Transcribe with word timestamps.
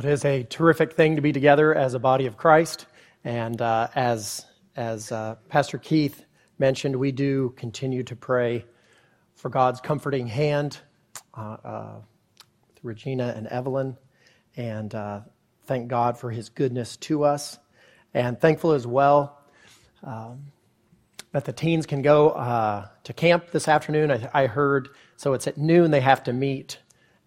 Well, 0.00 0.08
it 0.08 0.14
is 0.14 0.24
a 0.24 0.44
terrific 0.44 0.94
thing 0.94 1.16
to 1.16 1.20
be 1.20 1.30
together 1.30 1.74
as 1.74 1.92
a 1.92 1.98
body 1.98 2.24
of 2.24 2.38
Christ. 2.38 2.86
And 3.22 3.60
uh, 3.60 3.88
as, 3.94 4.46
as 4.74 5.12
uh, 5.12 5.34
Pastor 5.50 5.76
Keith 5.76 6.24
mentioned, 6.58 6.96
we 6.96 7.12
do 7.12 7.52
continue 7.58 8.02
to 8.04 8.16
pray 8.16 8.64
for 9.34 9.50
God's 9.50 9.78
comforting 9.82 10.26
hand 10.26 10.78
uh, 11.34 11.56
uh 11.62 12.00
through 12.76 12.88
Regina 12.88 13.34
and 13.36 13.46
Evelyn. 13.48 13.94
And 14.56 14.94
uh, 14.94 15.20
thank 15.66 15.88
God 15.88 16.16
for 16.16 16.30
his 16.30 16.48
goodness 16.48 16.96
to 16.96 17.24
us. 17.24 17.58
And 18.14 18.40
thankful 18.40 18.72
as 18.72 18.86
well 18.86 19.38
um, 20.02 20.46
that 21.32 21.44
the 21.44 21.52
teens 21.52 21.84
can 21.84 22.00
go 22.00 22.30
uh, 22.30 22.88
to 23.04 23.12
camp 23.12 23.50
this 23.50 23.68
afternoon. 23.68 24.10
I, 24.10 24.30
I 24.32 24.46
heard, 24.46 24.88
so 25.18 25.34
it's 25.34 25.46
at 25.46 25.58
noon 25.58 25.90
they 25.90 26.00
have 26.00 26.24
to 26.24 26.32
meet 26.32 26.78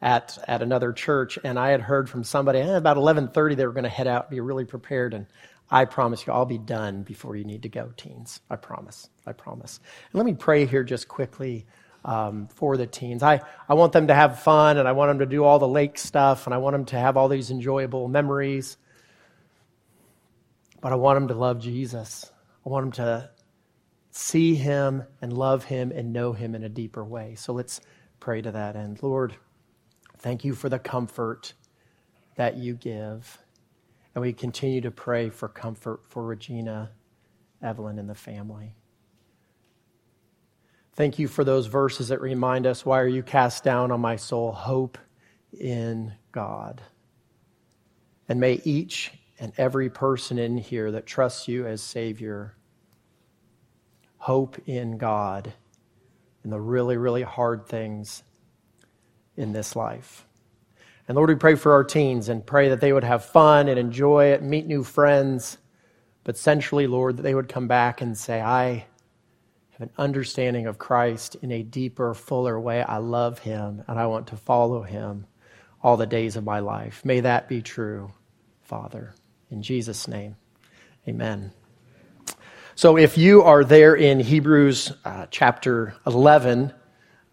at, 0.04 0.38
at 0.50 0.62
another 0.62 0.92
church, 0.92 1.40
and 1.46 1.58
I 1.58 1.70
had 1.70 1.80
heard 1.80 2.10
from 2.10 2.26
somebody 2.26 2.60
eh, 2.60 2.76
about 2.76 2.98
11:30 2.98 3.56
they 3.56 3.66
were 3.66 3.72
going 3.72 3.86
to 3.86 3.90
head 3.90 4.06
out, 4.06 4.30
be 4.30 4.42
really 4.42 4.66
prepared, 4.66 5.14
and 5.14 5.26
I 5.72 5.86
promise 5.86 6.28
you, 6.28 6.34
I'll 6.34 6.46
be 6.46 6.58
done 6.58 7.04
before 7.04 7.38
you 7.38 7.46
need 7.46 7.64
to 7.64 7.70
go, 7.70 7.94
teens. 7.96 8.42
I 8.50 8.58
promise. 8.58 9.10
I 9.26 9.32
promise. 9.32 9.80
And 10.12 10.20
let 10.20 10.26
me 10.26 10.34
pray 10.34 10.66
here 10.66 10.84
just 10.84 11.08
quickly 11.08 11.66
um, 12.04 12.50
for 12.50 12.76
the 12.76 12.86
teens. 12.86 13.24
I, 13.24 13.42
I 13.68 13.76
want 13.76 13.94
them 13.94 14.08
to 14.08 14.14
have 14.14 14.42
fun, 14.42 14.78
and 14.78 14.90
I 14.90 14.92
want 14.92 15.10
them 15.10 15.20
to 15.20 15.26
do 15.26 15.46
all 15.46 15.58
the 15.58 15.70
lake 15.70 15.98
stuff, 15.98 16.48
and 16.48 16.54
I 16.54 16.58
want 16.58 16.74
them 16.74 16.86
to 16.86 16.98
have 16.98 17.16
all 17.16 17.30
these 17.30 17.50
enjoyable 17.50 18.10
memories. 18.10 18.76
But 20.82 20.92
I 20.92 20.96
want 20.96 21.16
them 21.16 21.30
to 21.30 21.34
love 21.34 21.60
Jesus. 21.60 22.30
I 22.66 22.70
want 22.70 22.84
them 22.84 23.06
to 23.06 23.30
see 24.12 24.56
him 24.56 25.04
and 25.22 25.32
love 25.32 25.64
him 25.64 25.94
and 25.94 26.12
know 26.12 26.34
him 26.34 26.56
in 26.56 26.64
a 26.66 26.70
deeper 26.70 27.06
way. 27.06 27.36
So 27.36 27.54
let's 27.54 27.80
pray 28.20 28.42
to 28.42 28.52
that 28.52 28.76
end. 28.76 29.02
Lord, 29.02 29.38
Thank 30.24 30.46
you 30.46 30.56
for 30.56 30.70
the 30.70 30.80
comfort 30.80 31.54
that 32.38 32.56
you 32.56 32.76
give. 32.76 33.38
And 34.16 34.22
we 34.22 34.32
continue 34.32 34.80
to 34.80 34.90
pray 34.90 35.30
for 35.30 35.50
comfort 35.50 36.00
for 36.08 36.24
Regina, 36.24 36.92
Evelyn, 37.62 38.00
and 38.00 38.10
the 38.10 38.16
family. 38.16 38.74
Thank 40.94 41.20
you 41.20 41.28
for 41.28 41.44
those 41.44 41.68
verses 41.68 42.08
that 42.08 42.22
remind 42.22 42.66
us 42.66 42.86
why 42.86 43.02
are 43.02 43.08
you 43.08 43.22
cast 43.22 43.66
down 43.66 43.92
on 43.92 44.00
my 44.00 44.16
soul? 44.16 44.54
Hope 44.54 44.98
in 45.60 46.14
God. 46.32 46.82
And 48.30 48.40
may 48.40 48.62
each 48.64 49.12
and 49.42 49.52
every 49.58 49.90
person 49.90 50.40
in 50.40 50.58
here 50.58 50.90
that 50.92 51.06
trusts 51.06 51.50
you 51.50 51.68
as 51.68 51.82
Savior 51.82 52.56
hope 54.20 54.58
in 54.68 54.98
God 54.98 55.52
in 56.46 56.50
the 56.50 56.62
really, 56.62 56.96
really 56.96 57.24
hard 57.24 57.68
things 57.68 58.24
in 59.38 59.54
this 59.54 59.76
life. 59.76 60.26
And 61.08 61.16
Lord, 61.16 61.30
we 61.30 61.36
pray 61.36 61.56
for 61.56 61.74
our 61.74 61.84
teens 61.84 62.30
and 62.30 62.46
pray 62.46 62.70
that 62.70 62.80
they 62.80 62.94
would 62.94 63.04
have 63.04 63.26
fun 63.26 63.68
and 63.68 63.78
enjoy 63.78 64.28
it, 64.28 64.42
meet 64.42 64.66
new 64.66 64.84
friends, 64.84 65.58
but 66.24 66.38
centrally, 66.38 66.88
Lord, 66.88 67.18
that 67.18 67.24
they 67.24 67.36
would 67.36 67.50
come 67.50 67.68
back 67.68 68.02
and 68.02 68.18
say, 68.18 68.42
I 68.42 68.86
have 69.72 69.82
an 69.82 69.90
understanding 69.98 70.68
of 70.68 70.78
Christ 70.78 71.36
in 71.42 71.52
a 71.52 71.64
deeper, 71.64 72.14
fuller 72.14 72.60
way. 72.60 72.82
I 72.82 72.98
love 72.98 73.40
him 73.40 73.84
and 73.88 74.00
I 74.00 74.08
want 74.08 74.28
to 74.28 74.38
follow 74.38 74.84
him 74.84 75.26
all 75.82 75.98
the 75.98 76.06
days 76.06 76.38
of 76.38 76.46
my 76.46 76.60
life. 76.60 77.04
May 77.04 77.20
that 77.20 77.50
be 77.50 77.62
true, 77.62 78.12
Father. 78.62 79.14
In 79.52 79.62
Jesus' 79.62 80.08
name, 80.08 80.38
amen. 81.08 81.52
So 82.76 82.98
if 82.98 83.18
you 83.18 83.44
are 83.44 83.64
there 83.64 83.94
in 83.94 84.20
Hebrews 84.20 84.94
uh, 85.04 85.28
chapter 85.30 85.96
11, 86.08 86.74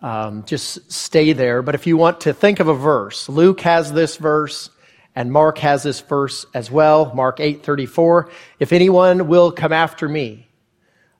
um, 0.02 0.44
just 0.44 0.90
stay 0.90 1.32
there. 1.32 1.62
But 1.62 1.74
if 1.74 1.86
you 1.86 1.96
want 1.96 2.22
to 2.22 2.32
think 2.32 2.60
of 2.60 2.68
a 2.68 2.74
verse, 2.74 3.28
Luke 3.28 3.60
has 3.60 3.92
this 3.92 4.16
verse 4.16 4.70
and 5.14 5.32
Mark 5.32 5.58
has 5.58 5.82
this 5.82 6.00
verse 6.00 6.46
as 6.54 6.70
well. 6.70 7.12
Mark 7.14 7.40
8:34. 7.40 8.30
If 8.58 8.72
anyone 8.72 9.28
will 9.28 9.52
come 9.52 9.72
after 9.72 10.08
me, 10.08 10.48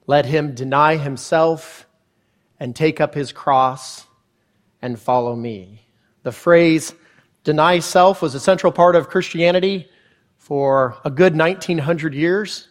let 0.06 0.26
him 0.26 0.54
deny 0.54 0.96
himself 0.96 1.86
and 2.58 2.74
take 2.74 3.00
up 3.00 3.14
his 3.14 3.32
cross 3.32 4.06
and 4.80 4.98
follow 4.98 5.34
me. 5.34 5.86
The 6.22 6.32
phrase 6.32 6.94
deny 7.44 7.80
self 7.80 8.22
was 8.22 8.34
a 8.34 8.40
central 8.40 8.72
part 8.72 8.96
of 8.96 9.08
Christianity 9.08 9.88
for 10.38 10.96
a 11.04 11.10
good 11.10 11.36
1900 11.36 12.14
years, 12.14 12.69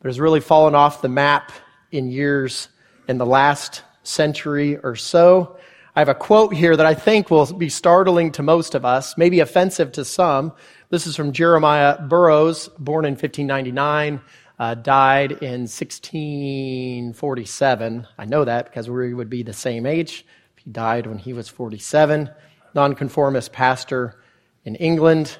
but 0.00 0.08
has 0.08 0.20
really 0.20 0.40
fallen 0.40 0.74
off 0.74 1.02
the 1.02 1.08
map 1.08 1.52
in 1.90 2.10
years 2.10 2.68
in 3.06 3.18
the 3.18 3.26
last 3.26 3.82
century 4.02 4.78
or 4.78 4.96
so. 4.96 5.56
I 5.94 6.00
have 6.00 6.08
a 6.08 6.14
quote 6.14 6.54
here 6.54 6.74
that 6.74 6.86
I 6.86 6.94
think 6.94 7.30
will 7.30 7.52
be 7.52 7.68
startling 7.68 8.32
to 8.32 8.42
most 8.42 8.74
of 8.74 8.86
us, 8.86 9.18
maybe 9.18 9.40
offensive 9.40 9.92
to 9.92 10.06
some. 10.06 10.54
This 10.88 11.06
is 11.06 11.16
from 11.16 11.32
Jeremiah 11.32 12.00
Burroughs, 12.00 12.68
born 12.78 13.04
in 13.04 13.12
1599, 13.12 14.22
uh, 14.58 14.74
died 14.74 15.32
in 15.32 15.68
1647. 15.68 18.06
I 18.16 18.24
know 18.24 18.44
that 18.44 18.64
because 18.66 18.88
we 18.88 19.12
would 19.12 19.28
be 19.28 19.42
the 19.42 19.52
same 19.52 19.84
age. 19.84 20.24
He 20.56 20.70
died 20.70 21.06
when 21.06 21.18
he 21.18 21.32
was 21.32 21.48
47. 21.48 22.30
Nonconformist 22.74 23.52
pastor 23.52 24.20
in 24.64 24.76
England 24.76 25.38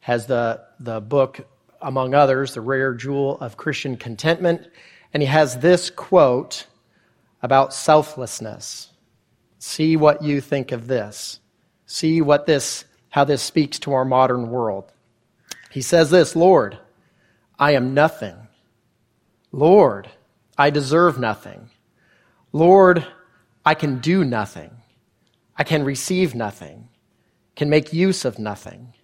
has 0.00 0.26
the, 0.26 0.60
the 0.80 1.00
book, 1.00 1.46
among 1.80 2.14
others, 2.14 2.54
The 2.54 2.60
Rare 2.60 2.94
Jewel 2.94 3.38
of 3.38 3.56
Christian 3.56 3.96
Contentment. 3.96 4.66
And 5.12 5.22
he 5.22 5.28
has 5.28 5.58
this 5.58 5.90
quote 5.90 6.66
about 7.44 7.74
selflessness. 7.74 8.88
See 9.58 9.98
what 9.98 10.22
you 10.22 10.40
think 10.40 10.72
of 10.72 10.86
this. 10.86 11.40
See 11.84 12.22
what 12.22 12.46
this, 12.46 12.86
how 13.10 13.24
this 13.24 13.42
speaks 13.42 13.78
to 13.80 13.92
our 13.92 14.06
modern 14.06 14.48
world. 14.48 14.90
He 15.70 15.82
says 15.82 16.08
this, 16.08 16.34
Lord, 16.34 16.78
I 17.58 17.72
am 17.72 17.92
nothing. 17.92 18.48
Lord, 19.52 20.08
I 20.56 20.70
deserve 20.70 21.20
nothing. 21.20 21.68
Lord, 22.50 23.06
I 23.62 23.74
can 23.74 23.98
do 23.98 24.24
nothing. 24.24 24.70
I 25.54 25.64
can 25.64 25.84
receive 25.84 26.34
nothing, 26.34 26.88
can 27.56 27.68
make 27.68 27.92
use 27.92 28.24
of 28.24 28.38
nothing. 28.38 28.94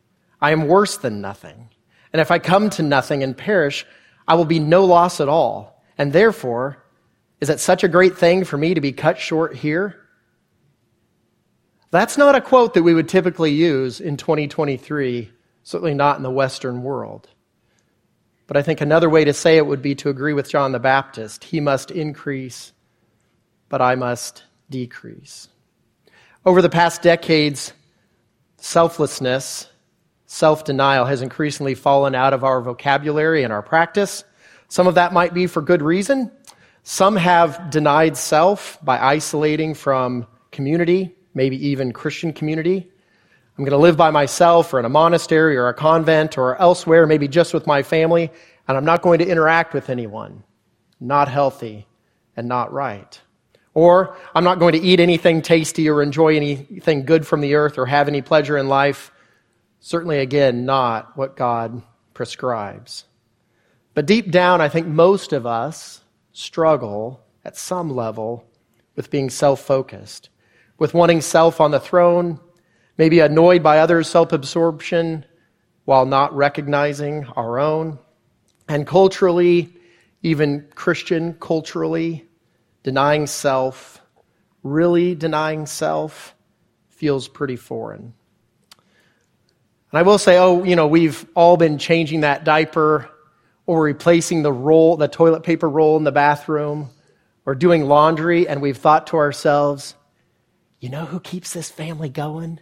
I 0.41 0.53
am 0.53 0.67
worse 0.67 0.97
than 0.97 1.21
nothing. 1.21 1.69
And 2.11 2.23
if 2.23 2.31
I 2.31 2.39
come 2.39 2.71
to 2.71 2.83
nothing 2.83 3.23
and 3.23 3.37
perish, 3.37 3.85
I 4.27 4.35
will 4.35 4.47
be 4.47 4.61
no 4.61 4.87
loss 4.87 5.21
at 5.21 5.29
all. 5.29 5.85
And 5.99 6.15
therefore, 6.15 6.83
is 7.41 7.49
it 7.49 7.61
such 7.61 7.85
a 7.85 7.89
great 7.89 8.19
thing 8.19 8.45
for 8.45 8.59
me 8.59 8.75
to 8.75 8.81
be 8.81 8.93
cut 8.93 9.19
short 9.19 9.57
here? 9.57 9.97
That's 11.91 12.17
not 12.17 12.37
a 12.37 12.41
quote 12.41 12.75
that 12.75 12.83
we 12.83 12.95
would 12.95 13.09
typically 13.09 13.51
use 13.51 14.01
in 14.01 14.17
2023, 14.17 15.31
certainly 15.63 15.95
not 15.95 16.19
in 16.19 16.23
the 16.23 16.31
Western 16.31 16.83
world. 16.83 17.29
But 18.47 18.57
I 18.57 18.63
think 18.63 18.81
another 18.81 19.09
way 19.09 19.25
to 19.25 19.33
say 19.33 19.57
it 19.57 19.67
would 19.67 19.83
be 19.83 19.95
to 19.97 20.09
agree 20.09 20.33
with 20.33 20.51
John 20.51 20.73
the 20.73 20.79
Baptist 20.79 21.45
He 21.45 21.61
must 21.61 21.91
increase, 21.91 22.73
but 23.69 23.81
I 23.81 23.95
must 23.95 24.45
decrease. 24.69 25.49
Over 26.45 26.63
the 26.63 26.69
past 26.69 27.03
decades, 27.03 27.73
selflessness, 28.57 29.69
self 30.27 30.65
denial 30.65 31.07
has 31.07 31.23
increasingly 31.23 31.75
fallen 31.75 32.15
out 32.15 32.33
of 32.33 32.45
our 32.45 32.61
vocabulary 32.61 33.43
and 33.43 33.53
our 33.53 33.63
practice. 33.63 34.25
Some 34.69 34.87
of 34.87 34.95
that 34.95 35.13
might 35.13 35.35
be 35.35 35.47
for 35.49 35.63
good 35.63 35.83
reason. 35.83 36.31
Some 36.83 37.17
have 37.17 37.71
denied 37.71 38.17
self 38.17 38.79
by 38.83 38.99
isolating 38.99 39.75
from 39.75 40.27
community, 40.51 41.15
maybe 41.35 41.69
even 41.69 41.93
Christian 41.93 42.33
community. 42.33 42.91
I'm 43.57 43.65
going 43.65 43.73
to 43.73 43.77
live 43.77 43.97
by 43.97 44.11
myself 44.11 44.73
or 44.73 44.79
in 44.79 44.87
a 44.87 44.89
monastery 44.89 45.57
or 45.57 45.69
a 45.69 45.75
convent 45.75 46.39
or 46.39 46.61
elsewhere, 46.61 47.07
maybe 47.07 47.29
just 47.29 47.53
with 47.53 47.67
my 47.67 47.83
family, 47.83 48.31
and 48.67 48.77
I'm 48.77 48.85
not 48.85 49.03
going 49.03 49.19
to 49.19 49.29
interact 49.29 49.75
with 49.75 49.91
anyone. 49.91 50.43
Not 50.99 51.29
healthy 51.29 51.87
and 52.37 52.49
not 52.49 52.73
right. 52.73 53.21
Or 53.75 54.17
I'm 54.35 54.45
not 54.45 54.59
going 54.59 54.73
to 54.73 54.81
eat 54.81 54.99
anything 54.99 55.43
tasty 55.43 55.89
or 55.89 56.03
enjoy 56.03 56.37
anything 56.37 57.05
good 57.05 57.27
from 57.27 57.41
the 57.41 57.55
earth 57.55 57.79
or 57.79 57.87
have 57.87 58.09
any 58.09 58.23
pleasure 58.23 58.57
in 58.57 58.69
life. 58.69 59.13
Certainly, 59.81 60.21
again, 60.21 60.65
not 60.65 61.17
what 61.17 61.37
God 61.37 61.83
prescribes. 62.15 63.05
But 63.95 64.07
deep 64.07 64.31
down, 64.31 64.61
I 64.61 64.69
think 64.69 64.87
most 64.87 65.33
of 65.33 65.47
us 65.47 66.01
struggle 66.33 67.21
at 67.45 67.57
some 67.57 67.95
level 67.95 68.45
with 68.97 69.11
being 69.11 69.31
self 69.31 69.61
focused, 69.61 70.29
with 70.79 70.95
wanting 70.95 71.21
self 71.21 71.61
on 71.61 71.71
the 71.71 71.81
throne, 71.81 72.41
maybe 72.99 73.21
annoyed 73.21 73.63
by 73.63 73.79
others' 73.79 74.09
self 74.09 74.33
absorption 74.33 75.25
while 75.85 76.07
not 76.07 76.35
recognizing 76.35 77.25
our 77.37 77.59
own. 77.59 77.99
And 78.69 78.87
culturally, 78.87 79.75
even 80.23 80.69
Christian 80.75 81.35
culturally, 81.35 82.29
denying 82.83 83.27
self, 83.27 84.01
really 84.63 85.15
denying 85.15 85.67
self, 85.67 86.35
feels 86.91 87.27
pretty 87.27 87.57
foreign. 87.57 88.15
And 89.93 89.99
I 89.99 90.03
will 90.03 90.19
say, 90.19 90.39
oh, 90.39 90.63
you 90.63 90.77
know, 90.77 90.87
we've 90.87 91.27
all 91.35 91.57
been 91.57 91.79
changing 91.79 92.21
that 92.21 92.45
diaper 92.45 93.11
or 93.71 93.85
replacing 93.85 94.43
the 94.43 94.53
roll, 94.53 94.97
the 94.97 95.07
toilet 95.07 95.45
paper 95.45 95.69
roll 95.69 95.97
in 95.97 96.03
the 96.03 96.11
bathroom, 96.11 96.91
or 97.47 97.55
doing 97.55 97.85
laundry, 97.85 98.49
and 98.49 98.61
we've 98.61 98.77
thought 98.77 99.07
to 99.07 99.17
ourselves, 99.17 99.95
you 100.81 100.89
know 100.89 101.05
who 101.05 101.21
keeps 101.21 101.53
this 101.53 101.71
family 101.71 102.09
going? 102.09 102.59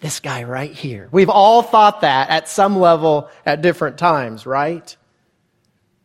This 0.00 0.20
guy 0.20 0.42
right 0.42 0.70
here. 0.70 1.08
We've 1.12 1.30
all 1.30 1.62
thought 1.62 2.02
that 2.02 2.28
at 2.28 2.46
some 2.46 2.78
level 2.78 3.30
at 3.46 3.62
different 3.62 3.96
times, 3.96 4.44
right? 4.44 4.94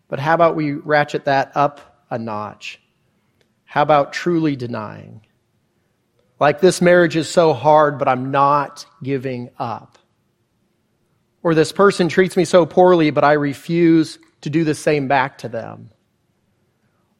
But 0.07 0.21
how 0.21 0.35
about 0.35 0.55
we 0.55 0.71
ratchet 0.71 1.25
that 1.25 1.51
up 1.53 2.05
a 2.09 2.17
notch? 2.17 2.79
How 3.65 3.81
about 3.81 4.13
truly 4.13 4.55
denying? 4.55 5.19
Like 6.39 6.61
this 6.61 6.81
marriage 6.81 7.17
is 7.17 7.27
so 7.27 7.51
hard, 7.51 7.99
but 7.99 8.07
I'm 8.07 8.31
not 8.31 8.85
giving 9.03 9.49
up. 9.59 9.97
Or 11.43 11.53
this 11.53 11.73
person 11.73 12.07
treats 12.07 12.37
me 12.37 12.45
so 12.45 12.65
poorly, 12.65 13.11
but 13.11 13.25
I 13.25 13.33
refuse 13.33 14.17
to 14.45 14.49
do 14.49 14.63
the 14.63 14.73
same 14.73 15.07
back 15.07 15.37
to 15.39 15.49
them. 15.49 15.91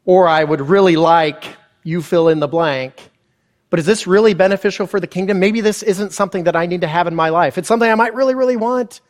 Or 0.04 0.26
I 0.26 0.42
would 0.42 0.60
really 0.60 0.96
like 0.96 1.44
you 1.84 2.02
fill 2.02 2.28
in 2.28 2.40
the 2.40 2.48
blank. 2.48 3.10
But 3.70 3.78
is 3.78 3.86
this 3.86 4.06
really 4.06 4.34
beneficial 4.34 4.86
for 4.86 4.98
the 4.98 5.06
kingdom? 5.06 5.38
Maybe 5.38 5.60
this 5.60 5.82
isn't 5.82 6.12
something 6.12 6.44
that 6.44 6.56
I 6.56 6.66
need 6.66 6.80
to 6.80 6.88
have 6.88 7.06
in 7.06 7.14
my 7.14 7.28
life. 7.28 7.58
It's 7.58 7.68
something 7.68 7.88
I 7.90 7.94
might 7.94 8.14
really, 8.14 8.34
really 8.34 8.56
want. 8.56 9.00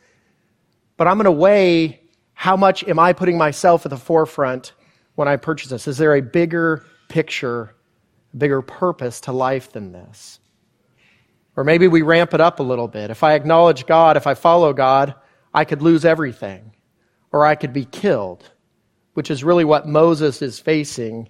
But 0.97 1.07
I'm 1.07 1.15
going 1.15 1.25
to 1.25 1.31
weigh 1.31 2.01
how 2.33 2.57
much 2.57 2.83
am 2.83 2.99
I 2.99 3.13
putting 3.13 3.37
myself 3.37 3.85
at 3.85 3.89
the 3.89 3.97
forefront 3.97 4.73
when 5.15 5.27
I 5.27 5.37
purchase 5.37 5.69
this? 5.69 5.87
Is 5.87 5.97
there 5.97 6.15
a 6.15 6.21
bigger 6.21 6.85
picture 7.09 7.73
bigger 8.37 8.61
purpose 8.61 9.21
to 9.21 9.31
life 9.31 9.71
than 9.71 9.91
this. 9.91 10.39
Or 11.55 11.63
maybe 11.63 11.87
we 11.87 12.01
ramp 12.01 12.33
it 12.33 12.41
up 12.41 12.59
a 12.59 12.63
little 12.63 12.87
bit. 12.87 13.09
If 13.09 13.23
I 13.23 13.33
acknowledge 13.33 13.85
God, 13.85 14.17
if 14.17 14.27
I 14.27 14.35
follow 14.35 14.73
God, 14.73 15.15
I 15.53 15.65
could 15.65 15.81
lose 15.81 16.05
everything, 16.05 16.73
or 17.31 17.45
I 17.45 17.55
could 17.55 17.73
be 17.73 17.85
killed, 17.85 18.51
which 19.13 19.29
is 19.29 19.43
really 19.43 19.65
what 19.65 19.87
Moses 19.87 20.41
is 20.41 20.59
facing 20.59 21.29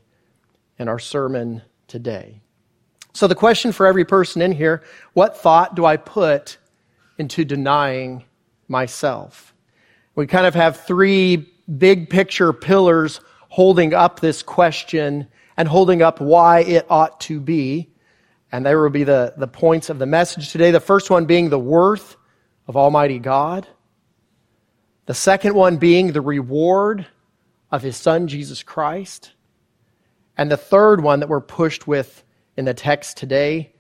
in 0.77 0.87
our 0.87 0.99
sermon 0.99 1.61
today. 1.87 2.41
So, 3.13 3.27
the 3.27 3.35
question 3.35 3.71
for 3.71 3.87
every 3.87 4.05
person 4.05 4.41
in 4.41 4.51
here 4.51 4.83
what 5.13 5.37
thought 5.37 5.75
do 5.75 5.85
I 5.85 5.97
put 5.97 6.57
into 7.17 7.43
denying 7.43 8.23
myself? 8.67 9.53
We 10.15 10.27
kind 10.27 10.45
of 10.45 10.55
have 10.55 10.81
three 10.81 11.51
big 11.77 12.09
picture 12.09 12.53
pillars 12.53 13.19
holding 13.49 13.93
up 13.93 14.19
this 14.19 14.43
question 14.43 15.27
and 15.57 15.67
holding 15.67 16.01
up 16.01 16.21
why 16.21 16.59
it 16.59 16.85
ought 16.89 17.19
to 17.21 17.39
be. 17.39 17.89
And 18.51 18.65
there 18.65 18.81
will 18.81 18.89
be 18.89 19.03
the, 19.03 19.33
the 19.35 19.47
points 19.47 19.89
of 19.89 19.99
the 19.99 20.05
message 20.05 20.51
today. 20.51 20.71
The 20.71 20.79
first 20.79 21.09
one 21.09 21.25
being 21.25 21.49
the 21.49 21.59
worth 21.59 22.15
of 22.67 22.77
Almighty 22.77 23.19
God. 23.19 23.67
The 25.07 25.13
second 25.13 25.55
one 25.55 25.77
being 25.77 26.11
the 26.11 26.21
reward 26.21 27.07
of 27.71 27.81
His 27.81 27.95
Son, 27.95 28.27
Jesus 28.27 28.61
Christ. 28.61 29.31
And 30.37 30.51
the 30.51 30.57
third 30.57 31.01
one 31.01 31.21
that 31.21 31.29
we're 31.29 31.39
pushed 31.39 31.87
with 31.87 32.25
in 32.57 32.65
the 32.65 32.73
text 32.73 33.15
today 33.15 33.73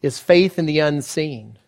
is 0.00 0.18
faith 0.18 0.58
in 0.58 0.64
the 0.64 0.78
unseen. 0.78 1.58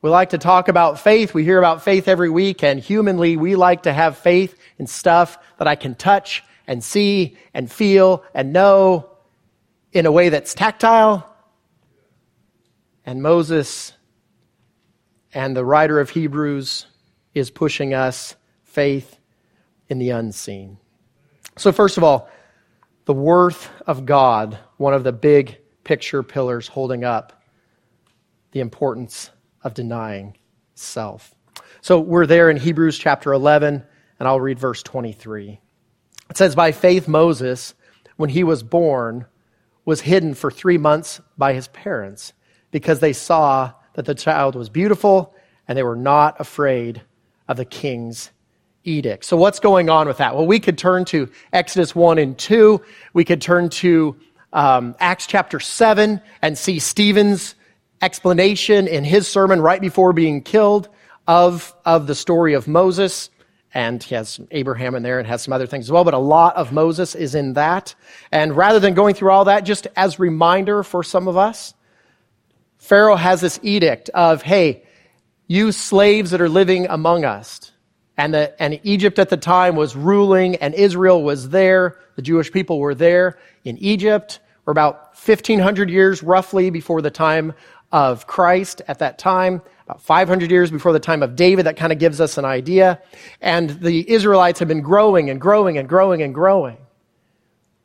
We 0.00 0.10
like 0.10 0.30
to 0.30 0.38
talk 0.38 0.68
about 0.68 1.00
faith. 1.00 1.34
We 1.34 1.42
hear 1.42 1.58
about 1.58 1.82
faith 1.82 2.06
every 2.06 2.30
week, 2.30 2.62
and 2.62 2.78
humanly, 2.78 3.36
we 3.36 3.56
like 3.56 3.82
to 3.82 3.92
have 3.92 4.16
faith 4.16 4.56
in 4.78 4.86
stuff 4.86 5.36
that 5.58 5.66
I 5.66 5.74
can 5.74 5.96
touch 5.96 6.44
and 6.68 6.84
see 6.84 7.36
and 7.52 7.70
feel 7.70 8.22
and 8.32 8.52
know 8.52 9.10
in 9.92 10.06
a 10.06 10.12
way 10.12 10.28
that's 10.28 10.54
tactile. 10.54 11.28
And 13.04 13.22
Moses 13.22 13.92
and 15.34 15.56
the 15.56 15.64
writer 15.64 15.98
of 15.98 16.10
Hebrews 16.10 16.86
is 17.34 17.50
pushing 17.50 17.94
us 17.94 18.36
faith 18.64 19.18
in 19.88 19.98
the 19.98 20.10
unseen. 20.10 20.78
So, 21.56 21.72
first 21.72 21.96
of 21.96 22.04
all, 22.04 22.28
the 23.04 23.12
worth 23.12 23.70
of 23.86 24.06
God, 24.06 24.58
one 24.76 24.94
of 24.94 25.04
the 25.04 25.12
big 25.12 25.58
picture 25.84 26.22
pillars 26.22 26.68
holding 26.68 27.04
up 27.04 27.42
the 28.52 28.60
importance 28.60 29.30
of 29.62 29.74
denying 29.74 30.36
self. 30.74 31.34
So, 31.80 32.00
we're 32.00 32.26
there 32.26 32.50
in 32.50 32.56
Hebrews 32.56 32.98
chapter 32.98 33.32
11, 33.32 33.82
and 34.18 34.28
I'll 34.28 34.40
read 34.40 34.58
verse 34.58 34.82
23. 34.82 35.60
It 36.30 36.36
says, 36.36 36.54
By 36.54 36.72
faith, 36.72 37.08
Moses, 37.08 37.74
when 38.16 38.30
he 38.30 38.44
was 38.44 38.62
born, 38.62 39.26
was 39.84 40.02
hidden 40.02 40.34
for 40.34 40.50
three 40.50 40.78
months 40.78 41.20
by 41.36 41.52
his 41.52 41.68
parents 41.68 42.32
because 42.70 43.00
they 43.00 43.12
saw 43.12 43.72
that 43.94 44.04
the 44.04 44.14
child 44.14 44.54
was 44.54 44.68
beautiful 44.68 45.34
and 45.66 45.76
they 45.76 45.82
were 45.82 45.96
not 45.96 46.40
afraid 46.40 47.02
of 47.50 47.56
the 47.56 47.64
king's 47.64 48.30
edict. 48.84 49.24
So, 49.24 49.36
what's 49.36 49.58
going 49.58 49.90
on 49.90 50.06
with 50.06 50.18
that? 50.18 50.34
Well, 50.34 50.46
we 50.46 50.60
could 50.60 50.78
turn 50.78 51.04
to 51.06 51.28
Exodus 51.52 51.94
1 51.94 52.18
and 52.18 52.38
2. 52.38 52.80
We 53.12 53.24
could 53.24 53.42
turn 53.42 53.68
to 53.70 54.16
um, 54.52 54.94
Acts 55.00 55.26
chapter 55.26 55.58
7 55.58 56.20
and 56.42 56.56
see 56.56 56.78
Stephen's 56.78 57.56
explanation 58.00 58.86
in 58.86 59.04
his 59.04 59.28
sermon 59.28 59.60
right 59.60 59.80
before 59.80 60.12
being 60.12 60.42
killed 60.42 60.88
of, 61.26 61.74
of 61.84 62.06
the 62.06 62.14
story 62.14 62.54
of 62.54 62.68
Moses 62.68 63.30
and 63.72 64.02
he 64.02 64.14
has 64.14 64.40
Abraham 64.50 64.94
in 64.94 65.02
there 65.02 65.18
and 65.18 65.28
has 65.28 65.42
some 65.42 65.52
other 65.52 65.66
things 65.66 65.86
as 65.86 65.92
well, 65.92 66.04
but 66.04 66.14
a 66.14 66.18
lot 66.18 66.56
of 66.56 66.72
Moses 66.72 67.14
is 67.14 67.34
in 67.34 67.52
that. 67.52 67.94
And 68.32 68.56
rather 68.56 68.80
than 68.80 68.94
going 68.94 69.14
through 69.14 69.30
all 69.30 69.44
that, 69.44 69.60
just 69.60 69.86
as 69.96 70.18
reminder 70.18 70.82
for 70.82 71.04
some 71.04 71.28
of 71.28 71.36
us, 71.36 71.74
Pharaoh 72.78 73.14
has 73.14 73.40
this 73.40 73.60
edict 73.62 74.08
of, 74.10 74.42
hey, 74.42 74.82
you 75.50 75.72
slaves 75.72 76.30
that 76.30 76.40
are 76.40 76.48
living 76.48 76.86
among 76.86 77.24
us. 77.24 77.72
And, 78.16 78.32
the, 78.32 78.62
and 78.62 78.78
Egypt 78.84 79.18
at 79.18 79.30
the 79.30 79.36
time 79.36 79.74
was 79.74 79.96
ruling 79.96 80.54
and 80.56 80.74
Israel 80.74 81.24
was 81.24 81.48
there. 81.48 81.98
The 82.14 82.22
Jewish 82.22 82.52
people 82.52 82.78
were 82.78 82.94
there 82.94 83.36
in 83.64 83.76
Egypt. 83.78 84.38
We're 84.64 84.70
about 84.70 85.16
1500 85.26 85.90
years 85.90 86.22
roughly 86.22 86.70
before 86.70 87.02
the 87.02 87.10
time 87.10 87.52
of 87.90 88.28
Christ 88.28 88.82
at 88.86 89.00
that 89.00 89.18
time 89.18 89.60
about 89.86 90.00
500 90.02 90.52
years 90.52 90.70
before 90.70 90.92
the 90.92 91.00
time 91.00 91.20
of 91.20 91.34
David. 91.34 91.66
That 91.66 91.76
kind 91.76 91.92
of 91.92 91.98
gives 91.98 92.20
us 92.20 92.38
an 92.38 92.44
idea. 92.44 93.02
And 93.40 93.70
the 93.70 94.08
Israelites 94.08 94.60
have 94.60 94.68
been 94.68 94.82
growing 94.82 95.30
and 95.30 95.40
growing 95.40 95.78
and 95.78 95.88
growing 95.88 96.22
and 96.22 96.32
growing. 96.32 96.76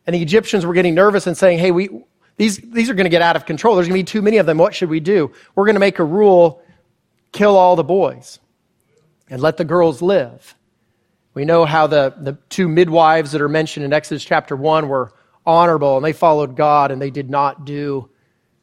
And 0.05 0.15
the 0.15 0.21
Egyptians 0.21 0.67
were 0.67 0.75
getting 0.75 0.93
nervous 0.93 1.25
and 1.25 1.35
saying, 1.35 1.57
hey, 1.57 1.71
we, 1.71 1.89
these, 2.37 2.57
these 2.57 2.91
are 2.91 2.93
going 2.93 3.05
to 3.05 3.09
get 3.09 3.23
out 3.23 3.35
of 3.35 3.47
control. 3.47 3.73
There's 3.73 3.87
going 3.87 3.99
to 3.99 4.03
be 4.03 4.11
too 4.11 4.21
many 4.21 4.37
of 4.37 4.45
them. 4.45 4.59
What 4.59 4.75
should 4.75 4.89
we 4.89 4.99
do? 4.99 5.31
We're 5.55 5.65
going 5.65 5.77
to 5.77 5.79
make 5.79 5.97
a 5.97 6.03
rule 6.03 6.61
kill 7.35 7.57
all 7.57 7.75
the 7.75 7.83
boys 7.83 8.39
and 9.29 9.41
let 9.41 9.57
the 9.57 9.65
girls 9.65 10.01
live. 10.01 10.55
We 11.33 11.45
know 11.45 11.65
how 11.65 11.85
the, 11.87 12.15
the 12.17 12.37
two 12.49 12.67
midwives 12.67 13.33
that 13.33 13.41
are 13.41 13.49
mentioned 13.49 13.85
in 13.85 13.91
Exodus 13.91 14.23
chapter 14.23 14.55
1 14.55 14.87
were 14.87 15.11
honorable 15.45 15.97
and 15.97 16.05
they 16.05 16.13
followed 16.13 16.55
God 16.55 16.91
and 16.91 17.01
they 17.01 17.11
did 17.11 17.29
not 17.29 17.65
do 17.65 18.09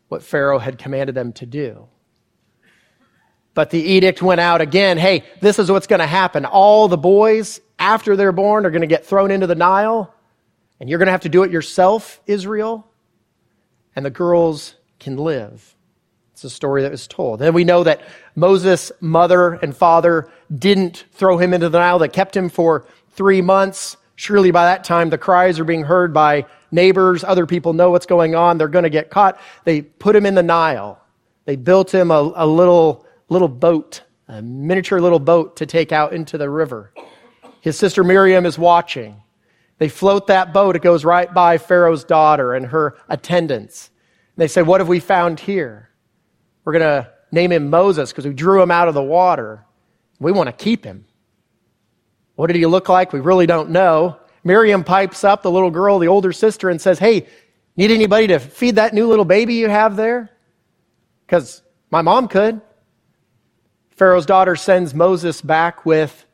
what 0.08 0.22
Pharaoh 0.22 0.58
had 0.58 0.78
commanded 0.78 1.14
them 1.14 1.32
to 1.34 1.46
do. 1.46 1.86
But 3.54 3.68
the 3.68 3.78
edict 3.78 4.22
went 4.22 4.40
out 4.40 4.62
again 4.62 4.96
hey, 4.96 5.24
this 5.40 5.58
is 5.58 5.70
what's 5.70 5.86
going 5.86 6.00
to 6.00 6.06
happen. 6.06 6.46
All 6.46 6.88
the 6.88 6.96
boys, 6.96 7.60
after 7.78 8.16
they're 8.16 8.32
born, 8.32 8.64
are 8.64 8.70
going 8.70 8.80
to 8.80 8.86
get 8.86 9.04
thrown 9.04 9.30
into 9.30 9.46
the 9.46 9.54
Nile, 9.54 10.14
and 10.80 10.88
you're 10.88 10.98
going 10.98 11.06
to 11.06 11.12
have 11.12 11.22
to 11.22 11.28
do 11.28 11.42
it 11.42 11.50
yourself, 11.50 12.20
Israel. 12.26 12.86
And 13.94 14.06
the 14.06 14.10
girls 14.10 14.74
can 14.98 15.18
live. 15.18 15.76
It's 16.32 16.44
a 16.44 16.50
story 16.50 16.82
that 16.82 16.90
was 16.90 17.06
told. 17.06 17.40
Then 17.40 17.52
we 17.52 17.64
know 17.64 17.84
that 17.84 18.00
Moses' 18.34 18.92
mother 19.00 19.54
and 19.54 19.76
father 19.76 20.30
didn't 20.56 21.04
throw 21.12 21.38
him 21.38 21.52
into 21.52 21.68
the 21.68 21.78
Nile. 21.78 21.98
They 21.98 22.08
kept 22.08 22.36
him 22.36 22.48
for 22.48 22.86
three 23.10 23.42
months. 23.42 23.96
Surely 24.16 24.50
by 24.50 24.64
that 24.64 24.84
time, 24.84 25.10
the 25.10 25.18
cries 25.18 25.58
are 25.58 25.64
being 25.64 25.84
heard 25.84 26.14
by 26.14 26.46
neighbors. 26.70 27.24
Other 27.24 27.46
people 27.46 27.72
know 27.72 27.90
what's 27.90 28.06
going 28.06 28.34
on. 28.34 28.58
They're 28.58 28.68
going 28.68 28.84
to 28.84 28.90
get 28.90 29.10
caught. 29.10 29.40
They 29.64 29.82
put 29.82 30.16
him 30.16 30.26
in 30.26 30.34
the 30.34 30.42
Nile. 30.42 31.00
They 31.44 31.56
built 31.56 31.92
him 31.92 32.10
a, 32.10 32.32
a 32.34 32.46
little 32.46 33.06
little 33.28 33.48
boat, 33.48 34.02
a 34.28 34.42
miniature 34.42 35.00
little 35.00 35.18
boat 35.18 35.56
to 35.56 35.66
take 35.66 35.90
out 35.90 36.12
into 36.12 36.38
the 36.38 36.48
river. 36.48 36.92
His 37.60 37.78
sister 37.78 38.04
Miriam 38.04 38.44
is 38.46 38.58
watching. 38.58 39.22
They 39.78 39.88
float 39.88 40.28
that 40.28 40.52
boat. 40.52 40.76
It 40.76 40.82
goes 40.82 41.04
right 41.04 41.32
by 41.32 41.58
Pharaoh's 41.58 42.04
daughter 42.04 42.54
and 42.54 42.66
her 42.66 42.96
attendants. 43.08 43.90
They 44.36 44.48
say, 44.48 44.62
What 44.62 44.80
have 44.80 44.88
we 44.88 45.00
found 45.00 45.40
here? 45.40 45.88
We're 46.64 46.74
going 46.74 47.02
to 47.02 47.10
name 47.32 47.50
him 47.50 47.70
Moses 47.70 48.10
because 48.10 48.26
we 48.26 48.34
drew 48.34 48.62
him 48.62 48.70
out 48.70 48.88
of 48.88 48.94
the 48.94 49.02
water. 49.02 49.64
We 50.20 50.30
want 50.30 50.46
to 50.46 50.52
keep 50.52 50.84
him. 50.84 51.06
What 52.36 52.46
did 52.46 52.56
he 52.56 52.66
look 52.66 52.88
like? 52.88 53.12
We 53.12 53.20
really 53.20 53.46
don't 53.46 53.70
know. 53.70 54.18
Miriam 54.44 54.84
pipes 54.84 55.24
up, 55.24 55.42
the 55.42 55.50
little 55.50 55.70
girl, 55.70 55.98
the 55.98 56.08
older 56.08 56.32
sister, 56.32 56.68
and 56.68 56.80
says, 56.80 56.98
Hey, 56.98 57.26
need 57.76 57.90
anybody 57.90 58.28
to 58.28 58.38
feed 58.38 58.76
that 58.76 58.94
new 58.94 59.06
little 59.06 59.24
baby 59.24 59.54
you 59.54 59.68
have 59.68 59.96
there? 59.96 60.30
Because 61.26 61.62
my 61.90 62.02
mom 62.02 62.28
could. 62.28 62.60
Pharaoh's 63.90 64.26
daughter 64.26 64.56
sends 64.56 64.94
Moses 64.94 65.40
back 65.40 65.86
with 65.86 66.24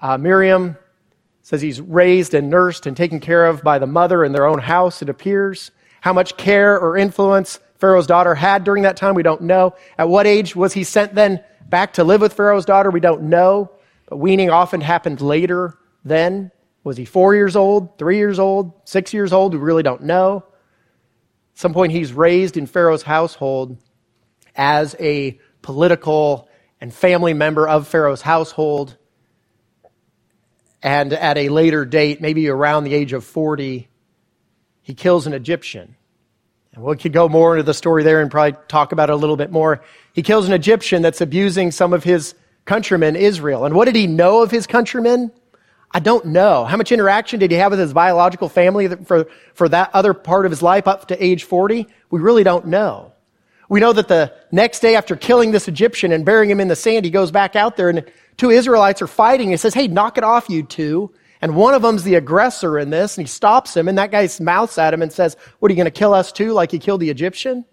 uh, 0.00 0.18
Miriam. 0.18 0.76
Says 1.42 1.62
he's 1.62 1.80
raised 1.80 2.34
and 2.34 2.50
nursed 2.50 2.86
and 2.86 2.94
taken 2.96 3.20
care 3.20 3.46
of 3.46 3.62
by 3.62 3.78
the 3.78 3.86
mother 3.86 4.22
in 4.22 4.32
their 4.32 4.44
own 4.44 4.58
house, 4.58 5.00
it 5.00 5.08
appears. 5.08 5.70
How 6.02 6.12
much 6.12 6.36
care 6.36 6.78
or 6.78 6.96
influence 6.96 7.58
Pharaoh's 7.78 8.06
daughter 8.06 8.34
had 8.34 8.64
during 8.64 8.82
that 8.82 8.96
time, 8.96 9.14
we 9.14 9.22
don't 9.22 9.42
know. 9.42 9.74
At 9.96 10.08
what 10.08 10.26
age 10.26 10.56
was 10.56 10.72
he 10.72 10.84
sent 10.84 11.14
then 11.14 11.42
back 11.68 11.94
to 11.94 12.04
live 12.04 12.20
with 12.20 12.32
Pharaoh's 12.32 12.64
daughter? 12.64 12.90
We 12.90 13.00
don't 13.00 13.24
know. 13.24 13.70
But 14.08 14.16
weaning 14.16 14.50
often 14.50 14.80
happened 14.80 15.20
later 15.20 15.78
then. 16.04 16.50
Was 16.82 16.96
he 16.96 17.04
four 17.04 17.34
years 17.34 17.54
old, 17.54 17.98
three 17.98 18.16
years 18.16 18.38
old, 18.38 18.72
six 18.84 19.12
years 19.12 19.32
old? 19.32 19.52
We 19.52 19.60
really 19.60 19.82
don't 19.82 20.04
know. 20.04 20.44
At 21.52 21.58
some 21.58 21.74
point, 21.74 21.92
he's 21.92 22.12
raised 22.12 22.56
in 22.56 22.66
Pharaoh's 22.66 23.02
household 23.02 23.78
as 24.56 24.96
a 24.98 25.38
political 25.60 26.48
and 26.80 26.92
family 26.92 27.34
member 27.34 27.68
of 27.68 27.86
Pharaoh's 27.86 28.22
household. 28.22 28.96
And 30.82 31.12
at 31.12 31.36
a 31.36 31.48
later 31.48 31.84
date, 31.84 32.20
maybe 32.20 32.48
around 32.48 32.84
the 32.84 32.94
age 32.94 33.12
of 33.12 33.24
40, 33.24 33.88
he 34.80 34.94
kills 34.94 35.26
an 35.26 35.34
Egyptian. 35.34 35.96
And 36.78 36.86
we 36.86 36.96
could 36.96 37.12
go 37.12 37.28
more 37.28 37.56
into 37.56 37.64
the 37.64 37.74
story 37.74 38.04
there 38.04 38.20
and 38.20 38.30
probably 38.30 38.56
talk 38.68 38.92
about 38.92 39.10
it 39.10 39.12
a 39.12 39.16
little 39.16 39.36
bit 39.36 39.50
more. 39.50 39.82
He 40.12 40.22
kills 40.22 40.46
an 40.46 40.52
Egyptian 40.52 41.02
that's 41.02 41.20
abusing 41.20 41.72
some 41.72 41.92
of 41.92 42.04
his 42.04 42.34
countrymen, 42.66 43.16
Israel. 43.16 43.64
And 43.64 43.74
what 43.74 43.86
did 43.86 43.96
he 43.96 44.06
know 44.06 44.42
of 44.42 44.52
his 44.52 44.66
countrymen? 44.66 45.32
I 45.90 45.98
don't 45.98 46.26
know. 46.26 46.64
How 46.64 46.76
much 46.76 46.92
interaction 46.92 47.40
did 47.40 47.50
he 47.50 47.56
have 47.56 47.72
with 47.72 47.80
his 47.80 47.92
biological 47.92 48.48
family 48.48 48.86
for, 48.88 49.26
for 49.54 49.68
that 49.70 49.90
other 49.92 50.14
part 50.14 50.44
of 50.46 50.52
his 50.52 50.62
life 50.62 50.86
up 50.86 51.08
to 51.08 51.24
age 51.24 51.44
40? 51.44 51.88
We 52.10 52.20
really 52.20 52.44
don't 52.44 52.66
know. 52.66 53.12
We 53.68 53.80
know 53.80 53.92
that 53.92 54.06
the 54.06 54.32
next 54.52 54.78
day 54.80 54.94
after 54.94 55.16
killing 55.16 55.50
this 55.50 55.66
Egyptian 55.66 56.12
and 56.12 56.24
burying 56.24 56.50
him 56.50 56.60
in 56.60 56.68
the 56.68 56.76
sand, 56.76 57.04
he 57.04 57.10
goes 57.10 57.30
back 57.32 57.56
out 57.56 57.76
there 57.76 57.88
and 57.88 58.04
two 58.36 58.50
Israelites 58.50 59.02
are 59.02 59.08
fighting. 59.08 59.50
He 59.50 59.56
says, 59.56 59.74
Hey, 59.74 59.88
knock 59.88 60.16
it 60.16 60.24
off, 60.24 60.48
you 60.48 60.62
two. 60.62 61.12
And 61.40 61.54
one 61.54 61.74
of 61.74 61.82
them's 61.82 62.02
the 62.02 62.16
aggressor 62.16 62.78
in 62.78 62.90
this, 62.90 63.16
and 63.16 63.26
he 63.26 63.30
stops 63.30 63.76
him, 63.76 63.88
and 63.88 63.96
that 63.98 64.10
guy 64.10 64.28
mouths 64.40 64.76
at 64.78 64.92
him 64.92 65.02
and 65.02 65.12
says, 65.12 65.36
What 65.58 65.70
are 65.70 65.72
you 65.72 65.76
going 65.76 65.84
to 65.84 65.90
kill 65.90 66.14
us 66.14 66.32
too, 66.32 66.52
like 66.52 66.72
you 66.72 66.78
killed 66.78 67.00
the 67.00 67.10
Egyptian? 67.10 67.64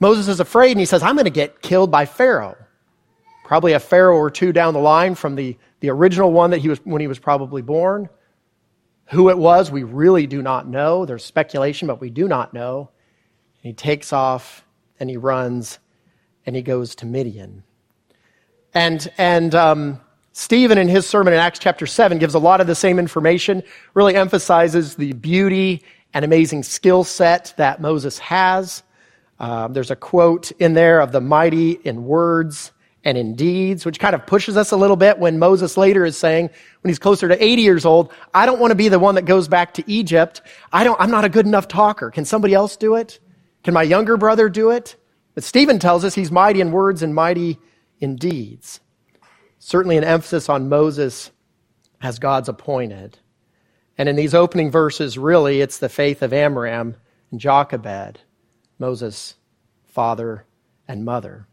Moses 0.00 0.28
is 0.28 0.40
afraid, 0.40 0.72
and 0.72 0.80
he 0.80 0.86
says, 0.86 1.02
I'm 1.02 1.14
going 1.14 1.24
to 1.24 1.30
get 1.30 1.62
killed 1.62 1.90
by 1.90 2.04
Pharaoh. 2.04 2.56
Probably 3.44 3.74
a 3.74 3.80
Pharaoh 3.80 4.16
or 4.16 4.30
two 4.30 4.52
down 4.52 4.74
the 4.74 4.80
line 4.80 5.14
from 5.14 5.36
the 5.36 5.56
the 5.80 5.90
original 5.90 6.32
one 6.32 6.50
that 6.50 6.58
he 6.58 6.70
was 6.70 6.78
when 6.84 7.02
he 7.02 7.06
was 7.06 7.18
probably 7.18 7.60
born. 7.60 8.08
Who 9.10 9.28
it 9.28 9.36
was, 9.36 9.70
we 9.70 9.82
really 9.82 10.26
do 10.26 10.40
not 10.40 10.66
know. 10.66 11.04
There's 11.04 11.22
speculation, 11.22 11.86
but 11.86 12.00
we 12.00 12.08
do 12.08 12.26
not 12.26 12.54
know. 12.54 12.88
And 13.62 13.68
he 13.68 13.72
takes 13.74 14.10
off 14.10 14.64
and 14.98 15.10
he 15.10 15.18
runs 15.18 15.78
and 16.46 16.56
he 16.56 16.62
goes 16.62 16.94
to 16.96 17.06
Midian. 17.06 17.64
And 18.72 19.12
and 19.18 19.54
um, 19.54 20.00
Stephen, 20.36 20.78
in 20.78 20.88
his 20.88 21.06
sermon 21.06 21.32
in 21.32 21.38
Acts 21.38 21.60
chapter 21.60 21.86
7, 21.86 22.18
gives 22.18 22.34
a 22.34 22.40
lot 22.40 22.60
of 22.60 22.66
the 22.66 22.74
same 22.74 22.98
information, 22.98 23.62
really 23.94 24.16
emphasizes 24.16 24.96
the 24.96 25.12
beauty 25.12 25.80
and 26.12 26.24
amazing 26.24 26.64
skill 26.64 27.04
set 27.04 27.54
that 27.56 27.80
Moses 27.80 28.18
has. 28.18 28.82
Um, 29.38 29.74
there's 29.74 29.92
a 29.92 29.96
quote 29.96 30.50
in 30.58 30.74
there 30.74 31.00
of 31.00 31.12
the 31.12 31.20
mighty 31.20 31.78
in 31.84 32.04
words 32.04 32.72
and 33.04 33.16
in 33.16 33.36
deeds, 33.36 33.86
which 33.86 34.00
kind 34.00 34.12
of 34.12 34.26
pushes 34.26 34.56
us 34.56 34.72
a 34.72 34.76
little 34.76 34.96
bit 34.96 35.20
when 35.20 35.38
Moses 35.38 35.76
later 35.76 36.04
is 36.04 36.16
saying, 36.16 36.50
when 36.80 36.88
he's 36.88 36.98
closer 36.98 37.28
to 37.28 37.42
80 37.42 37.62
years 37.62 37.84
old, 37.84 38.12
I 38.34 38.44
don't 38.44 38.58
want 38.58 38.72
to 38.72 38.76
be 38.76 38.88
the 38.88 38.98
one 38.98 39.14
that 39.14 39.26
goes 39.26 39.46
back 39.46 39.74
to 39.74 39.84
Egypt. 39.88 40.42
I 40.72 40.82
don't, 40.82 41.00
I'm 41.00 41.12
not 41.12 41.24
a 41.24 41.28
good 41.28 41.46
enough 41.46 41.68
talker. 41.68 42.10
Can 42.10 42.24
somebody 42.24 42.54
else 42.54 42.76
do 42.76 42.96
it? 42.96 43.20
Can 43.62 43.72
my 43.72 43.84
younger 43.84 44.16
brother 44.16 44.48
do 44.48 44.70
it? 44.70 44.96
But 45.36 45.44
Stephen 45.44 45.78
tells 45.78 46.04
us 46.04 46.16
he's 46.16 46.32
mighty 46.32 46.60
in 46.60 46.72
words 46.72 47.04
and 47.04 47.14
mighty 47.14 47.60
in 48.00 48.16
deeds. 48.16 48.80
Certainly 49.66 49.96
an 49.96 50.04
emphasis 50.04 50.50
on 50.50 50.68
Moses 50.68 51.30
as 52.02 52.18
God's 52.18 52.50
appointed. 52.50 53.16
And 53.96 54.10
in 54.10 54.14
these 54.14 54.34
opening 54.34 54.70
verses, 54.70 55.16
really, 55.16 55.62
it's 55.62 55.78
the 55.78 55.88
faith 55.88 56.20
of 56.20 56.34
Amram 56.34 56.96
and 57.30 57.40
Jochebed, 57.40 58.20
Moses' 58.78 59.36
father 59.86 60.44
and 60.86 61.06
mother. 61.06 61.46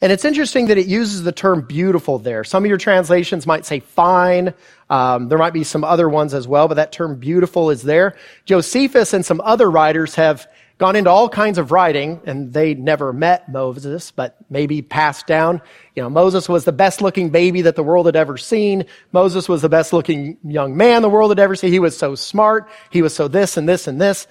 And 0.00 0.10
it's 0.10 0.24
interesting 0.24 0.66
that 0.66 0.76
it 0.76 0.88
uses 0.88 1.22
the 1.22 1.30
term 1.30 1.62
beautiful 1.62 2.18
there. 2.18 2.42
Some 2.42 2.64
of 2.64 2.68
your 2.68 2.78
translations 2.78 3.46
might 3.46 3.64
say 3.64 3.78
fine. 3.78 4.54
Um, 4.90 5.28
there 5.28 5.38
might 5.38 5.52
be 5.52 5.62
some 5.62 5.84
other 5.84 6.08
ones 6.08 6.34
as 6.34 6.48
well, 6.48 6.66
but 6.66 6.74
that 6.74 6.90
term 6.90 7.14
beautiful 7.14 7.70
is 7.70 7.82
there. 7.82 8.16
Josephus 8.44 9.14
and 9.14 9.24
some 9.24 9.40
other 9.40 9.70
writers 9.70 10.16
have 10.16 10.48
gone 10.78 10.96
into 10.96 11.10
all 11.10 11.28
kinds 11.28 11.58
of 11.58 11.70
writing, 11.70 12.20
and 12.24 12.52
they 12.52 12.74
never 12.74 13.12
met 13.12 13.48
Moses, 13.48 14.10
but 14.10 14.36
maybe 14.50 14.82
passed 14.82 15.26
down. 15.26 15.60
You 15.94 16.02
know, 16.02 16.10
Moses 16.10 16.48
was 16.48 16.64
the 16.64 16.72
best 16.72 17.00
looking 17.00 17.30
baby 17.30 17.62
that 17.62 17.76
the 17.76 17.82
world 17.82 18.06
had 18.06 18.16
ever 18.16 18.36
seen. 18.36 18.86
Moses 19.12 19.48
was 19.48 19.62
the 19.62 19.68
best 19.68 19.92
looking 19.92 20.38
young 20.42 20.76
man 20.76 21.02
the 21.02 21.08
world 21.08 21.30
had 21.30 21.38
ever 21.38 21.54
seen. 21.54 21.72
He 21.72 21.78
was 21.78 21.96
so 21.96 22.14
smart. 22.14 22.68
He 22.90 23.02
was 23.02 23.14
so 23.14 23.28
this 23.28 23.56
and 23.56 23.68
this 23.68 23.86
and 23.86 24.00
this. 24.00 24.26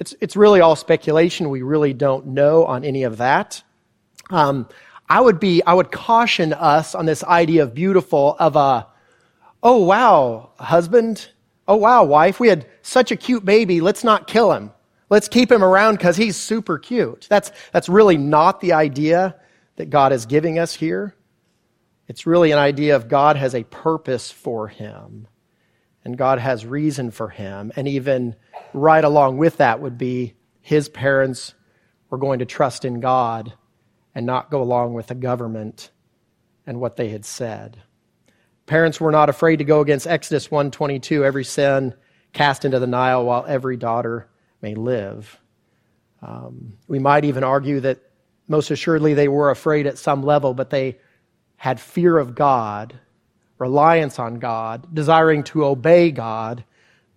It's, 0.00 0.14
it's 0.20 0.36
really 0.36 0.60
all 0.60 0.74
speculation. 0.74 1.50
We 1.50 1.62
really 1.62 1.92
don't 1.92 2.28
know 2.28 2.64
on 2.64 2.84
any 2.84 3.04
of 3.04 3.18
that. 3.18 3.62
Um, 4.30 4.68
I 5.08 5.20
would 5.20 5.38
be, 5.38 5.62
I 5.62 5.74
would 5.74 5.92
caution 5.92 6.52
us 6.52 6.94
on 6.94 7.06
this 7.06 7.22
idea 7.22 7.64
of 7.64 7.74
beautiful 7.74 8.34
of 8.38 8.56
a, 8.56 8.86
oh 9.62 9.84
wow, 9.84 10.50
husband, 10.58 11.28
oh 11.68 11.76
wow, 11.76 12.04
wife, 12.04 12.40
we 12.40 12.48
had 12.48 12.66
such 12.80 13.12
a 13.12 13.16
cute 13.16 13.44
baby, 13.44 13.80
let's 13.80 14.04
not 14.04 14.26
kill 14.26 14.52
him. 14.52 14.72
Let's 15.12 15.28
keep 15.28 15.52
him 15.52 15.62
around 15.62 15.98
because 15.98 16.16
he's 16.16 16.38
super 16.38 16.78
cute. 16.78 17.26
That's, 17.28 17.52
that's 17.70 17.90
really 17.90 18.16
not 18.16 18.62
the 18.62 18.72
idea 18.72 19.36
that 19.76 19.90
God 19.90 20.10
is 20.10 20.24
giving 20.24 20.58
us 20.58 20.72
here. 20.72 21.14
It's 22.08 22.26
really 22.26 22.50
an 22.50 22.58
idea 22.58 22.96
of 22.96 23.08
God 23.08 23.36
has 23.36 23.54
a 23.54 23.64
purpose 23.64 24.30
for 24.30 24.68
him 24.68 25.28
and 26.02 26.16
God 26.16 26.38
has 26.38 26.64
reason 26.64 27.10
for 27.10 27.28
him. 27.28 27.72
And 27.76 27.86
even 27.88 28.36
right 28.72 29.04
along 29.04 29.36
with 29.36 29.58
that 29.58 29.82
would 29.82 29.98
be 29.98 30.32
his 30.62 30.88
parents 30.88 31.52
were 32.08 32.16
going 32.16 32.38
to 32.38 32.46
trust 32.46 32.86
in 32.86 33.00
God 33.00 33.52
and 34.14 34.24
not 34.24 34.50
go 34.50 34.62
along 34.62 34.94
with 34.94 35.08
the 35.08 35.14
government 35.14 35.90
and 36.66 36.80
what 36.80 36.96
they 36.96 37.10
had 37.10 37.26
said. 37.26 37.82
Parents 38.64 38.98
were 38.98 39.12
not 39.12 39.28
afraid 39.28 39.56
to 39.56 39.64
go 39.64 39.82
against 39.82 40.06
Exodus 40.06 40.48
1:22, 40.48 41.22
every 41.22 41.44
sin 41.44 41.92
cast 42.32 42.64
into 42.64 42.78
the 42.78 42.86
Nile 42.86 43.26
while 43.26 43.44
every 43.46 43.76
daughter 43.76 44.30
may 44.62 44.74
live. 44.74 45.38
Um, 46.22 46.74
we 46.86 46.98
might 46.98 47.24
even 47.24 47.44
argue 47.44 47.80
that 47.80 48.00
most 48.48 48.70
assuredly 48.70 49.14
they 49.14 49.28
were 49.28 49.50
afraid 49.50 49.86
at 49.86 49.98
some 49.98 50.22
level, 50.22 50.54
but 50.54 50.70
they 50.70 50.98
had 51.56 51.80
fear 51.80 52.18
of 52.18 52.34
God, 52.34 52.98
reliance 53.58 54.18
on 54.18 54.38
God, 54.38 54.94
desiring 54.94 55.44
to 55.44 55.64
obey 55.64 56.10
God 56.10 56.64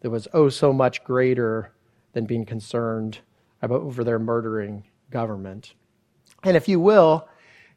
that 0.02 0.10
was 0.10 0.28
oh 0.34 0.50
so 0.50 0.74
much 0.74 1.04
greater 1.04 1.72
than 2.14 2.26
being 2.26 2.46
concerned 2.46 3.20
about 3.62 3.82
over 3.82 4.04
their 4.04 4.20
murdering 4.20 4.84
government. 5.10 5.74
And 6.44 6.56
if 6.56 6.68
you 6.68 6.80
will, 6.80 7.28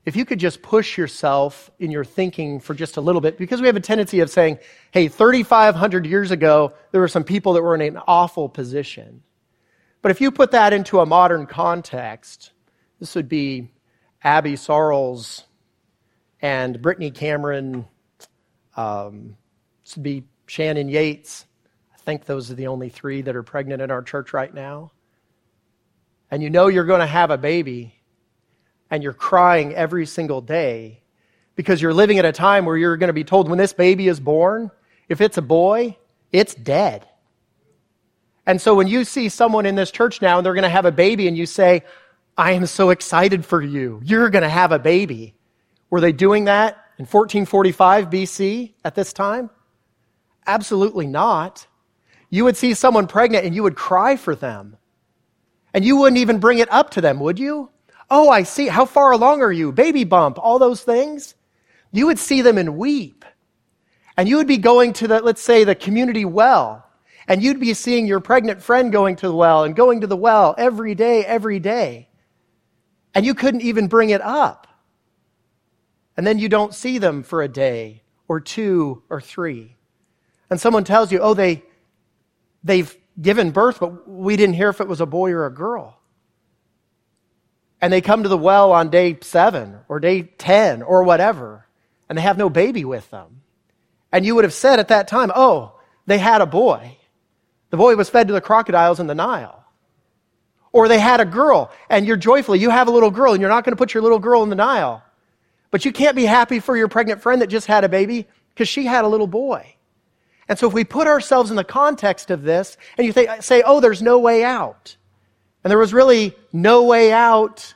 if 0.04 0.16
you 0.16 0.24
could 0.24 0.38
just 0.38 0.62
push 0.62 0.96
yourself 0.96 1.70
in 1.78 1.90
your 1.90 2.04
thinking 2.04 2.60
for 2.60 2.74
just 2.74 2.96
a 2.96 3.00
little 3.00 3.20
bit, 3.20 3.38
because 3.38 3.60
we 3.60 3.66
have 3.66 3.76
a 3.76 3.80
tendency 3.80 4.20
of 4.20 4.30
saying, 4.30 4.58
hey, 4.90 5.08
3,500 5.08 6.06
years 6.06 6.30
ago, 6.30 6.72
there 6.92 7.00
were 7.00 7.08
some 7.08 7.24
people 7.24 7.54
that 7.54 7.62
were 7.62 7.74
in 7.74 7.82
an 7.82 8.00
awful 8.06 8.48
position. 8.48 9.22
But 10.00 10.10
if 10.10 10.20
you 10.20 10.30
put 10.30 10.52
that 10.52 10.72
into 10.72 11.00
a 11.00 11.06
modern 11.06 11.46
context, 11.46 12.52
this 13.00 13.14
would 13.14 13.28
be 13.28 13.70
Abby 14.22 14.54
Sarles 14.54 15.44
and 16.40 16.80
Brittany 16.80 17.10
Cameron, 17.10 17.86
um, 18.76 19.36
this 19.84 19.96
would 19.96 20.04
be 20.04 20.24
Shannon 20.46 20.88
Yates. 20.88 21.46
I 21.92 21.96
think 21.98 22.24
those 22.24 22.50
are 22.50 22.54
the 22.54 22.68
only 22.68 22.88
three 22.88 23.22
that 23.22 23.34
are 23.34 23.42
pregnant 23.42 23.82
in 23.82 23.90
our 23.90 24.02
church 24.02 24.32
right 24.32 24.52
now. 24.52 24.92
And 26.30 26.42
you 26.42 26.50
know 26.50 26.68
you're 26.68 26.84
going 26.84 27.00
to 27.00 27.06
have 27.06 27.30
a 27.30 27.38
baby 27.38 27.94
and 28.90 29.02
you're 29.02 29.12
crying 29.12 29.74
every 29.74 30.06
single 30.06 30.40
day 30.40 31.02
because 31.56 31.82
you're 31.82 31.94
living 31.94 32.18
at 32.18 32.24
a 32.24 32.32
time 32.32 32.66
where 32.66 32.76
you're 32.76 32.96
going 32.96 33.08
to 33.08 33.14
be 33.14 33.24
told 33.24 33.48
when 33.48 33.58
this 33.58 33.72
baby 33.72 34.06
is 34.06 34.20
born, 34.20 34.70
if 35.08 35.20
it's 35.20 35.38
a 35.38 35.42
boy, 35.42 35.96
it's 36.30 36.54
dead. 36.54 37.07
And 38.48 38.62
so 38.62 38.74
when 38.74 38.86
you 38.86 39.04
see 39.04 39.28
someone 39.28 39.66
in 39.66 39.74
this 39.74 39.90
church 39.90 40.22
now 40.22 40.38
and 40.38 40.46
they're 40.46 40.54
going 40.54 40.62
to 40.62 40.70
have 40.70 40.86
a 40.86 40.90
baby 40.90 41.28
and 41.28 41.36
you 41.36 41.44
say, 41.44 41.82
I 42.38 42.52
am 42.52 42.64
so 42.64 42.88
excited 42.88 43.44
for 43.44 43.60
you. 43.60 44.00
You're 44.02 44.30
going 44.30 44.42
to 44.42 44.48
have 44.48 44.72
a 44.72 44.78
baby. 44.78 45.34
Were 45.90 46.00
they 46.00 46.12
doing 46.12 46.46
that 46.46 46.76
in 46.98 47.04
1445 47.04 48.08
BC 48.08 48.72
at 48.86 48.94
this 48.94 49.12
time? 49.12 49.50
Absolutely 50.46 51.06
not. 51.06 51.66
You 52.30 52.44
would 52.44 52.56
see 52.56 52.72
someone 52.72 53.06
pregnant 53.06 53.44
and 53.44 53.54
you 53.54 53.64
would 53.64 53.76
cry 53.76 54.16
for 54.16 54.34
them. 54.34 54.78
And 55.74 55.84
you 55.84 55.98
wouldn't 55.98 56.18
even 56.18 56.40
bring 56.40 56.58
it 56.58 56.72
up 56.72 56.88
to 56.92 57.02
them, 57.02 57.20
would 57.20 57.38
you? 57.38 57.68
Oh, 58.10 58.30
I 58.30 58.44
see. 58.44 58.68
How 58.68 58.86
far 58.86 59.12
along 59.12 59.42
are 59.42 59.52
you? 59.52 59.72
Baby 59.72 60.04
bump, 60.04 60.38
all 60.38 60.58
those 60.58 60.82
things. 60.82 61.34
You 61.92 62.06
would 62.06 62.18
see 62.18 62.40
them 62.40 62.56
and 62.56 62.78
weep. 62.78 63.26
And 64.16 64.26
you 64.26 64.38
would 64.38 64.48
be 64.48 64.56
going 64.56 64.94
to 64.94 65.06
the, 65.06 65.20
let's 65.20 65.42
say, 65.42 65.64
the 65.64 65.74
community 65.74 66.24
well. 66.24 66.87
And 67.28 67.42
you'd 67.42 67.60
be 67.60 67.74
seeing 67.74 68.06
your 68.06 68.20
pregnant 68.20 68.62
friend 68.62 68.90
going 68.90 69.16
to 69.16 69.28
the 69.28 69.34
well 69.34 69.62
and 69.62 69.76
going 69.76 70.00
to 70.00 70.06
the 70.06 70.16
well 70.16 70.54
every 70.58 70.94
day, 70.96 71.24
every 71.24 71.60
day. 71.60 72.08
And 73.14 73.24
you 73.24 73.34
couldn't 73.34 73.60
even 73.60 73.86
bring 73.86 74.10
it 74.10 74.20
up. 74.20 74.66
And 76.16 76.26
then 76.26 76.38
you 76.38 76.48
don't 76.48 76.74
see 76.74 76.98
them 76.98 77.22
for 77.22 77.42
a 77.42 77.48
day 77.48 78.02
or 78.26 78.40
two 78.40 79.02
or 79.08 79.20
three. 79.20 79.76
And 80.50 80.60
someone 80.60 80.84
tells 80.84 81.12
you, 81.12 81.20
oh, 81.20 81.34
they, 81.34 81.62
they've 82.64 82.96
given 83.20 83.52
birth, 83.52 83.78
but 83.78 84.08
we 84.08 84.36
didn't 84.36 84.56
hear 84.56 84.70
if 84.70 84.80
it 84.80 84.88
was 84.88 85.00
a 85.00 85.06
boy 85.06 85.30
or 85.30 85.46
a 85.46 85.52
girl 85.52 85.98
and 87.80 87.92
they 87.92 88.00
come 88.00 88.22
to 88.22 88.28
the 88.28 88.38
well 88.38 88.72
on 88.72 88.90
day 88.90 89.18
seven 89.20 89.78
or 89.88 90.00
day 90.00 90.22
10 90.22 90.82
or 90.82 91.04
whatever, 91.04 91.66
and 92.08 92.18
they 92.18 92.22
have 92.22 92.38
no 92.38 92.50
baby 92.50 92.84
with 92.84 93.08
them. 93.10 93.42
And 94.10 94.24
you 94.24 94.34
would 94.34 94.44
have 94.44 94.54
said 94.54 94.80
at 94.80 94.88
that 94.88 95.08
time, 95.08 95.30
oh, 95.34 95.78
they 96.06 96.18
had 96.18 96.40
a 96.40 96.46
boy. 96.46 96.96
The 97.70 97.76
boy 97.76 97.96
was 97.96 98.08
fed 98.08 98.28
to 98.28 98.34
the 98.34 98.40
crocodiles 98.40 99.00
in 99.00 99.06
the 99.06 99.14
Nile. 99.14 99.64
Or 100.72 100.88
they 100.88 100.98
had 100.98 101.20
a 101.20 101.24
girl, 101.24 101.70
and 101.88 102.06
you're 102.06 102.16
joyfully, 102.16 102.58
you 102.58 102.70
have 102.70 102.88
a 102.88 102.90
little 102.90 103.10
girl, 103.10 103.32
and 103.32 103.40
you're 103.40 103.50
not 103.50 103.64
going 103.64 103.72
to 103.72 103.76
put 103.76 103.94
your 103.94 104.02
little 104.02 104.18
girl 104.18 104.42
in 104.42 104.48
the 104.48 104.56
Nile. 104.56 105.02
But 105.70 105.84
you 105.84 105.92
can't 105.92 106.16
be 106.16 106.24
happy 106.24 106.60
for 106.60 106.76
your 106.76 106.88
pregnant 106.88 107.22
friend 107.22 107.42
that 107.42 107.48
just 107.48 107.66
had 107.66 107.84
a 107.84 107.88
baby 107.88 108.26
because 108.50 108.68
she 108.68 108.84
had 108.84 109.04
a 109.04 109.08
little 109.08 109.26
boy. 109.26 109.74
And 110.48 110.58
so 110.58 110.66
if 110.66 110.72
we 110.72 110.84
put 110.84 111.06
ourselves 111.06 111.50
in 111.50 111.56
the 111.56 111.64
context 111.64 112.30
of 112.30 112.42
this 112.42 112.76
and 112.96 113.06
you 113.06 113.12
think, 113.12 113.42
say, 113.42 113.62
oh, 113.64 113.80
there's 113.80 114.00
no 114.00 114.18
way 114.18 114.42
out. 114.44 114.96
And 115.62 115.70
there 115.70 115.78
was 115.78 115.92
really 115.92 116.34
no 116.52 116.84
way 116.84 117.12
out 117.12 117.74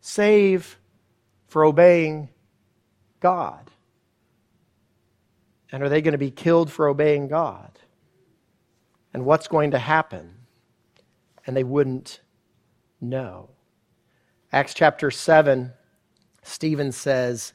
save 0.00 0.78
for 1.48 1.64
obeying 1.64 2.28
God. 3.20 3.70
And 5.70 5.82
are 5.82 5.88
they 5.88 6.02
going 6.02 6.12
to 6.12 6.18
be 6.18 6.30
killed 6.30 6.70
for 6.70 6.88
obeying 6.88 7.28
God? 7.28 7.71
And 9.12 9.24
what's 9.24 9.48
going 9.48 9.72
to 9.72 9.78
happen? 9.78 10.34
And 11.46 11.56
they 11.56 11.64
wouldn't 11.64 12.20
know. 13.00 13.50
Acts 14.52 14.74
chapter 14.74 15.10
7, 15.10 15.72
Stephen 16.42 16.92
says 16.92 17.52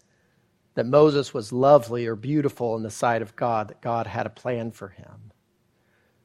that 0.75 0.85
Moses 0.85 1.33
was 1.33 1.51
lovely 1.51 2.05
or 2.05 2.15
beautiful 2.15 2.75
in 2.75 2.83
the 2.83 2.91
sight 2.91 3.21
of 3.21 3.35
God, 3.35 3.69
that 3.69 3.81
God 3.81 4.07
had 4.07 4.25
a 4.25 4.31
plan 4.31 4.71
for 4.71 4.89
him. 4.89 5.31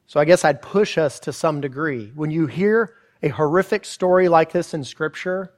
So 0.05 0.19
I 0.19 0.25
guess 0.25 0.45
I'd 0.45 0.61
push 0.61 0.97
us 0.97 1.19
to 1.21 1.33
some 1.33 1.61
degree. 1.61 2.11
When 2.13 2.29
you 2.29 2.47
hear 2.47 2.93
a 3.23 3.29
horrific 3.29 3.85
story 3.85 4.27
like 4.27 4.51
this 4.51 4.73
in 4.73 4.83
Scripture, 4.83 5.53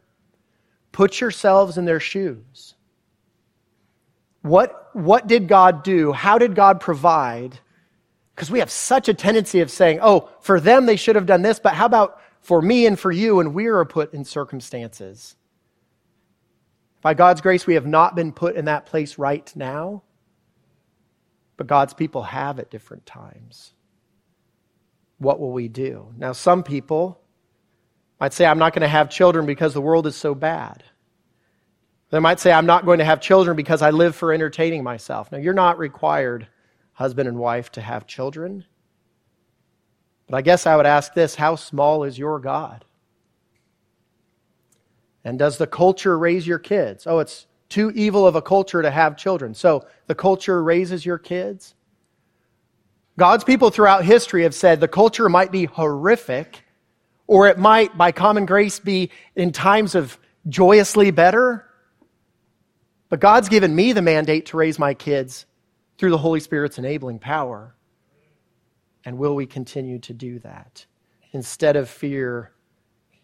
put 0.92 1.20
yourselves 1.20 1.78
in 1.78 1.86
their 1.86 2.00
shoes. 2.00 2.76
What, 4.44 4.92
what 4.94 5.28
did 5.28 5.48
God 5.48 5.84
do? 5.84 6.12
How 6.12 6.38
did 6.38 6.56
God 6.56 6.80
provide? 6.80 7.60
Because 8.36 8.52
we 8.52 8.60
have 8.60 8.70
such 8.70 9.08
a 9.08 9.14
tendency 9.14 9.62
of 9.62 9.72
saying, 9.72 10.00
oh, 10.02 10.30
for 10.42 10.60
them 10.60 10.86
they 10.86 10.98
should 10.98 11.16
have 11.16 11.26
done 11.26 11.42
this, 11.42 11.60
but 11.60 11.74
how 11.74 11.86
about 11.86 12.20
for 12.42 12.62
me 12.62 12.86
and 12.86 13.00
for 13.00 13.12
you 13.12 13.40
and 13.40 13.54
we 13.54 13.68
are 13.68 13.86
put 13.86 14.14
in 14.14 14.26
circumstances? 14.26 15.38
By 17.02 17.14
God's 17.14 17.40
grace, 17.40 17.66
we 17.66 17.76
have 17.76 17.86
not 17.86 18.16
been 18.16 18.34
put 18.34 18.56
in 18.56 18.66
that 18.66 18.88
place 18.88 19.18
right 19.18 19.52
now, 19.56 20.04
but 21.56 21.68
God's 21.68 21.94
people 21.94 22.24
have 22.24 22.60
at 22.60 22.72
different 22.72 23.06
times. 23.06 23.74
What 25.18 25.40
will 25.40 25.54
we 25.54 25.70
do? 25.70 26.14
Now, 26.18 26.34
some 26.34 26.64
people 26.64 27.22
might 28.20 28.34
say, 28.34 28.46
I'm 28.46 28.60
not 28.60 28.74
going 28.74 28.82
to 28.82 28.88
have 28.88 29.10
children 29.10 29.46
because 29.46 29.74
the 29.74 29.82
world 29.82 30.08
is 30.08 30.16
so 30.16 30.36
bad. 30.36 30.84
They 32.10 32.20
might 32.20 32.40
say, 32.40 32.52
I'm 32.52 32.66
not 32.66 32.86
going 32.86 33.00
to 33.00 33.06
have 33.06 33.22
children 33.22 33.56
because 33.56 33.82
I 33.82 33.92
live 33.92 34.16
for 34.16 34.34
entertaining 34.34 34.84
myself. 34.84 35.32
Now, 35.32 35.38
you're 35.38 35.54
not 35.54 35.78
required, 35.78 36.48
husband 36.96 37.30
and 37.30 37.38
wife, 37.38 37.72
to 37.74 37.82
have 37.82 38.08
children. 38.08 38.66
But 40.28 40.38
I 40.38 40.42
guess 40.42 40.66
I 40.66 40.76
would 40.76 40.86
ask 40.86 41.14
this 41.14 41.36
how 41.36 41.56
small 41.56 42.04
is 42.04 42.18
your 42.18 42.40
God? 42.40 42.84
And 45.24 45.40
does 45.40 45.58
the 45.58 45.68
culture 45.68 46.18
raise 46.18 46.46
your 46.46 46.60
kids? 46.60 47.06
Oh, 47.08 47.20
it's 47.20 47.48
too 47.70 47.92
evil 47.96 48.28
of 48.28 48.36
a 48.36 48.42
culture 48.42 48.82
to 48.82 48.92
have 48.92 49.18
children. 49.18 49.54
So 49.54 49.86
the 50.08 50.16
culture 50.16 50.62
raises 50.64 51.06
your 51.06 51.18
kids? 51.18 51.76
God's 53.18 53.44
people 53.44 53.70
throughout 53.70 54.04
history 54.04 54.44
have 54.44 54.54
said 54.54 54.80
the 54.80 54.88
culture 54.88 55.30
might 55.30 55.52
be 55.52 55.66
horrific, 55.66 56.64
or 57.28 57.48
it 57.48 57.58
might, 57.58 57.98
by 57.98 58.12
common 58.12 58.46
grace, 58.46 58.80
be 58.80 59.10
in 59.36 59.52
times 59.52 59.96
of 59.96 60.20
joyously 60.48 61.12
better. 61.12 61.66
But 63.10 63.20
God's 63.20 63.50
given 63.50 63.76
me 63.76 63.94
the 63.94 64.02
mandate 64.02 64.48
to 64.48 64.58
raise 64.58 64.78
my 64.78 64.94
kids 64.94 65.46
through 65.98 66.12
the 66.12 66.18
Holy 66.18 66.40
Spirit's 66.40 66.78
enabling 66.78 67.20
power. 67.20 67.76
And 69.04 69.18
will 69.18 69.36
we 69.36 69.46
continue 69.46 70.00
to 70.00 70.14
do 70.14 70.40
that? 70.40 70.86
Instead 71.32 71.76
of 71.76 71.90
fear, 71.90 72.52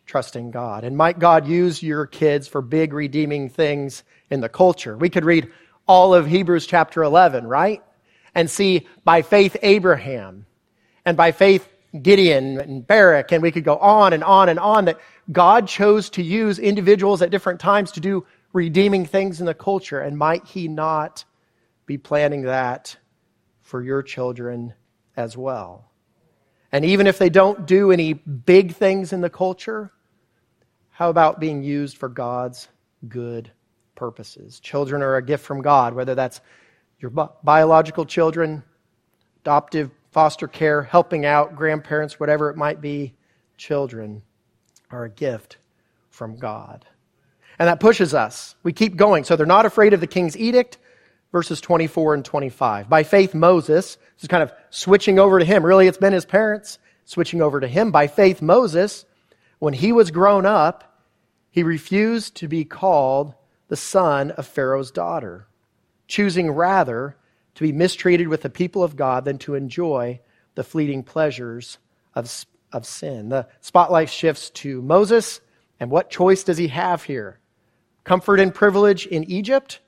trusting 0.05 0.51
God. 0.51 0.83
And 0.83 0.97
might 0.97 1.19
God 1.19 1.47
use 1.47 1.81
your 1.81 2.05
kids 2.05 2.47
for 2.47 2.61
big 2.61 2.93
redeeming 2.93 3.49
things 3.49 4.03
in 4.29 4.41
the 4.41 4.49
culture? 4.49 4.97
We 4.97 5.09
could 5.09 5.25
read 5.25 5.49
all 5.87 6.13
of 6.13 6.27
Hebrews 6.27 6.65
chapter 6.67 7.03
11, 7.03 7.47
right? 7.47 7.81
And 8.35 8.49
see 8.49 8.87
by 9.03 9.21
faith 9.21 9.57
Abraham, 9.61 10.45
and 11.05 11.17
by 11.17 11.31
faith 11.31 11.67
Gideon 12.01 12.59
and 12.59 12.85
Barak, 12.85 13.31
and 13.31 13.41
we 13.41 13.51
could 13.51 13.63
go 13.63 13.77
on 13.77 14.13
and 14.13 14.23
on 14.23 14.49
and 14.49 14.59
on 14.59 14.85
that 14.85 14.99
God 15.31 15.67
chose 15.67 16.09
to 16.11 16.23
use 16.23 16.59
individuals 16.59 17.21
at 17.21 17.31
different 17.31 17.59
times 17.59 17.91
to 17.93 17.99
do 17.99 18.25
redeeming 18.53 19.05
things 19.05 19.39
in 19.39 19.45
the 19.45 19.53
culture. 19.53 19.99
And 19.99 20.17
might 20.17 20.45
He 20.45 20.67
not 20.67 21.25
be 21.91 21.97
planning 21.97 22.43
that 22.43 22.95
for 23.63 23.83
your 23.83 24.01
children 24.01 24.73
as 25.17 25.35
well? 25.35 25.91
And 26.71 26.85
even 26.85 27.05
if 27.05 27.17
they 27.17 27.29
don't 27.29 27.67
do 27.67 27.91
any 27.91 28.13
big 28.13 28.75
things 28.75 29.11
in 29.11 29.19
the 29.19 29.29
culture, 29.29 29.91
how 30.89 31.09
about 31.09 31.41
being 31.41 31.63
used 31.63 31.97
for 31.97 32.07
God's 32.07 32.69
good 33.09 33.51
purposes? 33.95 34.61
Children 34.61 35.01
are 35.01 35.17
a 35.17 35.21
gift 35.21 35.43
from 35.43 35.61
God, 35.61 35.93
whether 35.93 36.15
that's 36.15 36.39
your 36.99 37.09
biological 37.43 38.05
children, 38.05 38.63
adoptive 39.41 39.91
foster 40.11 40.47
care, 40.47 40.83
helping 40.83 41.25
out, 41.25 41.57
grandparents, 41.57 42.21
whatever 42.21 42.49
it 42.49 42.55
might 42.55 42.79
be. 42.79 43.13
Children 43.57 44.21
are 44.91 45.03
a 45.03 45.09
gift 45.09 45.57
from 46.09 46.37
God. 46.37 46.85
And 47.59 47.67
that 47.67 47.81
pushes 47.81 48.13
us. 48.13 48.55
We 48.63 48.71
keep 48.71 48.95
going. 48.95 49.25
So 49.25 49.35
they're 49.35 49.45
not 49.45 49.65
afraid 49.65 49.93
of 49.93 49.99
the 49.99 50.07
king's 50.07 50.37
edict, 50.37 50.77
verses 51.31 51.61
24 51.61 52.15
and 52.15 52.25
25. 52.25 52.89
By 52.89 53.03
faith, 53.03 53.33
Moses, 53.33 53.95
this 53.95 54.23
is 54.23 54.27
kind 54.27 54.43
of 54.43 54.51
switching 54.69 55.19
over 55.19 55.39
to 55.39 55.45
him. 55.45 55.65
Really, 55.65 55.87
it's 55.87 55.97
been 55.97 56.13
his 56.13 56.25
parents 56.25 56.79
switching 57.05 57.41
over 57.41 57.59
to 57.59 57.67
him. 57.67 57.91
By 57.91 58.07
faith, 58.07 58.41
Moses, 58.41 59.05
when 59.59 59.73
he 59.73 59.91
was 59.91 60.11
grown 60.11 60.45
up, 60.45 60.99
he 61.49 61.63
refused 61.63 62.35
to 62.37 62.47
be 62.47 62.65
called 62.65 63.33
the 63.67 63.75
son 63.75 64.31
of 64.31 64.47
Pharaoh's 64.47 64.91
daughter, 64.91 65.47
choosing 66.07 66.51
rather 66.51 67.15
to 67.55 67.63
be 67.63 67.71
mistreated 67.71 68.27
with 68.27 68.41
the 68.41 68.49
people 68.49 68.83
of 68.83 68.95
God 68.95 69.25
than 69.25 69.37
to 69.39 69.55
enjoy 69.55 70.19
the 70.55 70.63
fleeting 70.63 71.03
pleasures 71.03 71.77
of, 72.15 72.45
of 72.71 72.85
sin. 72.85 73.29
The 73.29 73.47
spotlight 73.59 74.09
shifts 74.09 74.49
to 74.51 74.81
Moses, 74.81 75.41
and 75.79 75.89
what 75.89 76.09
choice 76.09 76.43
does 76.43 76.57
he 76.57 76.67
have 76.69 77.03
here? 77.03 77.39
comfort 78.03 78.39
and 78.39 78.53
privilege 78.53 79.05
in 79.05 79.23
Egypt, 79.25 79.79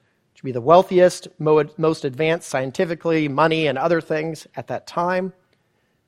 to 0.44 0.48
be 0.48 0.52
the 0.52 0.60
wealthiest, 0.60 1.30
most 1.40 2.04
advanced 2.04 2.50
scientifically, 2.50 3.30
money, 3.30 3.68
and 3.68 3.78
other 3.78 4.02
things 4.02 4.46
at 4.58 4.68
that 4.68 4.86
time, 4.86 5.32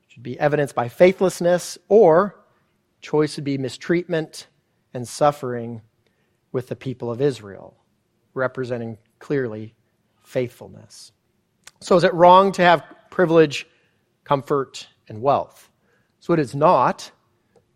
should 0.10 0.24
be 0.24 0.38
evidenced 0.38 0.76
by 0.76 0.90
faithlessness, 0.90 1.78
or 1.88 2.36
choice 3.00 3.38
would 3.38 3.46
be 3.46 3.58
mistreatment 3.58 4.48
and 4.94 5.08
suffering 5.08 5.82
with 6.52 6.68
the 6.68 6.76
people 6.76 7.10
of 7.10 7.22
Israel, 7.22 7.78
representing 8.34 8.98
clearly 9.20 9.74
faithfulness. 10.22 11.14
So, 11.80 11.96
is 11.96 12.04
it 12.04 12.14
wrong 12.14 12.52
to 12.54 12.62
have 12.62 12.84
privilege, 13.10 13.66
comfort, 14.26 14.86
and 15.08 15.22
wealth? 15.22 15.70
So, 16.20 16.34
it 16.34 16.42
is 16.42 16.54
not. 16.54 17.10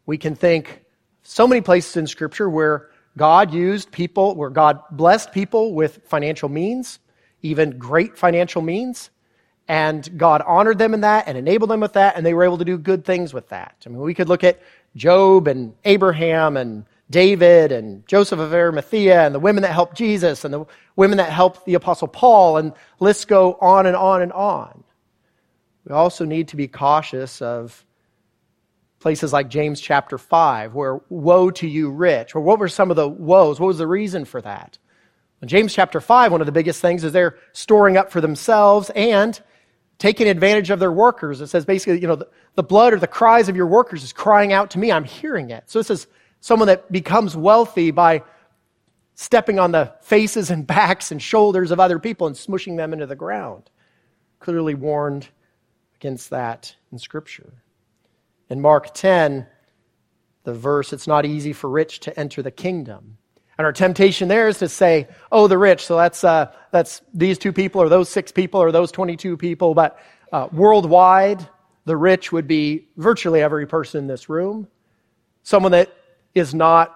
We 0.05 0.17
can 0.17 0.35
think 0.35 0.83
so 1.23 1.47
many 1.47 1.61
places 1.61 1.95
in 1.95 2.05
Scripture 2.05 2.49
where 2.49 2.89
God 3.19 3.53
used 3.53 3.91
people, 3.91 4.33
where 4.33 4.49
God 4.49 4.79
blessed 4.91 5.33
people 5.33 5.73
with 5.73 5.99
financial 6.05 6.47
means, 6.47 6.99
even 7.41 7.77
great 7.77 8.17
financial 8.17 8.61
means, 8.61 9.09
and 9.67 10.17
God 10.17 10.41
honored 10.47 10.77
them 10.77 10.93
in 10.93 11.01
that 11.01 11.27
and 11.27 11.37
enabled 11.37 11.69
them 11.69 11.81
with 11.81 11.91
that, 11.93 12.15
and 12.15 12.25
they 12.25 12.33
were 12.33 12.45
able 12.45 12.57
to 12.57 12.63
do 12.63 12.77
good 12.77 13.03
things 13.03 13.33
with 13.33 13.49
that. 13.49 13.75
I 13.85 13.89
mean, 13.89 13.99
we 13.99 14.13
could 14.13 14.29
look 14.29 14.45
at 14.45 14.61
Job 14.95 15.49
and 15.49 15.75
Abraham 15.83 16.55
and 16.55 16.85
David 17.09 17.73
and 17.73 18.07
Joseph 18.07 18.39
of 18.39 18.53
Arimathea 18.53 19.25
and 19.25 19.35
the 19.35 19.39
women 19.39 19.63
that 19.63 19.73
helped 19.73 19.97
Jesus 19.97 20.45
and 20.45 20.53
the 20.53 20.65
women 20.95 21.17
that 21.17 21.29
helped 21.29 21.65
the 21.65 21.73
Apostle 21.73 22.07
Paul, 22.07 22.55
and 22.55 22.71
lists 23.01 23.25
go 23.25 23.57
on 23.59 23.85
and 23.85 23.97
on 23.97 24.21
and 24.21 24.31
on. 24.31 24.85
We 25.83 25.93
also 25.93 26.23
need 26.23 26.47
to 26.47 26.55
be 26.55 26.69
cautious 26.69 27.41
of 27.41 27.85
places 28.99 29.31
like 29.31 29.49
James 29.49 29.79
chapter 29.79 30.17
5, 30.17 30.75
where 30.75 30.99
woe 31.09 31.51
to 31.51 31.67
you 31.67 31.89
rich, 31.89 32.35
or 32.35 32.41
what 32.41 32.59
were 32.59 32.67
some 32.67 32.89
of 32.89 32.95
the 32.95 33.07
woes? 33.07 33.59
What 33.59 33.67
was 33.67 33.77
the 33.77 33.87
reason 33.87 34.25
for 34.25 34.41
that? 34.41 34.77
In 35.41 35.47
James 35.47 35.73
chapter 35.73 36.01
5, 36.01 36.31
one 36.31 36.41
of 36.41 36.45
the 36.45 36.51
biggest 36.51 36.81
things 36.81 37.03
is 37.03 37.13
they're 37.13 37.37
storing 37.53 37.95
up 37.95 38.11
for 38.11 38.19
themselves 38.19 38.91
and 38.93 39.39
taking 39.97 40.27
advantage 40.27 40.69
of 40.69 40.79
their 40.79 40.91
workers. 40.91 41.39
It 41.39 41.47
says 41.47 41.65
basically, 41.65 42.01
you 42.01 42.07
know, 42.07 42.17
the, 42.17 42.27
the 42.55 42.63
blood 42.63 42.93
or 42.93 42.99
the 42.99 43.07
cries 43.07 43.47
of 43.47 43.55
your 43.55 43.67
workers 43.67 44.03
is 44.03 44.11
crying 44.11 44.51
out 44.51 44.71
to 44.71 44.79
me. 44.79 44.91
I'm 44.91 45.05
hearing 45.05 45.49
it. 45.49 45.63
So 45.67 45.79
this 45.79 45.89
is 45.89 46.07
someone 46.41 46.67
that 46.67 46.91
becomes 46.91 47.37
wealthy 47.37 47.91
by 47.91 48.23
stepping 49.15 49.59
on 49.59 49.71
the 49.71 49.93
faces 50.01 50.49
and 50.49 50.67
backs 50.67 51.11
and 51.11 51.21
shoulders 51.21 51.71
of 51.71 51.79
other 51.79 51.99
people 51.99 52.27
and 52.27 52.35
smushing 52.35 52.75
them 52.75 52.91
into 52.91 53.05
the 53.05 53.15
ground. 53.15 53.69
Clearly 54.39 54.73
warned 54.73 55.27
against 55.95 56.29
that 56.31 56.75
in 56.91 56.97
Scripture. 56.97 57.63
In 58.49 58.61
Mark 58.61 58.93
10, 58.93 59.45
the 60.43 60.53
verse, 60.53 60.93
it's 60.93 61.07
not 61.07 61.25
easy 61.25 61.53
for 61.53 61.69
rich 61.69 61.99
to 62.01 62.19
enter 62.19 62.41
the 62.41 62.51
kingdom. 62.51 63.17
And 63.57 63.65
our 63.65 63.73
temptation 63.73 64.29
there 64.29 64.47
is 64.47 64.57
to 64.59 64.69
say, 64.69 65.07
oh, 65.31 65.47
the 65.47 65.57
rich, 65.57 65.85
so 65.85 65.97
that's, 65.97 66.23
uh, 66.23 66.51
that's 66.71 67.01
these 67.13 67.37
two 67.37 67.51
people 67.51 67.81
or 67.81 67.89
those 67.89 68.09
six 68.09 68.31
people 68.31 68.61
or 68.61 68.71
those 68.71 68.91
22 68.91 69.35
people. 69.37 69.73
But 69.73 69.99
uh, 70.31 70.47
worldwide, 70.51 71.47
the 71.85 71.97
rich 71.97 72.31
would 72.31 72.47
be 72.47 72.87
virtually 72.97 73.41
every 73.41 73.67
person 73.67 73.99
in 73.99 74.07
this 74.07 74.29
room. 74.29 74.67
Someone 75.43 75.73
that 75.73 75.93
is 76.33 76.53
not 76.53 76.95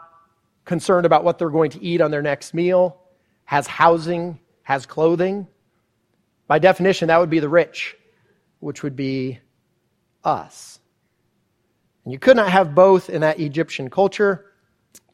concerned 0.66 1.06
about 1.06 1.24
what 1.24 1.38
they're 1.38 1.50
going 1.50 1.72
to 1.72 1.84
eat 1.84 2.00
on 2.00 2.12
their 2.12 2.22
next 2.22 2.54
meal 2.54 2.98
has 3.46 3.68
housing, 3.68 4.40
has 4.64 4.86
clothing. 4.86 5.48
By 6.48 6.60
definition, 6.60 7.10
that 7.10 7.20
would 7.20 7.30
be 7.30 7.40
the 7.40 7.50
rich, 7.50 7.98
which 8.60 8.84
would 8.84 8.96
be 8.96 9.40
us. 10.24 10.80
And 12.04 12.12
you 12.12 12.20
could 12.20 12.36
not 12.36 12.50
have 12.50 12.76
both 12.76 13.10
in 13.10 13.22
that 13.22 13.40
Egyptian 13.40 13.90
culture. 13.90 14.46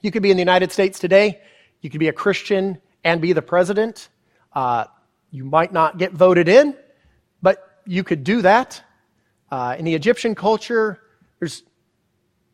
You 0.02 0.12
could 0.12 0.24
be 0.24 0.32
in 0.32 0.38
the 0.38 0.42
United 0.42 0.72
States 0.72 1.00
today, 1.00 1.40
you 1.82 1.90
could 1.90 2.00
be 2.00 2.08
a 2.08 2.14
Christian 2.14 2.82
and 3.04 3.22
be 3.22 3.34
the 3.34 3.42
president. 3.42 4.10
Uh, 4.54 4.86
you 5.32 5.46
might 5.46 5.72
not 5.72 5.98
get 5.98 6.12
voted 6.12 6.50
in, 6.50 6.76
but 7.42 7.82
you 7.86 8.04
could 8.04 8.24
do 8.24 8.42
that. 8.42 8.84
Uh, 9.52 9.76
in 9.78 9.86
the 9.86 9.96
Egyptian 9.96 10.36
culture, 10.36 11.00
there's 11.40 11.64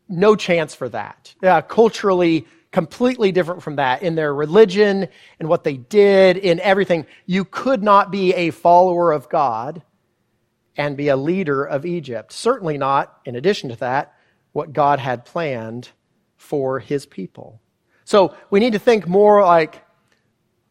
no 0.08 0.36
chance 0.36 0.74
for 0.74 0.88
that. 0.88 1.34
Uh, 1.42 1.60
culturally, 1.62 2.46
completely 2.70 3.32
different 3.32 3.62
from 3.62 3.76
that. 3.76 4.02
In 4.02 4.14
their 4.14 4.34
religion, 4.34 5.08
in 5.40 5.48
what 5.48 5.64
they 5.64 5.76
did, 5.76 6.36
in 6.36 6.60
everything, 6.60 7.06
you 7.24 7.44
could 7.44 7.82
not 7.82 8.10
be 8.10 8.34
a 8.34 8.50
follower 8.50 9.12
of 9.12 9.28
God 9.28 9.82
and 10.76 10.96
be 10.96 11.08
a 11.08 11.16
leader 11.16 11.64
of 11.64 11.86
Egypt. 11.86 12.32
Certainly 12.32 12.78
not, 12.78 13.18
in 13.24 13.34
addition 13.34 13.70
to 13.70 13.76
that, 13.76 14.14
what 14.56 14.72
God 14.72 14.98
had 14.98 15.26
planned 15.26 15.90
for 16.38 16.80
his 16.80 17.04
people. 17.04 17.60
So 18.04 18.34
we 18.48 18.58
need 18.58 18.72
to 18.72 18.78
think 18.78 19.06
more 19.06 19.42
like 19.42 19.84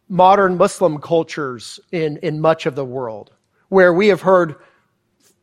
modern 0.10 0.58
Muslim 0.58 1.00
cultures 1.00 1.80
in, 1.92 2.18
in 2.18 2.42
much 2.42 2.66
of 2.66 2.74
the 2.74 2.84
world, 2.84 3.32
where 3.70 3.94
we 3.94 4.08
have 4.08 4.22
heard 4.22 4.56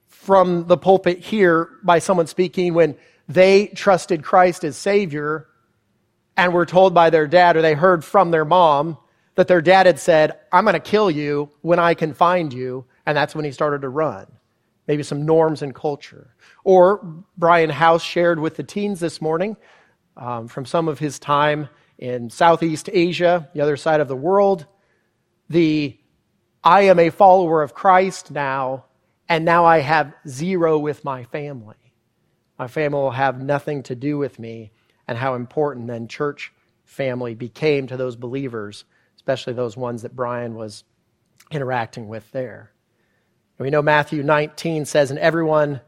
from 0.08 0.66
the 0.66 0.76
pulpit 0.76 1.20
here 1.20 1.68
by 1.84 2.00
someone 2.00 2.26
speaking 2.26 2.74
when 2.74 2.96
they 3.28 3.68
trusted 3.68 4.24
Christ 4.24 4.64
as 4.64 4.76
Savior 4.76 5.46
and 6.36 6.52
were 6.52 6.66
told 6.66 6.94
by 6.94 7.10
their 7.10 7.28
dad, 7.28 7.56
or 7.56 7.62
they 7.62 7.74
heard 7.74 8.04
from 8.04 8.32
their 8.32 8.44
mom, 8.44 8.98
that 9.36 9.46
their 9.46 9.62
dad 9.62 9.86
had 9.86 10.00
said, 10.00 10.36
I'm 10.50 10.64
going 10.64 10.74
to 10.74 10.80
kill 10.80 11.12
you 11.12 11.48
when 11.60 11.78
I 11.78 11.94
can 11.94 12.12
find 12.12 12.52
you. 12.52 12.86
And 13.06 13.16
that's 13.16 13.36
when 13.36 13.44
he 13.44 13.52
started 13.52 13.82
to 13.82 13.88
run. 13.88 14.26
Maybe 14.88 15.02
some 15.02 15.24
norms 15.24 15.62
and 15.62 15.74
culture. 15.74 16.34
Or 16.64 17.24
Brian 17.36 17.70
House 17.70 18.02
shared 18.02 18.38
with 18.40 18.56
the 18.56 18.64
teens 18.64 19.00
this 19.00 19.20
morning 19.20 19.56
um, 20.16 20.48
from 20.48 20.66
some 20.66 20.88
of 20.88 20.98
his 20.98 21.18
time 21.18 21.68
in 21.98 22.28
Southeast 22.30 22.90
Asia, 22.92 23.48
the 23.54 23.60
other 23.60 23.76
side 23.76 24.00
of 24.00 24.08
the 24.08 24.16
world, 24.16 24.66
the 25.48 25.96
I 26.64 26.82
am 26.82 26.98
a 26.98 27.10
follower 27.10 27.62
of 27.62 27.74
Christ 27.74 28.30
now, 28.30 28.86
and 29.28 29.44
now 29.44 29.64
I 29.64 29.78
have 29.78 30.12
zero 30.26 30.78
with 30.78 31.04
my 31.04 31.24
family. 31.24 31.76
My 32.58 32.68
family 32.68 32.98
will 32.98 33.10
have 33.12 33.40
nothing 33.40 33.82
to 33.84 33.94
do 33.94 34.18
with 34.18 34.38
me, 34.38 34.72
and 35.08 35.16
how 35.16 35.34
important 35.34 35.86
then 35.86 36.08
church 36.08 36.52
family 36.84 37.34
became 37.34 37.86
to 37.86 37.96
those 37.96 38.16
believers, 38.16 38.84
especially 39.16 39.52
those 39.52 39.76
ones 39.76 40.02
that 40.02 40.16
Brian 40.16 40.54
was 40.54 40.84
interacting 41.50 42.08
with 42.08 42.30
there. 42.32 42.71
We 43.62 43.70
know 43.70 43.80
Matthew 43.80 44.24
19 44.24 44.86
says, 44.86 45.12
And 45.12 45.20
everyone 45.20 45.82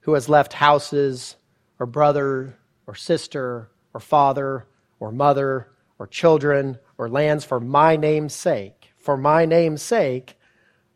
who 0.00 0.12
has 0.12 0.28
left 0.28 0.52
houses, 0.52 1.36
or 1.78 1.86
brother, 1.86 2.58
or 2.86 2.94
sister, 2.94 3.70
or 3.94 4.00
father, 4.00 4.66
or 5.00 5.10
mother, 5.10 5.70
or 5.98 6.06
children, 6.06 6.78
or 6.98 7.08
lands 7.08 7.46
for 7.46 7.60
my 7.60 7.96
name's 7.96 8.34
sake, 8.34 8.90
for 8.98 9.16
my 9.16 9.46
name's 9.46 9.80
sake, 9.80 10.36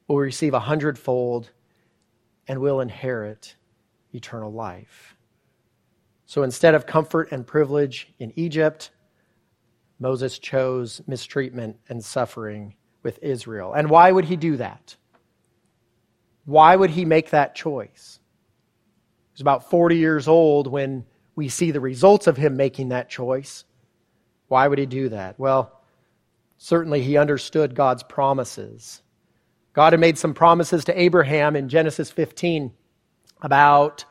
will 0.06 0.18
receive 0.18 0.52
a 0.52 0.60
hundredfold 0.60 1.50
and 2.46 2.60
will 2.60 2.80
inherit 2.80 3.56
eternal 4.12 4.52
life. 4.52 5.16
So 6.26 6.42
instead 6.42 6.74
of 6.74 6.84
comfort 6.84 7.32
and 7.32 7.46
privilege 7.46 8.12
in 8.18 8.34
Egypt, 8.36 8.90
Moses 9.98 10.38
chose 10.38 11.00
mistreatment 11.06 11.78
and 11.88 12.04
suffering 12.04 12.74
with 13.02 13.18
Israel. 13.22 13.72
And 13.72 13.88
why 13.88 14.12
would 14.12 14.26
he 14.26 14.36
do 14.36 14.58
that? 14.58 14.96
Why 16.44 16.74
would 16.74 16.90
he 16.90 17.04
make 17.04 17.30
that 17.30 17.54
choice? 17.54 18.18
He 19.30 19.34
was 19.34 19.40
about 19.40 19.70
40 19.70 19.96
years 19.96 20.28
old 20.28 20.66
when 20.66 21.04
we 21.34 21.48
see 21.48 21.70
the 21.70 21.80
results 21.80 22.26
of 22.26 22.36
him 22.36 22.56
making 22.56 22.90
that 22.90 23.08
choice. 23.08 23.64
Why 24.48 24.68
would 24.68 24.78
he 24.78 24.86
do 24.86 25.08
that? 25.10 25.38
Well, 25.38 25.80
certainly 26.58 27.02
he 27.02 27.16
understood 27.16 27.74
God's 27.74 28.02
promises. 28.02 29.02
God 29.72 29.94
had 29.94 30.00
made 30.00 30.18
some 30.18 30.34
promises 30.34 30.84
to 30.84 31.00
Abraham 31.00 31.56
in 31.56 31.68
Genesis 31.68 32.10
15 32.10 32.72
about 33.40 34.04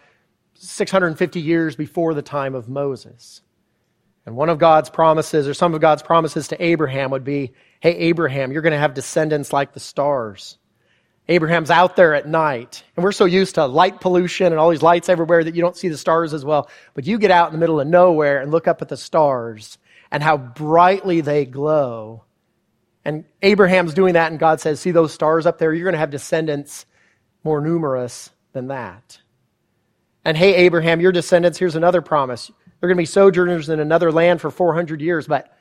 650 0.56 1.40
years 1.40 1.76
before 1.76 2.14
the 2.14 2.22
time 2.22 2.56
of 2.56 2.68
Moses. 2.68 3.42
And 4.26 4.36
one 4.36 4.50
of 4.50 4.60
God's 4.60 4.90
promises, 4.90 5.48
or 5.48 5.54
some 5.54 5.74
of 5.74 5.82
God's 5.82 6.04
promises 6.04 6.48
to 6.50 6.64
Abraham, 6.64 7.12
would 7.12 7.24
be 7.24 7.54
Hey, 7.80 7.96
Abraham, 7.98 8.52
you're 8.52 8.62
going 8.62 8.74
to 8.74 8.78
have 8.78 8.94
descendants 8.94 9.52
like 9.52 9.74
the 9.74 9.80
stars. 9.80 10.58
Abraham's 11.28 11.70
out 11.70 11.96
there 11.96 12.14
at 12.14 12.28
night, 12.28 12.84
and 12.96 13.04
we're 13.04 13.12
so 13.12 13.26
used 13.26 13.56
to 13.56 13.66
light 13.66 14.02
pollution 14.02 14.48
and 14.48 14.58
all 14.58 14.70
these 14.70 14.82
lights 14.82 15.08
everywhere 15.08 15.44
that 15.44 15.56
you 15.56 15.62
don't 15.62 15.78
see 15.78 15.88
the 15.88 15.98
stars 15.98 16.34
as 16.34 16.44
well. 16.44 16.70
But 16.94 17.06
you 17.06 17.18
get 17.18 17.32
out 17.32 17.48
in 17.48 17.54
the 17.54 17.60
middle 17.60 17.80
of 17.80 17.88
nowhere 17.88 18.42
and 18.42 18.52
look 18.52 18.68
up 18.68 18.82
at 18.82 18.90
the 18.90 18.98
stars 18.98 19.78
and 20.12 20.22
how 20.22 20.38
brightly 20.38 21.22
they 21.22 21.46
glow. 21.46 22.24
And 23.06 23.26
Abraham's 23.42 23.94
doing 23.94 24.14
that, 24.14 24.32
and 24.32 24.40
God 24.40 24.60
says, 24.60 24.80
See 24.80 24.92
those 24.92 25.14
stars 25.14 25.46
up 25.46 25.58
there? 25.58 25.74
You're 25.74 25.86
going 25.86 25.94
to 25.94 26.00
have 26.00 26.10
descendants 26.12 26.86
more 27.44 27.62
numerous 27.62 28.30
than 28.54 28.68
that. 28.68 29.20
And 30.24 30.38
hey, 30.38 30.54
Abraham, 30.56 31.02
your 31.02 31.12
descendants, 31.12 31.58
here's 31.58 31.76
another 31.76 32.02
promise. 32.02 32.52
They're 32.80 32.90
going 32.90 32.98
to 32.98 33.02
be 33.02 33.06
sojourners 33.06 33.70
in 33.70 33.80
another 33.80 34.12
land 34.12 34.42
for 34.42 34.52
400 34.52 35.02
years, 35.02 35.28
but 35.28 35.56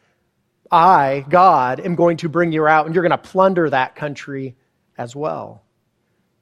I, 0.71 1.25
God, 1.29 1.81
am 1.81 1.95
going 1.95 2.19
to 2.19 2.29
bring 2.29 2.53
you 2.53 2.67
out, 2.67 2.87
and 2.87 2.95
you're 2.95 3.07
going 3.07 3.11
to 3.11 3.19
plunder 3.19 3.71
that 3.71 3.95
country 3.95 4.57
as 5.01 5.17
well. 5.17 5.63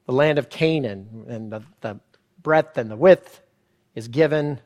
The 0.07 0.12
land 0.12 0.38
of 0.38 0.51
Canaan, 0.51 1.27
and 1.29 1.53
the, 1.53 1.62
the 1.81 2.01
breadth 2.42 2.77
and 2.77 2.90
the 2.90 2.97
width 2.97 3.40
is 3.94 4.09
given. 4.09 4.61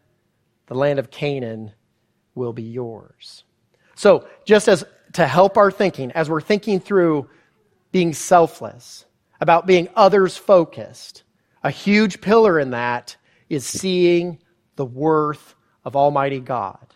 The 0.66 0.74
land 0.74 0.98
of 0.98 1.11
Canaan 1.11 1.72
will 2.35 2.55
be 2.55 2.62
yours. 2.62 3.44
So, 3.94 4.26
just 4.46 4.66
as 4.66 4.83
to 5.12 5.26
help 5.26 5.59
our 5.59 5.70
thinking, 5.70 6.11
as 6.12 6.31
we're 6.31 6.40
thinking 6.40 6.81
through 6.81 7.28
being 7.92 8.14
selfless, 8.14 9.05
about 9.42 9.66
being 9.66 9.88
others 9.94 10.38
focused, 10.38 11.24
a 11.62 11.70
huge 11.70 12.22
pillar 12.22 12.59
in 12.59 12.70
that 12.70 13.16
is 13.50 13.66
seeing 13.66 14.38
the 14.76 14.87
worth 14.87 15.55
of 15.85 15.96
Almighty 15.96 16.40
God. 16.40 16.94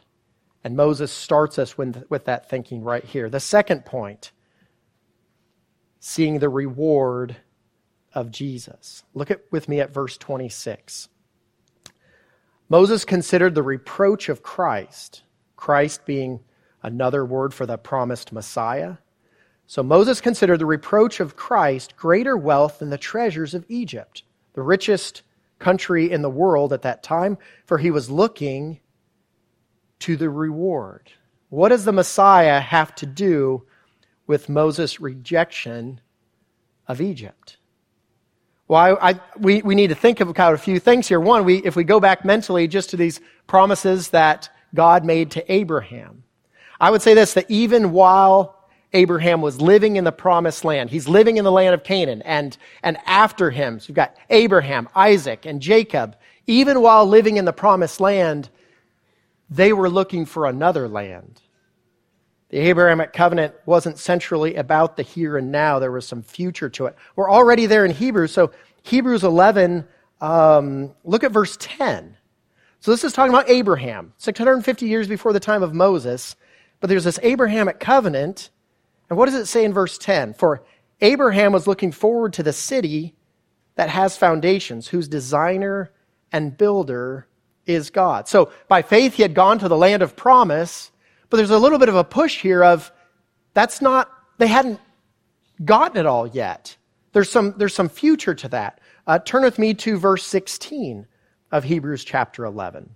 And 0.65 0.77
Moses 0.77 1.13
starts 1.13 1.59
us 1.59 1.77
with, 1.77 2.05
with 2.09 2.25
that 2.25 2.49
thinking 2.49 2.83
right 2.83 3.05
here. 3.05 3.29
The 3.29 3.39
second 3.39 3.85
point, 3.85 4.33
seeing 6.01 6.39
the 6.39 6.49
reward 6.49 7.37
of 8.13 8.31
Jesus. 8.31 9.05
Look 9.15 9.31
at, 9.31 9.43
with 9.51 9.69
me 9.69 9.81
at 9.81 9.93
verse 9.93 10.17
26. 10.17 11.09
Moses 12.69 13.05
considered 13.05 13.55
the 13.55 13.63
reproach 13.63 14.29
of 14.29 14.43
Christ, 14.43 15.23
Christ 15.55 16.05
being 16.05 16.41
another 16.83 17.25
word 17.25 17.55
for 17.55 17.67
the 17.67 17.79
promised 17.79 18.33
Messiah. 18.33 18.97
So 19.67 19.83
Moses 19.83 20.21
considered 20.21 20.59
the 20.59 20.67
reproach 20.67 21.21
of 21.21 21.37
Christ 21.37 21.97
greater 21.97 22.37
wealth 22.37 22.79
than 22.79 22.91
the 22.91 22.99
treasures 22.99 23.55
of 23.55 23.65
Egypt, 23.69 24.23
the 24.55 24.63
richest 24.63 25.23
country 25.59 26.11
in 26.11 26.23
the 26.23 26.31
world 26.31 26.73
at 26.73 26.83
that 26.83 27.03
time, 27.03 27.39
for 27.65 27.79
he 27.79 27.91
was 27.91 28.11
looking 28.11 28.81
to 30.01 30.17
the 30.17 30.31
reward. 30.31 31.11
What 31.49 31.71
does 31.71 31.85
the 31.85 31.93
Messiah 31.93 32.61
have 32.61 32.95
to 32.97 33.07
do 33.07 33.67
with 34.27 34.49
Moses' 34.49 35.01
rejection 35.01 36.01
of 36.87 37.01
Egypt? 37.01 37.59
Well, 38.69 38.99
I, 39.01 39.11
I, 39.11 39.21
we, 39.39 39.63
we 39.63 39.75
need 39.75 39.89
to 39.89 39.95
think 39.95 40.21
about 40.21 40.55
a 40.55 40.59
few 40.59 40.81
things 40.81 41.07
here. 41.07 41.21
One, 41.21 41.45
we, 41.45 41.59
if 41.59 41.77
we 41.77 41.85
go 41.85 42.01
back 42.01 42.25
mentally 42.25 42.67
just 42.67 42.91
to 42.91 42.97
these 42.97 43.21
promises 43.47 44.11
that 44.11 44.49
God 44.75 45.05
made 45.05 45.31
to 45.33 45.53
Abraham, 45.53 46.25
I 46.81 46.91
would 46.91 47.03
say 47.03 47.15
this 47.15 47.35
that 47.35 47.51
even 47.51 47.93
while 47.93 48.57
Abraham 48.93 49.43
was 49.43 49.61
living 49.61 49.97
in 49.97 50.05
the 50.05 50.13
promised 50.13 50.65
land. 50.65 50.91
He's 50.91 51.09
living 51.09 51.37
in 51.37 51.45
the 51.45 51.53
land 51.53 51.75
of 51.75 51.85
Canaan. 51.85 52.23
And, 52.23 52.57
and 52.83 52.97
after 53.05 53.51
him, 53.51 53.79
so 53.79 53.89
you've 53.89 53.97
got 53.97 54.17
Abraham, 54.31 54.89
Isaac, 54.95 55.45
and 55.45 55.61
Jacob. 55.61 56.17
Even 56.47 56.81
while 56.81 57.07
living 57.07 57.37
in 57.37 57.45
the 57.45 57.53
promised 57.53 58.01
land, 58.01 58.49
they 59.51 59.73
were 59.73 59.91
looking 59.91 60.25
for 60.25 60.47
another 60.47 60.89
land. 60.89 61.41
The 62.51 62.59
Abrahamic 62.59 63.13
covenant 63.13 63.55
wasn't 63.67 63.99
centrally 63.99 64.55
about 64.55 64.97
the 64.97 65.03
here 65.03 65.37
and 65.37 65.51
now, 65.51 65.79
there 65.79 65.91
was 65.91 66.07
some 66.07 66.23
future 66.23 66.69
to 66.71 66.87
it. 66.87 66.97
We're 67.17 67.31
already 67.31 67.67
there 67.67 67.85
in 67.85 67.91
Hebrews. 67.91 68.33
So, 68.33 68.53
Hebrews 68.83 69.25
11, 69.25 69.87
um, 70.21 70.95
look 71.03 71.25
at 71.25 71.33
verse 71.33 71.57
10. 71.59 72.17
So, 72.79 72.93
this 72.93 73.03
is 73.03 73.13
talking 73.13 73.35
about 73.35 73.51
Abraham, 73.51 74.13
650 74.19 74.87
years 74.87 75.09
before 75.09 75.33
the 75.33 75.41
time 75.41 75.63
of 75.63 75.75
Moses. 75.75 76.37
But 76.79 76.89
there's 76.89 77.05
this 77.05 77.19
Abrahamic 77.23 77.81
covenant 77.81 78.51
and 79.09 79.19
what 79.19 79.27
does 79.27 79.35
it 79.35 79.47
say 79.47 79.65
in 79.65 79.73
verse 79.73 79.99
10? 79.99 80.35
For 80.35 80.63
Abraham 81.01 81.53
was 81.53 81.67
looking 81.67 81.93
forward 81.93 82.33
to 82.35 82.43
the 82.43 82.53
city 82.53 83.15
that 83.77 83.89
has 83.89 84.17
foundations, 84.17 84.89
whose 84.89 85.09
designer 85.09 85.93
and 86.33 86.57
builder 86.57 87.27
is 87.67 87.91
God. 87.91 88.27
So 88.29 88.51
by 88.69 88.83
faith, 88.83 89.15
he 89.15 89.23
had 89.23 89.35
gone 89.35 89.59
to 89.59 89.69
the 89.69 89.77
land 89.77 90.03
of 90.03 90.17
promise, 90.17 90.91
but 91.31 91.37
there's 91.37 91.51
a 91.51 91.59
little 91.59 91.79
bit 91.79 91.89
of 91.89 91.97
a 91.97 92.05
push 92.05 92.41
here 92.41 92.63
of 92.63 92.93
that's 93.55 93.81
not 93.81 94.11
they 94.39 94.47
hadn't 94.47 94.81
gotten 95.65 95.99
it 95.99 96.07
all 96.07 96.27
yet. 96.27 96.77
There's 97.13 97.31
some, 97.31 97.55
there's 97.57 97.75
some 97.75 97.89
future 97.89 98.35
to 98.35 98.49
that. 98.49 98.81
Uh, 99.07 99.19
turn 99.19 99.43
with 99.43 99.59
me 99.59 99.75
to 99.75 99.97
verse 99.97 100.25
16 100.25 101.07
of 101.51 101.65
Hebrews 101.65 102.05
chapter 102.05 102.45
11. 102.45 102.91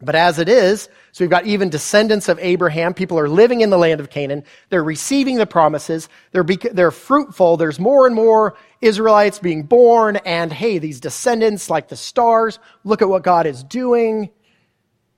But 0.00 0.14
as 0.14 0.38
it 0.38 0.48
is, 0.48 0.88
so 1.10 1.24
we've 1.24 1.30
got 1.30 1.44
even 1.44 1.70
descendants 1.70 2.28
of 2.28 2.38
Abraham. 2.38 2.94
People 2.94 3.18
are 3.18 3.28
living 3.28 3.62
in 3.62 3.70
the 3.70 3.76
land 3.76 4.00
of 4.00 4.10
Canaan. 4.10 4.44
They're 4.70 4.84
receiving 4.84 5.36
the 5.36 5.46
promises. 5.46 6.08
They're, 6.30 6.44
bec- 6.44 6.72
they're 6.72 6.92
fruitful. 6.92 7.56
There's 7.56 7.80
more 7.80 8.06
and 8.06 8.14
more 8.14 8.56
Israelites 8.80 9.40
being 9.40 9.64
born. 9.64 10.16
And 10.24 10.52
hey, 10.52 10.78
these 10.78 11.00
descendants, 11.00 11.68
like 11.68 11.88
the 11.88 11.96
stars, 11.96 12.60
look 12.84 13.02
at 13.02 13.08
what 13.08 13.24
God 13.24 13.44
is 13.44 13.64
doing. 13.64 14.30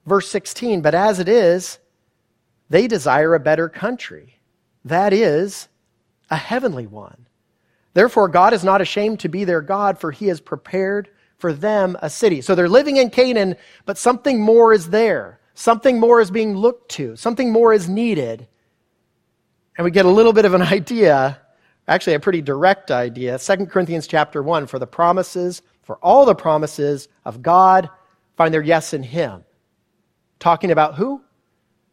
Verse 0.06 0.28
16, 0.30 0.80
but 0.80 0.94
as 0.94 1.20
it 1.20 1.28
is, 1.28 1.78
they 2.70 2.86
desire 2.86 3.34
a 3.34 3.40
better 3.40 3.68
country. 3.68 4.40
That 4.84 5.12
is, 5.12 5.68
a 6.30 6.36
heavenly 6.36 6.86
one. 6.86 7.26
Therefore, 7.92 8.28
God 8.28 8.54
is 8.54 8.64
not 8.64 8.80
ashamed 8.80 9.20
to 9.20 9.28
be 9.28 9.44
their 9.44 9.60
God, 9.60 9.98
for 9.98 10.12
he 10.12 10.28
has 10.28 10.40
prepared 10.40 11.10
for 11.38 11.52
them 11.52 11.96
a 12.00 12.08
city. 12.08 12.40
So 12.40 12.54
they're 12.54 12.68
living 12.68 12.96
in 12.96 13.10
Canaan, 13.10 13.56
but 13.84 13.98
something 13.98 14.40
more 14.40 14.72
is 14.72 14.90
there. 14.90 15.40
Something 15.54 15.98
more 15.98 16.20
is 16.20 16.30
being 16.30 16.56
looked 16.56 16.92
to. 16.92 17.16
Something 17.16 17.52
more 17.52 17.72
is 17.72 17.88
needed. 17.88 18.46
And 19.76 19.84
we 19.84 19.90
get 19.90 20.06
a 20.06 20.10
little 20.10 20.32
bit 20.32 20.44
of 20.44 20.54
an 20.54 20.62
idea, 20.78 21.40
actually 21.88 22.14
a 22.14 22.20
pretty 22.20 22.42
direct 22.42 22.90
idea. 22.90 23.38
2 23.38 23.66
Corinthians 23.66 24.06
chapter 24.06 24.42
1, 24.42 24.66
for 24.68 24.78
the 24.78 24.86
promises, 24.86 25.62
for 25.82 25.96
all 25.96 26.24
the 26.24 26.34
promises 26.34 27.08
of 27.24 27.42
God 27.42 27.90
find 28.36 28.54
their 28.54 28.62
yes 28.62 28.94
in 28.94 29.02
him. 29.02 29.44
Talking 30.38 30.70
about 30.70 30.94
who? 30.94 31.22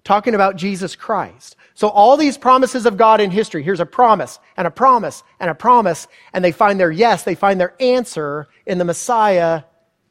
Talking 0.08 0.36
about 0.36 0.56
Jesus 0.56 0.96
Christ. 0.96 1.58
So 1.74 1.90
all 1.90 2.16
these 2.16 2.38
promises 2.38 2.86
of 2.86 2.96
God 2.96 3.20
in 3.20 3.30
history, 3.30 3.62
here's 3.62 3.82
a 3.82 3.86
promise 3.86 4.40
and 4.56 4.66
a 4.66 4.72
promise 4.72 5.22
and 5.38 5.50
a 5.50 5.54
promise, 5.54 6.08
and 6.32 6.46
they 6.46 6.54
find 6.54 6.80
their 6.80 6.92
yes, 6.92 7.24
they 7.24 7.36
find 7.36 7.60
their 7.60 7.76
answer 7.82 8.48
in 8.66 8.78
the 8.78 8.86
Messiah, 8.86 9.64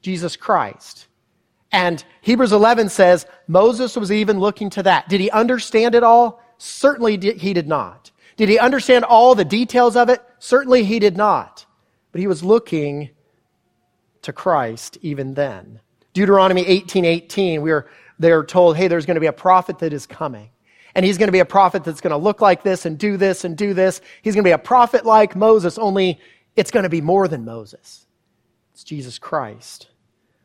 Jesus 0.03 0.37
Christ. 0.37 1.07
And 1.73 2.05
Hebrews 2.21 2.53
11 2.53 2.91
says 2.91 3.25
Moses 3.49 3.97
was 3.97 4.13
even 4.13 4.39
looking 4.39 4.69
to 4.69 4.83
that. 4.83 5.09
Did 5.09 5.23
he 5.23 5.31
understand 5.31 5.95
it 5.95 6.03
all? 6.03 6.43
Certainly 6.59 7.39
he 7.39 7.55
did 7.55 7.67
not. 7.67 8.11
Did 8.37 8.51
he 8.51 8.59
understand 8.59 9.07
all 9.07 9.35
the 9.35 9.47
details 9.47 9.97
of 9.97 10.11
it? 10.11 10.23
Certainly 10.39 10.85
he 10.85 10.99
did 10.99 11.17
not. 11.17 11.65
But 12.13 12.21
he 12.21 12.27
was 12.27 12.45
looking 12.45 13.09
to 14.21 14.35
Christ 14.35 14.99
even 15.01 15.33
then. 15.33 15.81
Deuteronomy 16.13 16.65
18:18, 16.65 17.05
18, 17.05 17.05
18, 17.07 17.63
we 17.63 17.71
are 17.73 17.87
they're 18.19 18.45
told, 18.45 18.77
hey, 18.77 18.89
there's 18.89 19.07
going 19.07 19.17
to 19.17 19.21
be 19.21 19.27
a 19.27 19.33
prophet 19.33 19.79
that 19.81 19.93
is 19.93 20.07
coming 20.07 20.51
and 20.97 21.05
he's 21.05 21.19
going 21.19 21.29
to 21.29 21.33
be 21.33 21.41
a 21.41 21.45
prophet 21.45 21.85
that's 21.85 22.01
going 22.01 22.13
to 22.13 22.17
look 22.17 22.41
like 22.41 22.63
this 22.63 22.87
and 22.87 22.99
do 22.99 23.19
this 23.19 23.45
and 23.45 23.55
do 23.55 23.75
this. 23.75 24.01
He's 24.23 24.35
going 24.35 24.45
to 24.45 24.49
be 24.49 24.53
a 24.53 24.59
prophet 24.59 25.05
like 25.05 25.37
Moses, 25.37 25.77
only 25.77 26.19
it's 26.57 26.71
going 26.71 26.85
to 26.85 26.89
be 26.89 27.03
more 27.03 27.29
than 27.29 27.45
Moses. 27.45 28.07
It's 28.73 28.83
Jesus 28.83 29.19
Christ. 29.19 29.89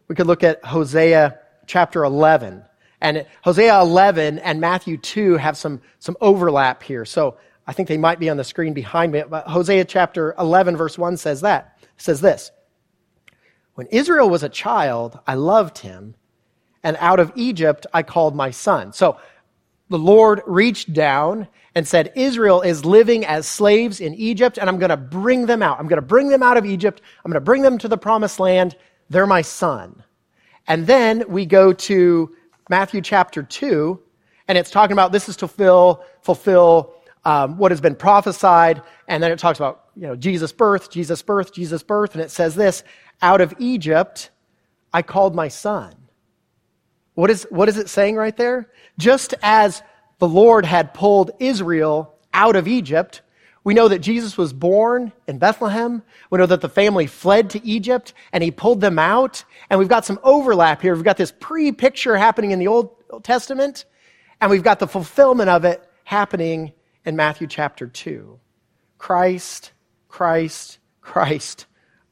We 0.10 0.15
could 0.15 0.27
look 0.27 0.43
at 0.43 0.63
Hosea 0.65 1.39
chapter 1.67 2.03
11. 2.03 2.65
And 2.99 3.25
Hosea 3.45 3.79
11 3.79 4.39
and 4.39 4.60
Matthew 4.60 4.97
2 4.97 5.38
have 5.38 5.55
some, 5.55 5.81
some 5.99 6.17
overlap 6.19 6.84
here. 6.84 7.05
So 7.05 7.38
I 7.65 7.71
think 7.71 7.88
they 7.88 7.97
might 7.97 8.19
be 8.19 8.29
on 8.29 8.36
the 8.36 8.43
screen 8.43 8.73
behind 8.73 9.13
me. 9.13 9.23
But 9.27 9.47
Hosea 9.47 9.86
chapter 9.86 10.36
11, 10.38 10.75
verse 10.75 10.97
1 10.97 11.15
says 11.15 11.39
that. 11.41 11.79
Says 11.95 12.19
this 12.19 12.51
When 13.75 13.88
Israel 13.88 14.29
was 14.29 14.43
a 14.43 14.49
child, 14.49 15.17
I 15.25 15.36
loved 15.36 15.77
him, 15.77 16.15
and 16.84 16.98
out 17.00 17.20
of 17.20 17.32
Egypt 17.36 17.86
I 17.94 18.04
called 18.04 18.36
my 18.36 18.52
son. 18.52 18.94
So 18.94 19.17
the 19.89 19.98
Lord 19.98 20.41
reached 20.48 20.94
down 20.94 21.48
and 21.76 21.88
said, 21.88 22.12
Israel 22.15 22.62
is 22.62 22.86
living 22.86 23.26
as 23.26 23.48
slaves 23.48 24.00
in 24.00 24.13
Egypt, 24.15 24.58
and 24.58 24.70
I'm 24.70 24.80
going 24.80 24.89
to 24.89 24.98
bring 24.98 25.46
them 25.46 25.62
out. 25.62 25.80
I'm 25.80 25.88
going 25.88 25.98
to 25.98 26.02
bring 26.02 26.30
them 26.30 26.44
out 26.44 26.58
of 26.58 26.65
Egypt. 26.65 27.02
I'm 27.24 27.32
going 27.32 27.41
to 27.41 27.46
bring 27.46 27.62
them 27.62 27.78
to 27.78 27.88
the 27.88 27.98
promised 27.98 28.39
land. 28.39 28.76
They're 29.10 29.28
my 29.28 29.41
son. 29.41 30.04
And 30.67 30.88
then 30.88 31.26
we 31.28 31.46
go 31.46 31.74
to 31.74 32.36
Matthew 32.70 33.02
chapter 33.02 33.44
2, 33.44 34.00
and 34.48 34.58
it's 34.58 34.72
talking 34.72 34.94
about 34.94 35.12
this 35.12 35.28
is 35.28 35.36
to 35.38 35.48
fulfill, 35.48 36.04
fulfill 36.22 36.94
um, 37.26 37.58
what 37.58 37.72
has 37.72 37.82
been 37.82 37.96
prophesied. 37.96 38.82
And 39.08 39.22
then 39.22 39.32
it 39.32 39.39
talks 39.39 39.60
about, 39.60 39.86
you 39.96 40.08
know, 40.08 40.15
Jesus' 40.15 40.54
birth, 40.54 40.89
Jesus' 40.89 41.22
birth, 41.22 41.54
Jesus' 41.54 41.84
birth. 41.84 42.13
And 42.13 42.22
it 42.22 42.32
says 42.32 42.56
this 42.56 42.84
out 43.22 43.41
of 43.41 43.54
Egypt, 43.60 44.30
I 44.94 45.02
called 45.02 45.36
my 45.36 45.48
son. 45.48 45.94
What 47.13 47.30
is, 47.30 47.45
what 47.50 47.69
is 47.69 47.78
it 47.78 47.89
saying 47.89 48.15
right 48.15 48.36
there? 48.36 48.69
Just 48.97 49.34
as 49.41 49.84
the 50.19 50.28
Lord 50.28 50.65
had 50.65 50.93
pulled 50.93 51.32
Israel 51.39 52.13
out 52.34 52.56
of 52.56 52.67
Egypt, 52.67 53.21
we 53.63 53.74
know 53.74 53.88
that 53.89 54.00
Jesus 54.00 54.38
was 54.38 54.54
born 54.54 55.12
in 55.28 55.38
Bethlehem. 55.38 56.02
We 56.30 56.39
know 56.39 56.47
that 56.47 56.62
the 56.62 56.69
family 56.69 57.06
fled 57.06 57.52
to 57.52 57.65
Egypt 57.65 58.13
and 58.32 58.43
he 58.43 58.50
pulled 58.50 58.82
them 58.82 58.97
out. 58.97 59.43
And 59.69 59.80
we've 59.80 59.89
got 59.89 60.06
some 60.06 60.19
overlap 60.24 60.82
here. 60.82 60.95
We've 60.95 61.04
got 61.04 61.17
this 61.17 61.34
pre 61.39 61.71
picture 61.71 62.17
happening 62.17 62.52
in 62.52 62.60
the 62.60 62.67
Old 62.67 62.95
Testament, 63.24 63.86
and 64.39 64.50
we've 64.50 64.63
got 64.63 64.80
the 64.80 64.88
fulfillment 64.88 65.50
of 65.50 65.65
it 65.65 65.88
happening 66.04 66.74
in 67.06 67.15
Matthew 67.15 67.47
chapter 67.47 67.88
2. 67.88 68.39
Christ, 68.97 69.74
Christ, 70.08 70.80
Christ 71.02 71.65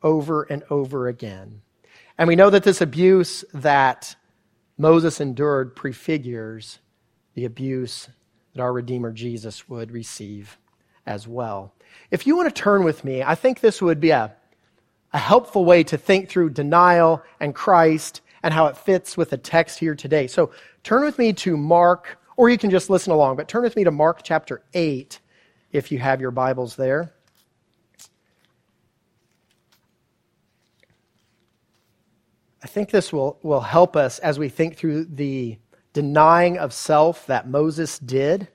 over 0.03 0.43
and 0.43 0.63
over 0.69 1.07
again. 1.07 1.61
And 2.17 2.27
we 2.27 2.35
know 2.35 2.49
that 2.49 2.63
this 2.63 2.81
abuse 2.81 3.45
that 3.53 4.15
Moses 4.79 5.19
endured 5.19 5.75
prefigures 5.75 6.79
the 7.35 7.43
abuse 7.43 8.07
that 8.55 8.61
our 8.61 8.71
Redeemer 8.71 9.11
Jesus 9.11 9.67
would 9.67 9.91
receive 9.91 10.57
as 11.05 11.27
well. 11.27 11.73
If 12.11 12.25
you 12.25 12.37
want 12.37 12.53
to 12.53 12.61
turn 12.61 12.85
with 12.85 13.03
me, 13.03 13.21
I 13.21 13.35
think 13.35 13.59
this 13.59 13.81
would 13.81 13.99
be 13.99 14.11
a, 14.11 14.33
a 15.11 15.17
helpful 15.17 15.65
way 15.65 15.83
to 15.83 15.97
think 15.97 16.29
through 16.29 16.51
denial 16.51 17.21
and 17.41 17.53
Christ 17.53 18.21
and 18.41 18.53
how 18.53 18.67
it 18.67 18.77
fits 18.77 19.17
with 19.17 19.31
the 19.31 19.37
text 19.37 19.79
here 19.79 19.95
today. 19.95 20.27
So 20.27 20.51
turn 20.83 21.03
with 21.03 21.19
me 21.19 21.33
to 21.33 21.57
Mark, 21.57 22.17
or 22.37 22.49
you 22.49 22.57
can 22.57 22.69
just 22.69 22.89
listen 22.89 23.11
along, 23.11 23.35
but 23.35 23.49
turn 23.49 23.63
with 23.63 23.75
me 23.75 23.83
to 23.83 23.91
Mark 23.91 24.21
chapter 24.23 24.61
8 24.73 25.19
if 25.73 25.91
you 25.91 25.99
have 25.99 26.21
your 26.21 26.31
Bibles 26.31 26.77
there. 26.77 27.13
I 32.61 32.67
think 32.67 32.89
this 32.91 33.13
will, 33.13 33.39
will 33.41 33.61
help 33.61 33.95
us 33.95 34.19
as 34.19 34.37
we 34.37 34.49
think 34.49 34.75
through 34.75 35.05
the 35.05 35.57
denying 35.93 36.57
of 36.57 36.73
self 36.73 37.25
that 37.27 37.47
Moses 37.47 37.99
did 37.99 38.47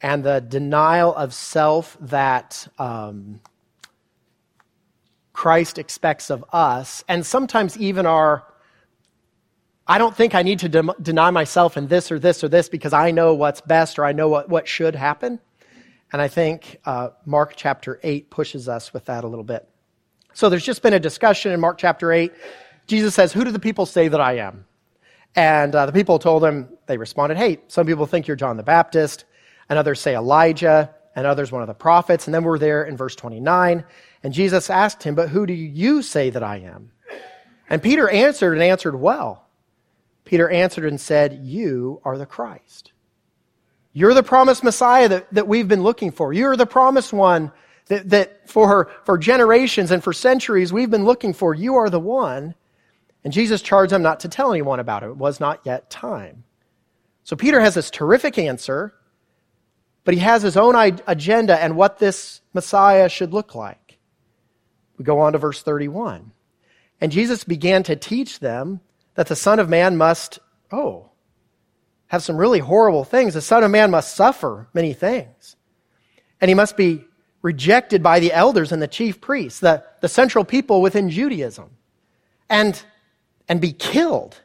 and 0.00 0.22
the 0.22 0.40
denial 0.40 1.14
of 1.14 1.32
self 1.34 1.96
that 2.00 2.68
um, 2.78 3.40
Christ 5.32 5.78
expects 5.78 6.30
of 6.30 6.44
us, 6.52 7.02
and 7.08 7.24
sometimes 7.24 7.76
even 7.78 8.06
our 8.06 8.44
I 9.90 9.96
don't 9.96 10.14
think 10.14 10.34
I 10.34 10.42
need 10.42 10.58
to 10.58 10.68
de- 10.68 10.94
deny 11.00 11.30
myself 11.30 11.78
in 11.78 11.86
this 11.88 12.12
or 12.12 12.18
this 12.18 12.44
or 12.44 12.48
this 12.48 12.68
because 12.68 12.92
I 12.92 13.10
know 13.10 13.32
what's 13.32 13.62
best 13.62 13.98
or 13.98 14.04
I 14.04 14.12
know 14.12 14.28
what, 14.28 14.50
what 14.50 14.68
should 14.68 14.94
happen. 14.94 15.40
And 16.12 16.20
I 16.20 16.28
think 16.28 16.78
uh, 16.84 17.10
Mark 17.24 17.54
chapter 17.56 17.98
8 18.02 18.28
pushes 18.28 18.68
us 18.68 18.92
with 18.92 19.06
that 19.06 19.24
a 19.24 19.26
little 19.26 19.44
bit. 19.44 19.66
So 20.34 20.50
there's 20.50 20.64
just 20.64 20.82
been 20.82 20.92
a 20.92 21.00
discussion 21.00 21.52
in 21.52 21.60
Mark 21.60 21.78
chapter 21.78 22.12
8 22.12 22.32
Jesus 22.88 23.14
says, 23.14 23.32
Who 23.32 23.44
do 23.44 23.52
the 23.52 23.58
people 23.58 23.86
say 23.86 24.08
that 24.08 24.20
I 24.20 24.38
am? 24.38 24.64
And 25.36 25.74
uh, 25.74 25.86
the 25.86 25.92
people 25.92 26.18
told 26.18 26.42
him, 26.42 26.70
they 26.86 26.96
responded, 26.96 27.38
Hey, 27.38 27.58
some 27.68 27.86
people 27.86 28.06
think 28.06 28.26
you're 28.26 28.36
John 28.36 28.56
the 28.56 28.62
Baptist, 28.62 29.24
and 29.68 29.78
others 29.78 30.00
say 30.00 30.16
Elijah, 30.16 30.92
and 31.14 31.26
others 31.26 31.52
one 31.52 31.62
of 31.62 31.68
the 31.68 31.74
prophets. 31.74 32.26
And 32.26 32.34
then 32.34 32.44
we're 32.44 32.58
there 32.58 32.84
in 32.84 32.96
verse 32.96 33.14
29. 33.14 33.84
And 34.22 34.32
Jesus 34.32 34.70
asked 34.70 35.02
him, 35.02 35.14
But 35.14 35.28
who 35.28 35.46
do 35.46 35.52
you 35.52 36.02
say 36.02 36.30
that 36.30 36.42
I 36.42 36.58
am? 36.58 36.90
And 37.70 37.82
Peter 37.82 38.08
answered 38.08 38.54
and 38.54 38.62
answered 38.62 38.96
well. 38.96 39.46
Peter 40.24 40.48
answered 40.48 40.86
and 40.86 41.00
said, 41.00 41.40
You 41.42 42.00
are 42.04 42.16
the 42.16 42.26
Christ. 42.26 42.92
You're 43.92 44.14
the 44.14 44.22
promised 44.22 44.62
Messiah 44.64 45.08
that, 45.08 45.34
that 45.34 45.48
we've 45.48 45.68
been 45.68 45.82
looking 45.82 46.10
for. 46.10 46.32
You're 46.32 46.56
the 46.56 46.66
promised 46.66 47.12
one 47.12 47.52
that, 47.86 48.08
that 48.10 48.48
for, 48.48 48.90
for 49.04 49.18
generations 49.18 49.90
and 49.90 50.02
for 50.04 50.12
centuries 50.12 50.72
we've 50.72 50.90
been 50.90 51.04
looking 51.04 51.32
for. 51.32 51.54
You 51.54 51.76
are 51.76 51.90
the 51.90 52.00
one. 52.00 52.54
And 53.24 53.32
Jesus 53.32 53.62
charged 53.62 53.92
them 53.92 54.02
not 54.02 54.20
to 54.20 54.28
tell 54.28 54.52
anyone 54.52 54.80
about 54.80 55.02
it. 55.02 55.08
It 55.08 55.16
was 55.16 55.40
not 55.40 55.60
yet 55.64 55.90
time. 55.90 56.44
So 57.24 57.36
Peter 57.36 57.60
has 57.60 57.74
this 57.74 57.90
terrific 57.90 58.38
answer, 58.38 58.94
but 60.04 60.14
he 60.14 60.20
has 60.20 60.42
his 60.42 60.56
own 60.56 60.74
agenda 61.06 61.62
and 61.62 61.76
what 61.76 61.98
this 61.98 62.40
Messiah 62.54 63.08
should 63.08 63.34
look 63.34 63.54
like. 63.54 63.98
We 64.96 65.04
go 65.04 65.20
on 65.20 65.32
to 65.32 65.38
verse 65.38 65.62
31. 65.62 66.32
And 67.00 67.12
Jesus 67.12 67.44
began 67.44 67.82
to 67.84 67.96
teach 67.96 68.40
them 68.40 68.80
that 69.14 69.26
the 69.26 69.36
Son 69.36 69.58
of 69.58 69.68
Man 69.68 69.96
must, 69.96 70.38
oh, 70.72 71.10
have 72.08 72.22
some 72.22 72.36
really 72.36 72.58
horrible 72.58 73.04
things. 73.04 73.34
The 73.34 73.40
Son 73.40 73.62
of 73.62 73.70
Man 73.70 73.90
must 73.90 74.14
suffer 74.14 74.68
many 74.72 74.92
things. 74.92 75.56
And 76.40 76.48
he 76.48 76.54
must 76.54 76.76
be 76.76 77.04
rejected 77.42 78.02
by 78.02 78.20
the 78.20 78.32
elders 78.32 78.72
and 78.72 78.82
the 78.82 78.88
chief 78.88 79.20
priests, 79.20 79.60
the, 79.60 79.84
the 80.00 80.08
central 80.08 80.44
people 80.44 80.82
within 80.82 81.10
Judaism. 81.10 81.70
And 82.48 82.82
and 83.48 83.60
be 83.60 83.72
killed. 83.72 84.40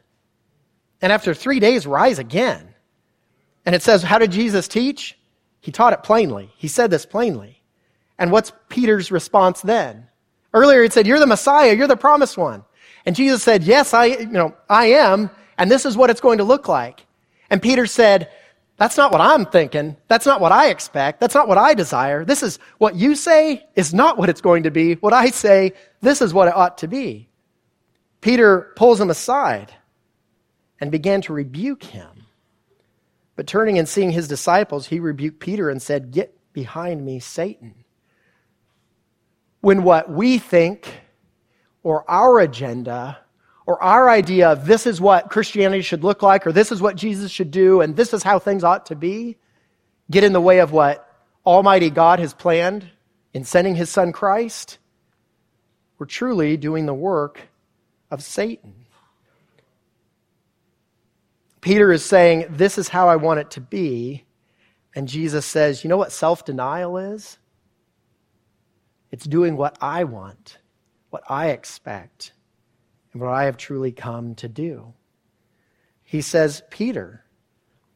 And 1.00 1.12
after 1.12 1.34
three 1.34 1.60
days, 1.60 1.86
rise 1.86 2.18
again. 2.18 2.74
And 3.66 3.74
it 3.74 3.82
says, 3.82 4.02
how 4.02 4.18
did 4.18 4.32
Jesus 4.32 4.68
teach? 4.68 5.18
He 5.60 5.72
taught 5.72 5.92
it 5.92 6.02
plainly. 6.02 6.52
He 6.56 6.68
said 6.68 6.90
this 6.90 7.06
plainly. 7.06 7.62
And 8.18 8.30
what's 8.30 8.52
Peter's 8.68 9.10
response 9.10 9.60
then? 9.62 10.08
Earlier 10.52 10.82
he 10.82 10.90
said, 10.90 11.06
You're 11.06 11.18
the 11.18 11.26
Messiah, 11.26 11.74
you're 11.74 11.88
the 11.88 11.96
promised 11.96 12.38
one. 12.38 12.64
And 13.04 13.16
Jesus 13.16 13.42
said, 13.42 13.64
Yes, 13.64 13.92
I, 13.92 14.04
you 14.04 14.26
know, 14.26 14.54
I 14.68 14.86
am, 14.86 15.30
and 15.58 15.70
this 15.70 15.84
is 15.84 15.96
what 15.96 16.10
it's 16.10 16.20
going 16.20 16.38
to 16.38 16.44
look 16.44 16.68
like. 16.68 17.04
And 17.50 17.60
Peter 17.60 17.86
said, 17.86 18.30
That's 18.76 18.96
not 18.96 19.10
what 19.10 19.20
I'm 19.20 19.46
thinking. 19.46 19.96
That's 20.06 20.26
not 20.26 20.40
what 20.40 20.52
I 20.52 20.68
expect. 20.68 21.20
That's 21.20 21.34
not 21.34 21.48
what 21.48 21.58
I 21.58 21.74
desire. 21.74 22.24
This 22.24 22.42
is 22.42 22.60
what 22.78 22.94
you 22.94 23.16
say 23.16 23.66
is 23.74 23.92
not 23.92 24.16
what 24.16 24.28
it's 24.28 24.40
going 24.40 24.62
to 24.62 24.70
be. 24.70 24.94
What 24.94 25.12
I 25.12 25.30
say, 25.30 25.72
this 26.00 26.22
is 26.22 26.32
what 26.32 26.48
it 26.48 26.54
ought 26.54 26.78
to 26.78 26.88
be. 26.88 27.28
Peter 28.24 28.72
pulls 28.74 29.00
him 29.00 29.10
aside 29.10 29.72
and 30.80 30.90
began 30.90 31.20
to 31.20 31.32
rebuke 31.32 31.84
him. 31.84 32.26
But 33.36 33.46
turning 33.46 33.78
and 33.78 33.88
seeing 33.88 34.10
his 34.10 34.26
disciples, 34.26 34.88
he 34.88 34.98
rebuked 34.98 35.38
Peter 35.38 35.70
and 35.70 35.80
said, 35.80 36.10
Get 36.10 36.36
behind 36.52 37.04
me, 37.04 37.20
Satan 37.20 37.84
when 39.64 39.82
what 39.82 40.10
we 40.10 40.36
think 40.36 41.00
or 41.82 42.04
our 42.08 42.38
agenda 42.38 43.18
or 43.64 43.82
our 43.82 44.10
idea 44.10 44.50
of 44.50 44.66
this 44.66 44.86
is 44.86 45.00
what 45.00 45.30
Christianity 45.30 45.80
should 45.80 46.04
look 46.04 46.22
like 46.22 46.46
or 46.46 46.52
this 46.52 46.70
is 46.70 46.82
what 46.82 46.96
Jesus 46.96 47.30
should 47.30 47.50
do 47.50 47.80
and 47.80 47.96
this 47.96 48.12
is 48.12 48.22
how 48.22 48.38
things 48.38 48.62
ought 48.62 48.84
to 48.86 48.94
be 48.94 49.38
get 50.10 50.22
in 50.22 50.34
the 50.34 50.40
way 50.40 50.58
of 50.58 50.70
what 50.70 51.10
Almighty 51.46 51.88
God 51.88 52.18
has 52.18 52.34
planned 52.34 52.90
in 53.32 53.44
sending 53.44 53.74
his 53.74 53.88
son 53.88 54.12
Christ, 54.12 54.76
we're 55.98 56.04
truly 56.04 56.58
doing 56.58 56.84
the 56.84 56.92
work 56.92 57.40
of 58.14 58.22
Satan. 58.22 58.86
Peter 61.60 61.92
is 61.92 62.04
saying, 62.04 62.46
This 62.48 62.78
is 62.78 62.88
how 62.88 63.08
I 63.08 63.16
want 63.16 63.40
it 63.40 63.50
to 63.52 63.60
be. 63.60 64.24
And 64.94 65.08
Jesus 65.08 65.44
says, 65.44 65.82
You 65.82 65.88
know 65.90 65.96
what 65.96 66.12
self 66.12 66.44
denial 66.44 66.96
is? 66.96 67.38
It's 69.10 69.24
doing 69.24 69.56
what 69.56 69.76
I 69.80 70.04
want, 70.04 70.58
what 71.10 71.22
I 71.28 71.50
expect, 71.50 72.32
and 73.12 73.20
what 73.20 73.30
I 73.30 73.44
have 73.44 73.56
truly 73.56 73.92
come 73.92 74.34
to 74.36 74.48
do. 74.48 74.94
He 76.02 76.20
says, 76.20 76.62
Peter, 76.70 77.24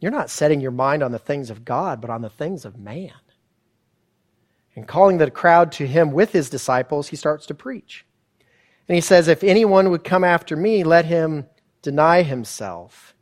you're 0.00 0.12
not 0.12 0.30
setting 0.30 0.60
your 0.60 0.70
mind 0.70 1.02
on 1.02 1.12
the 1.12 1.18
things 1.18 1.50
of 1.50 1.64
God, 1.64 2.00
but 2.00 2.10
on 2.10 2.22
the 2.22 2.30
things 2.30 2.64
of 2.64 2.78
man. 2.78 3.12
And 4.74 4.86
calling 4.86 5.18
the 5.18 5.30
crowd 5.30 5.72
to 5.72 5.86
him 5.86 6.12
with 6.12 6.32
his 6.32 6.50
disciples, 6.50 7.08
he 7.08 7.16
starts 7.16 7.46
to 7.46 7.54
preach. 7.54 8.06
And 8.88 8.94
he 8.94 9.00
says, 9.00 9.28
If 9.28 9.44
anyone 9.44 9.90
would 9.90 10.02
come 10.02 10.24
after 10.24 10.56
me, 10.56 10.82
let 10.82 11.04
him 11.04 11.46
deny 11.82 12.22
himself 12.22 13.14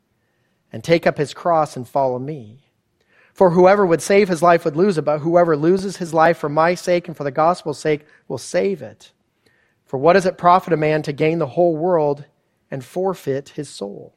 and 0.73 0.83
take 0.83 1.07
up 1.07 1.19
his 1.19 1.35
cross 1.35 1.77
and 1.77 1.87
follow 1.87 2.19
me. 2.19 2.67
For 3.35 3.51
whoever 3.51 3.85
would 3.85 4.01
save 4.01 4.29
his 4.29 4.43
life 4.43 4.65
would 4.65 4.77
lose 4.77 4.97
it, 4.97 5.03
but 5.03 5.19
whoever 5.19 5.57
loses 5.57 5.99
his 5.99 6.15
life 6.15 6.39
for 6.39 6.49
my 6.49 6.75
sake 6.75 7.07
and 7.07 7.17
for 7.17 7.25
the 7.25 7.31
gospel's 7.31 7.79
sake 7.79 8.07
will 8.29 8.39
save 8.39 8.81
it. 8.81 9.13
For 9.85 9.99
what 9.99 10.15
does 10.15 10.25
it 10.25 10.39
profit 10.39 10.73
a 10.73 10.77
man 10.77 11.03
to 11.03 11.13
gain 11.13 11.39
the 11.39 11.47
whole 11.49 11.77
world 11.77 12.25
and 12.71 12.85
forfeit 12.85 13.51
his 13.51 13.69
soul? 13.69 14.15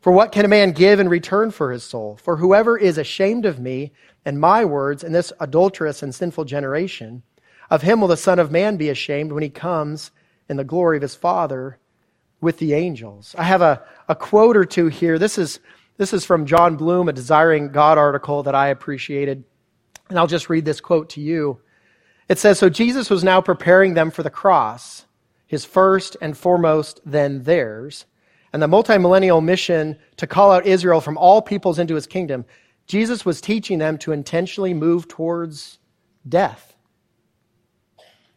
For 0.00 0.12
what 0.12 0.32
can 0.32 0.44
a 0.44 0.48
man 0.48 0.72
give 0.72 1.00
in 1.00 1.08
return 1.08 1.50
for 1.50 1.72
his 1.72 1.84
soul? 1.84 2.18
For 2.22 2.36
whoever 2.36 2.78
is 2.78 2.98
ashamed 2.98 3.44
of 3.44 3.58
me 3.58 3.92
and 4.24 4.40
my 4.40 4.64
words 4.64 5.04
in 5.04 5.12
this 5.12 5.32
adulterous 5.40 6.02
and 6.02 6.14
sinful 6.14 6.44
generation, 6.44 7.22
of 7.68 7.82
him 7.82 8.00
will 8.00 8.08
the 8.08 8.16
Son 8.16 8.38
of 8.38 8.50
Man 8.50 8.76
be 8.76 8.88
ashamed 8.88 9.32
when 9.32 9.42
he 9.42 9.50
comes 9.50 10.10
in 10.48 10.56
the 10.56 10.64
glory 10.64 10.96
of 10.96 11.02
his 11.02 11.14
Father 11.14 11.78
with 12.40 12.58
the 12.58 12.74
angels. 12.74 13.34
I 13.38 13.44
have 13.44 13.62
a, 13.62 13.82
a 14.08 14.14
quote 14.14 14.56
or 14.56 14.64
two 14.64 14.86
here. 14.86 15.18
This 15.18 15.38
is 15.38 15.60
this 15.96 16.12
is 16.12 16.24
from 16.24 16.46
Jon 16.46 16.76
Bloom, 16.76 17.08
a 17.08 17.12
Desiring 17.12 17.72
God 17.72 17.98
article 17.98 18.44
that 18.44 18.54
I 18.54 18.68
appreciated. 18.68 19.44
And 20.08 20.18
I'll 20.18 20.28
just 20.28 20.48
read 20.48 20.64
this 20.64 20.80
quote 20.80 21.10
to 21.10 21.20
you. 21.20 21.60
It 22.28 22.38
says 22.38 22.58
So 22.58 22.68
Jesus 22.68 23.10
was 23.10 23.24
now 23.24 23.40
preparing 23.40 23.94
them 23.94 24.10
for 24.10 24.22
the 24.22 24.30
cross, 24.30 25.06
his 25.46 25.64
first 25.64 26.16
and 26.20 26.38
foremost, 26.38 27.00
then 27.04 27.42
theirs, 27.42 28.06
and 28.52 28.62
the 28.62 28.68
multimillennial 28.68 29.42
mission 29.42 29.98
to 30.16 30.26
call 30.26 30.52
out 30.52 30.66
Israel 30.66 31.00
from 31.00 31.18
all 31.18 31.42
peoples 31.42 31.78
into 31.78 31.96
his 31.96 32.06
kingdom. 32.06 32.44
Jesus 32.86 33.26
was 33.26 33.40
teaching 33.40 33.78
them 33.78 33.98
to 33.98 34.12
intentionally 34.12 34.72
move 34.72 35.08
towards 35.08 35.78
death. 36.26 36.74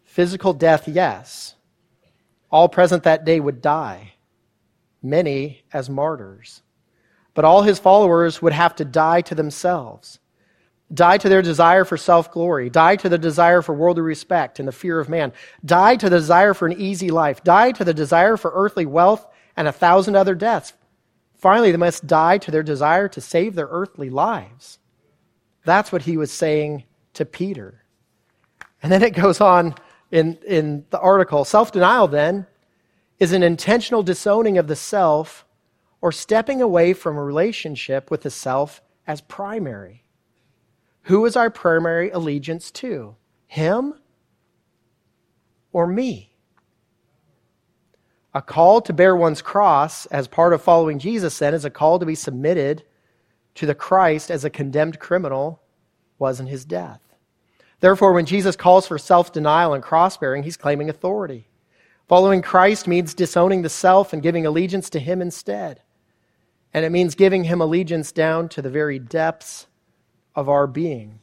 Physical 0.03 0.51
death, 0.53 0.87
yes. 0.87 1.55
All 2.51 2.67
present 2.67 3.03
that 3.03 3.25
day 3.25 3.39
would 3.39 3.61
die, 3.61 4.13
many 5.01 5.63
as 5.71 5.89
martyrs. 5.89 6.61
But 7.33 7.45
all 7.45 7.61
his 7.61 7.79
followers 7.79 8.41
would 8.41 8.53
have 8.53 8.75
to 8.75 8.85
die 8.85 9.21
to 9.21 9.35
themselves, 9.35 10.19
die 10.93 11.17
to 11.17 11.29
their 11.29 11.41
desire 11.41 11.85
for 11.85 11.95
self 11.95 12.29
glory, 12.31 12.69
die 12.69 12.97
to 12.97 13.07
the 13.07 13.17
desire 13.17 13.61
for 13.61 13.73
worldly 13.73 14.03
respect 14.03 14.59
and 14.59 14.67
the 14.67 14.73
fear 14.73 14.99
of 14.99 15.07
man, 15.07 15.31
die 15.63 15.95
to 15.95 16.09
the 16.09 16.17
desire 16.17 16.53
for 16.53 16.65
an 16.65 16.79
easy 16.79 17.09
life, 17.09 17.43
die 17.43 17.71
to 17.71 17.85
the 17.85 17.93
desire 17.93 18.35
for 18.35 18.51
earthly 18.53 18.85
wealth 18.85 19.25
and 19.55 19.67
a 19.67 19.71
thousand 19.71 20.15
other 20.15 20.35
deaths. 20.35 20.73
Finally, 21.35 21.71
they 21.71 21.77
must 21.77 22.05
die 22.05 22.37
to 22.37 22.51
their 22.51 22.63
desire 22.63 23.07
to 23.07 23.21
save 23.21 23.55
their 23.55 23.69
earthly 23.71 24.09
lives. 24.09 24.77
That's 25.63 25.91
what 25.91 26.03
he 26.03 26.17
was 26.17 26.31
saying 26.31 26.83
to 27.13 27.25
Peter. 27.25 27.83
And 28.83 28.91
then 28.91 29.03
it 29.03 29.15
goes 29.15 29.39
on 29.39 29.75
in, 30.11 30.37
in 30.45 30.85
the 30.89 30.99
article 30.99 31.45
self 31.45 31.71
denial, 31.71 32.07
then, 32.07 32.47
is 33.19 33.31
an 33.31 33.43
intentional 33.43 34.03
disowning 34.03 34.57
of 34.57 34.67
the 34.67 34.75
self 34.75 35.45
or 36.01 36.11
stepping 36.11 36.61
away 36.61 36.93
from 36.93 37.17
a 37.17 37.23
relationship 37.23 38.11
with 38.11 38.21
the 38.21 38.29
self 38.29 38.81
as 39.07 39.21
primary. 39.21 40.03
Who 41.03 41.25
is 41.25 41.35
our 41.35 41.49
primary 41.49 42.09
allegiance 42.11 42.71
to? 42.71 43.15
Him 43.47 43.95
or 45.71 45.87
me? 45.87 46.35
A 48.33 48.41
call 48.41 48.81
to 48.81 48.93
bear 48.93 49.15
one's 49.15 49.41
cross 49.41 50.05
as 50.07 50.27
part 50.27 50.53
of 50.53 50.61
following 50.61 50.99
Jesus, 50.99 51.37
then, 51.37 51.53
is 51.53 51.65
a 51.65 51.69
call 51.69 51.99
to 51.99 52.05
be 52.05 52.15
submitted 52.15 52.83
to 53.55 53.65
the 53.65 53.75
Christ 53.75 54.31
as 54.31 54.45
a 54.45 54.49
condemned 54.49 54.99
criminal 54.99 55.61
was 56.17 56.39
in 56.39 56.47
his 56.47 56.63
death. 56.63 57.00
Therefore, 57.81 58.13
when 58.13 58.25
Jesus 58.25 58.55
calls 58.55 58.87
for 58.87 58.97
self 58.97 59.33
denial 59.33 59.73
and 59.73 59.83
cross 59.83 60.15
bearing, 60.15 60.43
he's 60.43 60.57
claiming 60.57 60.89
authority. 60.89 61.47
Following 62.07 62.41
Christ 62.41 62.87
means 62.87 63.13
disowning 63.13 63.61
the 63.61 63.69
self 63.69 64.13
and 64.13 64.21
giving 64.21 64.45
allegiance 64.45 64.89
to 64.91 64.99
him 64.99 65.21
instead. 65.21 65.81
And 66.73 66.85
it 66.85 66.91
means 66.91 67.15
giving 67.15 67.43
him 67.43 67.59
allegiance 67.59 68.11
down 68.11 68.49
to 68.49 68.61
the 68.61 68.69
very 68.69 68.99
depths 68.99 69.67
of 70.35 70.47
our 70.47 70.67
being. 70.67 71.19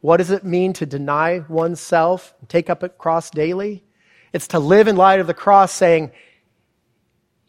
What 0.00 0.16
does 0.16 0.30
it 0.30 0.44
mean 0.44 0.72
to 0.74 0.86
deny 0.86 1.40
oneself 1.48 2.34
and 2.40 2.48
take 2.48 2.68
up 2.68 2.82
a 2.82 2.88
cross 2.88 3.30
daily? 3.30 3.84
It's 4.32 4.48
to 4.48 4.58
live 4.58 4.88
in 4.88 4.96
light 4.96 5.20
of 5.20 5.26
the 5.26 5.34
cross, 5.34 5.72
saying, 5.72 6.10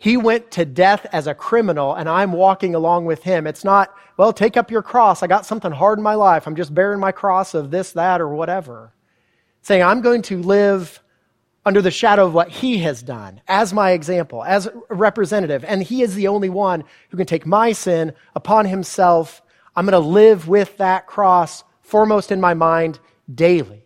He 0.04 0.18
went 0.18 0.52
to 0.52 0.66
death 0.66 1.06
as 1.14 1.28
a 1.28 1.34
criminal, 1.34 1.94
and 1.94 2.10
I'm 2.10 2.34
walking 2.34 2.76
along 2.76 3.06
with 3.06 3.24
him. 3.24 3.48
It's 3.48 3.64
not, 3.64 3.96
well, 4.18 4.34
take 4.34 4.58
up 4.58 4.70
your 4.70 4.82
cross. 4.82 5.24
I 5.24 5.28
got 5.28 5.46
something 5.46 5.72
hard 5.72 5.98
in 5.98 6.04
my 6.04 6.16
life. 6.16 6.46
I'm 6.46 6.58
just 6.58 6.76
bearing 6.76 7.00
my 7.00 7.14
cross 7.14 7.54
of 7.54 7.72
this, 7.72 7.94
that, 7.94 8.20
or 8.20 8.28
whatever. 8.28 8.92
Saying, 9.62 9.82
I'm 9.82 10.02
going 10.02 10.22
to 10.24 10.42
live 10.42 11.02
under 11.66 11.82
the 11.82 11.90
shadow 11.90 12.26
of 12.26 12.34
what 12.34 12.50
he 12.50 12.80
has 12.80 13.02
done 13.02 13.40
as 13.48 13.72
my 13.72 13.92
example, 13.92 14.44
as 14.44 14.68
a 14.68 14.74
representative. 14.90 15.64
And 15.64 15.82
he 15.82 16.02
is 16.02 16.16
the 16.16 16.28
only 16.28 16.50
one 16.50 16.84
who 17.10 17.16
can 17.16 17.26
take 17.26 17.46
my 17.46 17.72
sin 17.72 18.12
upon 18.36 18.66
himself. 18.66 19.42
I'm 19.74 19.86
going 19.86 19.94
to 19.94 20.06
live 20.06 20.50
with 20.50 20.76
that 20.80 21.08
cross 21.08 21.64
foremost 21.80 22.30
in 22.30 22.42
my 22.42 22.56
mind 22.56 23.00
daily. 23.34 23.86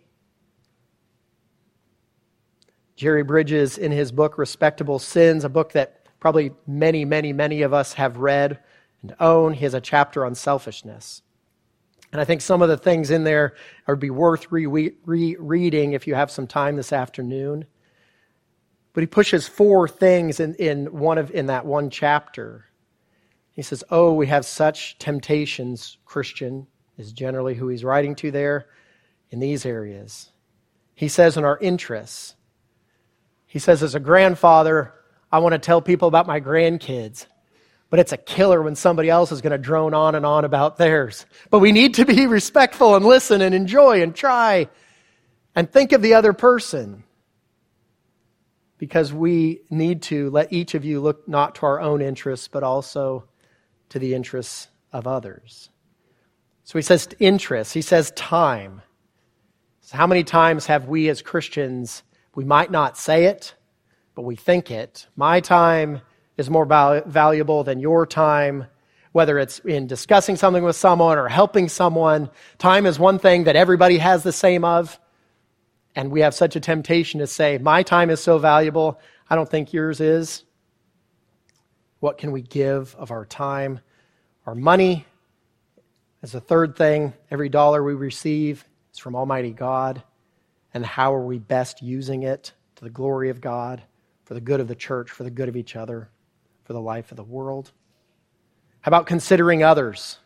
Jerry 2.96 3.22
Bridges, 3.22 3.78
in 3.78 3.92
his 3.92 4.12
book 4.12 4.40
Respectable 4.40 4.98
Sins, 4.98 5.44
a 5.44 5.50
book 5.50 5.74
that 5.74 5.97
probably 6.20 6.52
many, 6.66 7.06
many, 7.06 7.34
many 7.34 7.62
of 7.62 7.74
us 7.74 7.94
have 7.94 8.18
read 8.18 8.60
and 9.02 9.16
own, 9.20 9.54
he 9.54 9.66
has 9.66 9.74
a 9.74 9.82
chapter 9.82 10.26
on 10.26 10.36
selfishness. 10.36 11.22
And 12.12 12.22
I 12.22 12.26
think 12.26 12.42
some 12.42 12.62
of 12.62 12.70
the 12.70 12.78
things 12.78 13.12
in 13.12 13.24
there 13.24 13.56
would 13.88 14.00
be 14.00 14.10
worth 14.10 14.52
rereading 14.52 15.94
if 15.94 16.08
you 16.08 16.16
have 16.16 16.32
some 16.32 16.48
time 16.48 16.76
this 16.76 16.94
afternoon. 16.94 17.66
But 18.94 19.02
he 19.02 19.08
pushes 19.08 19.48
four 19.48 19.88
things 19.88 20.40
in, 20.40 20.56
in, 20.56 20.86
one 20.88 21.18
of, 21.18 21.32
in 21.32 21.48
that 21.48 21.66
one 21.66 21.90
chapter. 21.90 22.66
He 23.52 23.62
says, 23.62 23.84
Oh, 23.92 24.14
we 24.14 24.28
have 24.28 24.46
such 24.46 24.98
temptations, 24.98 25.98
Christian 26.06 26.68
is 26.98 27.12
generally 27.12 27.54
who 27.54 27.68
he's 27.68 27.84
writing 27.84 28.16
to 28.16 28.32
there 28.32 28.68
in 29.30 29.40
these 29.40 29.66
areas. 29.66 30.32
He 30.96 31.08
says, 31.08 31.38
in 31.38 31.46
our 31.46 31.60
interests. 31.60 32.36
He 33.46 33.60
says, 33.60 33.84
as 33.84 33.96
a 33.96 34.00
grandfather, 34.00 34.94
I 35.32 35.40
want 35.40 35.54
to 35.54 35.60
tell 35.60 35.82
people 35.82 36.08
about 36.08 36.28
my 36.28 36.40
grandkids 36.40 37.26
but 37.90 38.00
it's 38.00 38.12
a 38.12 38.18
killer 38.18 38.62
when 38.62 38.76
somebody 38.76 39.10
else 39.10 39.32
is 39.32 39.42
going 39.42 39.52
to 39.52 39.58
drone 39.58 39.94
on 39.94 40.16
and 40.16 40.26
on 40.26 40.44
about 40.44 40.78
theirs. 40.78 41.26
But 41.50 41.60
we 41.60 41.72
need 41.72 41.94
to 41.96 42.06
be 42.06 42.28
respectful 42.28 42.96
and 42.96 43.06
listen 43.06 43.42
and 43.42 43.56
enjoy 43.56 44.02
and 44.02 44.14
try 44.14 44.68
and 45.56 45.72
think 45.72 45.94
of 45.94 46.02
the 46.02 46.14
other 46.14 46.34
person 46.34 47.04
because 48.78 49.14
we 49.14 49.62
need 49.70 50.04
to 50.04 50.30
let 50.32 50.54
each 50.54 50.76
of 50.76 50.86
you 50.86 51.00
look 51.00 51.28
not 51.28 51.56
to 51.56 51.66
our 51.66 51.80
own 51.80 52.02
interests, 52.02 52.48
but 52.48 52.62
also 52.62 53.24
to 53.90 54.00
the 54.00 54.14
interests 54.14 54.68
of 54.92 55.08
others. 55.08 55.70
So 56.64 56.78
he 56.78 56.84
says 56.84 57.08
interest, 57.20 57.74
he 57.74 57.82
says 57.82 58.12
time. 58.12 58.82
So 59.82 59.96
how 59.96 60.06
many 60.06 60.26
times 60.26 60.66
have 60.66 60.90
we 60.90 61.08
as 61.08 61.22
Christians, 61.22 62.04
we 62.36 62.44
might 62.44 62.70
not 62.70 62.98
say 62.98 63.26
it, 63.26 63.56
but 64.18 64.24
we 64.24 64.36
think 64.36 64.72
it. 64.72 65.06
My 65.16 65.40
time 65.40 66.02
is 66.38 66.50
more 66.50 66.66
val- 66.66 67.04
valuable 67.06 67.64
than 67.64 67.80
your 67.80 68.04
time, 68.08 68.66
whether 69.12 69.38
it's 69.38 69.60
in 69.60 69.86
discussing 69.86 70.36
something 70.36 70.64
with 70.64 70.76
someone 70.76 71.20
or 71.20 71.28
helping 71.28 71.70
someone. 71.70 72.32
Time 72.58 72.88
is 72.88 72.98
one 72.98 73.20
thing 73.20 73.44
that 73.44 73.56
everybody 73.56 74.00
has 74.00 74.24
the 74.24 74.32
same 74.32 74.66
of. 74.66 75.00
And 75.96 76.10
we 76.10 76.22
have 76.22 76.34
such 76.34 76.56
a 76.56 76.60
temptation 76.60 77.20
to 77.20 77.28
say, 77.28 77.60
My 77.60 77.84
time 77.84 78.10
is 78.10 78.20
so 78.20 78.40
valuable, 78.40 79.00
I 79.30 79.36
don't 79.36 79.48
think 79.48 79.72
yours 79.72 80.02
is. 80.02 80.44
What 82.00 82.18
can 82.18 82.32
we 82.32 82.42
give 82.42 82.96
of 82.96 83.12
our 83.12 83.24
time? 83.24 83.82
Our 84.48 84.56
money, 84.56 85.06
as 86.24 86.34
a 86.34 86.42
third 86.42 86.76
thing, 86.76 87.14
every 87.30 87.50
dollar 87.50 87.84
we 87.84 87.94
receive 87.94 88.66
is 88.92 88.98
from 88.98 89.16
Almighty 89.16 89.52
God. 89.52 90.02
And 90.74 90.84
how 90.84 91.14
are 91.14 91.24
we 91.24 91.38
best 91.38 91.84
using 91.84 92.24
it 92.24 92.54
to 92.78 92.84
the 92.84 92.90
glory 92.90 93.30
of 93.30 93.42
God, 93.42 93.84
for 94.28 94.34
the 94.34 94.42
good 94.42 94.60
of 94.60 94.68
the 94.68 94.76
church, 94.76 95.10
for 95.10 95.24
the 95.24 95.30
good 95.30 95.48
of 95.48 95.56
each 95.56 95.78
other, 95.78 96.10
for 96.66 96.74
the 96.74 96.82
life 96.82 97.12
of 97.12 97.16
the 97.16 97.24
world? 97.24 97.72
How 98.82 98.90
about 98.90 99.08
considering 99.08 99.64
others? 99.64 100.18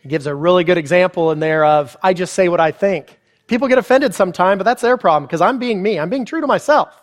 He 0.00 0.08
gives 0.08 0.26
a 0.26 0.34
really 0.34 0.64
good 0.64 0.76
example 0.76 1.30
in 1.30 1.38
there 1.38 1.64
of 1.64 1.96
I 2.02 2.14
just 2.14 2.34
say 2.34 2.48
what 2.48 2.58
I 2.58 2.72
think. 2.72 3.16
People 3.46 3.68
get 3.68 3.78
offended 3.78 4.12
sometimes, 4.12 4.58
but 4.58 4.64
that's 4.64 4.82
their 4.82 4.96
problem 4.96 5.28
because 5.28 5.40
I'm 5.40 5.60
being 5.60 5.80
me. 5.80 6.00
I'm 6.00 6.10
being 6.10 6.24
true 6.24 6.40
to 6.40 6.48
myself. 6.48 7.00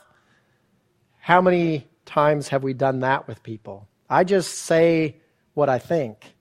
How 1.19 1.41
many 1.41 1.87
times 2.05 2.49
have 2.49 2.63
we 2.63 2.73
done 2.73 2.99
that 2.99 3.29
with 3.29 3.41
people? 3.41 3.87
I 4.09 4.25
just 4.25 4.55
say 4.55 5.15
what 5.53 5.69
I 5.69 5.79
think. 5.79 6.35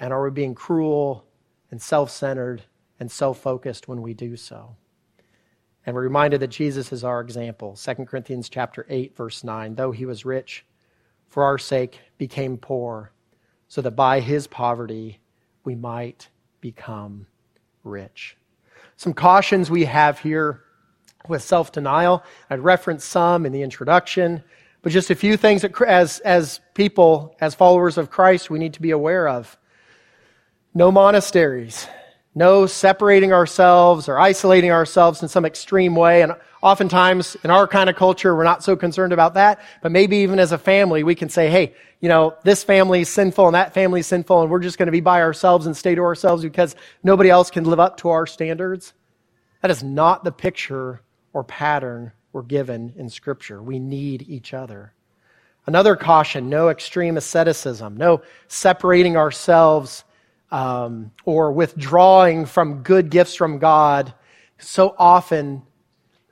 And 0.00 0.12
are 0.12 0.24
we 0.24 0.30
being 0.32 0.56
cruel 0.56 1.24
and 1.70 1.80
self 1.80 2.10
centered 2.10 2.62
and 2.98 3.08
self 3.08 3.38
focused 3.38 3.86
when 3.86 4.02
we 4.02 4.14
do 4.14 4.36
so? 4.36 4.74
And 5.86 5.94
we're 5.94 6.02
reminded 6.02 6.40
that 6.40 6.48
Jesus 6.48 6.92
is 6.92 7.04
our 7.04 7.20
example. 7.20 7.76
2 7.76 7.94
Corinthians 8.06 8.48
chapter 8.48 8.84
8, 8.88 9.16
verse 9.16 9.44
9. 9.44 9.76
Though 9.76 9.92
he 9.92 10.04
was 10.04 10.24
rich, 10.24 10.66
for 11.28 11.44
our 11.44 11.58
sake 11.58 12.00
became 12.18 12.58
poor, 12.58 13.12
so 13.68 13.80
that 13.82 13.92
by 13.92 14.18
his 14.20 14.48
poverty 14.48 15.20
we 15.64 15.76
might 15.76 16.28
become 16.60 17.26
rich. 17.84 18.36
Some 18.96 19.14
cautions 19.14 19.70
we 19.70 19.84
have 19.84 20.18
here 20.18 20.62
with 21.28 21.42
self 21.42 21.70
denial. 21.70 22.24
I'd 22.50 22.60
reference 22.60 23.04
some 23.04 23.46
in 23.46 23.52
the 23.52 23.62
introduction, 23.62 24.42
but 24.82 24.90
just 24.90 25.10
a 25.10 25.14
few 25.14 25.36
things 25.36 25.62
that, 25.62 25.80
as, 25.82 26.18
as 26.20 26.60
people, 26.74 27.36
as 27.40 27.54
followers 27.54 27.98
of 27.98 28.10
Christ, 28.10 28.50
we 28.50 28.58
need 28.58 28.74
to 28.74 28.82
be 28.82 28.90
aware 28.90 29.28
of. 29.28 29.56
No 30.74 30.90
monasteries. 30.90 31.86
No 32.36 32.66
separating 32.66 33.32
ourselves 33.32 34.10
or 34.10 34.18
isolating 34.18 34.70
ourselves 34.70 35.22
in 35.22 35.28
some 35.28 35.46
extreme 35.46 35.96
way. 35.96 36.20
And 36.20 36.34
oftentimes 36.62 37.34
in 37.42 37.50
our 37.50 37.66
kind 37.66 37.88
of 37.88 37.96
culture, 37.96 38.36
we're 38.36 38.44
not 38.44 38.62
so 38.62 38.76
concerned 38.76 39.14
about 39.14 39.34
that. 39.34 39.60
But 39.82 39.90
maybe 39.90 40.18
even 40.18 40.38
as 40.38 40.52
a 40.52 40.58
family, 40.58 41.02
we 41.02 41.14
can 41.14 41.30
say, 41.30 41.48
hey, 41.48 41.74
you 42.00 42.10
know, 42.10 42.36
this 42.44 42.62
family 42.62 43.00
is 43.00 43.08
sinful 43.08 43.46
and 43.46 43.54
that 43.54 43.72
family 43.72 44.00
is 44.00 44.06
sinful 44.06 44.42
and 44.42 44.50
we're 44.50 44.60
just 44.60 44.76
going 44.76 44.86
to 44.86 44.92
be 44.92 45.00
by 45.00 45.22
ourselves 45.22 45.64
and 45.64 45.74
stay 45.74 45.94
to 45.94 46.02
ourselves 46.02 46.42
because 46.42 46.76
nobody 47.02 47.30
else 47.30 47.50
can 47.50 47.64
live 47.64 47.80
up 47.80 47.96
to 47.98 48.10
our 48.10 48.26
standards. 48.26 48.92
That 49.62 49.70
is 49.70 49.82
not 49.82 50.22
the 50.22 50.30
picture 50.30 51.00
or 51.32 51.42
pattern 51.42 52.12
we're 52.32 52.42
given 52.42 52.92
in 52.98 53.08
Scripture. 53.08 53.62
We 53.62 53.78
need 53.78 54.26
each 54.28 54.52
other. 54.52 54.92
Another 55.66 55.96
caution 55.96 56.50
no 56.50 56.68
extreme 56.68 57.16
asceticism, 57.16 57.96
no 57.96 58.20
separating 58.46 59.16
ourselves 59.16 60.04
um, 60.50 61.10
or 61.24 61.52
withdrawing 61.52 62.46
from 62.46 62.82
good 62.82 63.10
gifts 63.10 63.34
from 63.34 63.58
God, 63.58 64.14
so 64.58 64.94
often 64.98 65.62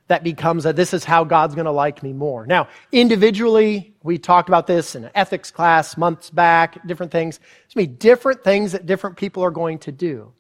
that 0.07 0.23
becomes 0.23 0.65
that 0.65 0.77
this 0.77 0.93
is 0.93 1.03
how 1.03 1.25
God's 1.25 1.55
going 1.55 1.65
to 1.65 1.73
like 1.73 2.03
me 2.03 2.13
more. 2.13 2.47
Now, 2.47 2.69
individually, 2.93 3.95
we 4.03 4.19
talked 4.19 4.49
about 4.49 4.67
this 4.67 4.95
in 4.95 5.05
an 5.05 5.11
ethics 5.15 5.51
class 5.51 5.97
months 5.97 6.29
back, 6.31 6.87
different 6.87 7.11
things. 7.11 7.39
There's 7.39 7.75
going 7.75 7.87
to 7.87 7.93
be 7.93 7.97
different 7.97 8.45
things 8.45 8.73
that 8.73 8.87
different 8.87 9.17
people 9.17 9.43
are 9.43 9.51
going 9.51 9.79
to 9.81 9.93
do. 9.93 10.33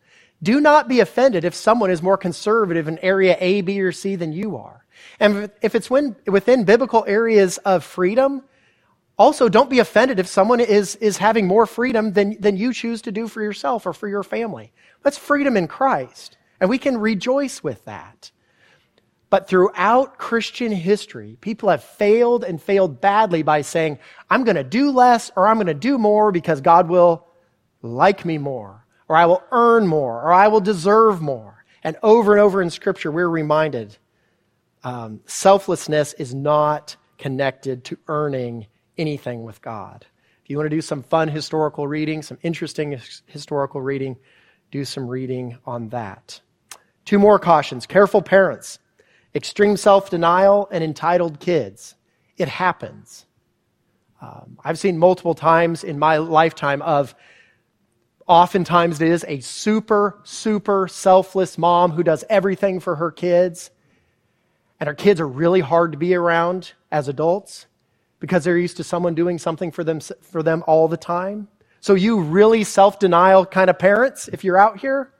Do 0.42 0.60
not 0.60 0.88
be 0.88 1.00
offended 1.00 1.44
if 1.44 1.54
someone 1.54 1.90
is 1.90 2.02
more 2.02 2.18
conservative 2.18 2.88
in 2.88 2.98
area 2.98 3.36
A, 3.40 3.62
B, 3.62 3.80
or 3.80 3.92
C 3.92 4.16
than 4.16 4.32
you 4.32 4.56
are. 4.56 4.84
And 5.18 5.50
if 5.62 5.74
it's 5.74 5.88
when, 5.88 6.16
within 6.26 6.64
biblical 6.64 7.04
areas 7.06 7.56
of 7.58 7.84
freedom, 7.84 8.42
also, 9.16 9.48
don't 9.48 9.70
be 9.70 9.78
offended 9.78 10.18
if 10.18 10.26
someone 10.26 10.60
is, 10.60 10.96
is 10.96 11.18
having 11.18 11.46
more 11.46 11.66
freedom 11.66 12.12
than, 12.12 12.40
than 12.40 12.56
you 12.56 12.72
choose 12.72 13.02
to 13.02 13.12
do 13.12 13.28
for 13.28 13.42
yourself 13.42 13.86
or 13.86 13.92
for 13.92 14.08
your 14.08 14.24
family. 14.24 14.72
That's 15.02 15.18
freedom 15.18 15.56
in 15.56 15.68
Christ, 15.68 16.36
and 16.60 16.68
we 16.68 16.78
can 16.78 16.98
rejoice 16.98 17.62
with 17.62 17.84
that. 17.84 18.32
But 19.30 19.48
throughout 19.48 20.18
Christian 20.18 20.72
history, 20.72 21.36
people 21.40 21.68
have 21.68 21.82
failed 21.82 22.44
and 22.44 22.60
failed 22.60 23.00
badly 23.00 23.42
by 23.42 23.62
saying, 23.62 23.98
I'm 24.30 24.44
going 24.44 24.56
to 24.56 24.64
do 24.64 24.90
less 24.90 25.30
or 25.34 25.48
I'm 25.48 25.56
going 25.56 25.66
to 25.66 25.74
do 25.74 25.98
more 25.98 26.30
because 26.30 26.60
God 26.60 26.88
will 26.88 27.26
like 27.82 28.24
me 28.24 28.38
more, 28.38 28.86
or 29.08 29.16
I 29.16 29.26
will 29.26 29.42
earn 29.50 29.86
more, 29.86 30.22
or 30.22 30.32
I 30.32 30.48
will 30.48 30.60
deserve 30.60 31.20
more. 31.20 31.64
And 31.82 31.96
over 32.02 32.32
and 32.32 32.40
over 32.40 32.62
in 32.62 32.70
Scripture, 32.70 33.10
we're 33.10 33.28
reminded 33.28 33.96
um, 34.84 35.20
selflessness 35.26 36.12
is 36.14 36.34
not 36.34 36.96
connected 37.18 37.84
to 37.84 37.98
earning 38.06 38.66
anything 38.98 39.42
with 39.42 39.60
God. 39.60 40.06
If 40.42 40.50
you 40.50 40.56
want 40.58 40.66
to 40.68 40.76
do 40.76 40.82
some 40.82 41.02
fun 41.02 41.28
historical 41.28 41.88
reading, 41.88 42.22
some 42.22 42.38
interesting 42.42 43.00
historical 43.26 43.80
reading, 43.80 44.16
do 44.70 44.84
some 44.84 45.08
reading 45.08 45.56
on 45.64 45.88
that. 45.88 46.40
Two 47.04 47.18
more 47.18 47.38
cautions 47.38 47.86
careful 47.86 48.22
parents, 48.22 48.78
extreme 49.34 49.76
self 49.76 50.10
denial, 50.10 50.68
and 50.70 50.84
entitled 50.84 51.40
kids. 51.40 51.94
It 52.36 52.48
happens. 52.48 53.26
Um, 54.20 54.58
I've 54.64 54.78
seen 54.78 54.98
multiple 54.98 55.34
times 55.34 55.84
in 55.84 55.98
my 55.98 56.18
lifetime 56.18 56.82
of 56.82 57.14
oftentimes 58.26 59.00
it 59.00 59.08
is 59.08 59.24
a 59.28 59.40
super, 59.40 60.18
super 60.24 60.88
selfless 60.88 61.58
mom 61.58 61.92
who 61.92 62.02
does 62.02 62.24
everything 62.28 62.80
for 62.80 62.96
her 62.96 63.10
kids. 63.10 63.70
And 64.80 64.88
her 64.88 64.94
kids 64.94 65.20
are 65.20 65.28
really 65.28 65.60
hard 65.60 65.92
to 65.92 65.98
be 65.98 66.14
around 66.14 66.72
as 66.90 67.08
adults 67.08 67.66
because 68.24 68.42
they're 68.42 68.56
used 68.56 68.78
to 68.78 68.84
someone 68.84 69.14
doing 69.14 69.38
something 69.38 69.70
for 69.70 69.84
them, 69.84 70.00
for 70.00 70.42
them 70.42 70.64
all 70.66 70.88
the 70.88 70.96
time. 70.96 71.46
So, 71.82 71.92
you 71.92 72.22
really 72.22 72.64
self 72.64 72.98
denial 72.98 73.44
kind 73.44 73.68
of 73.68 73.78
parents, 73.78 74.30
if 74.32 74.44
you're 74.44 74.56
out 74.56 74.78
here, 74.78 75.12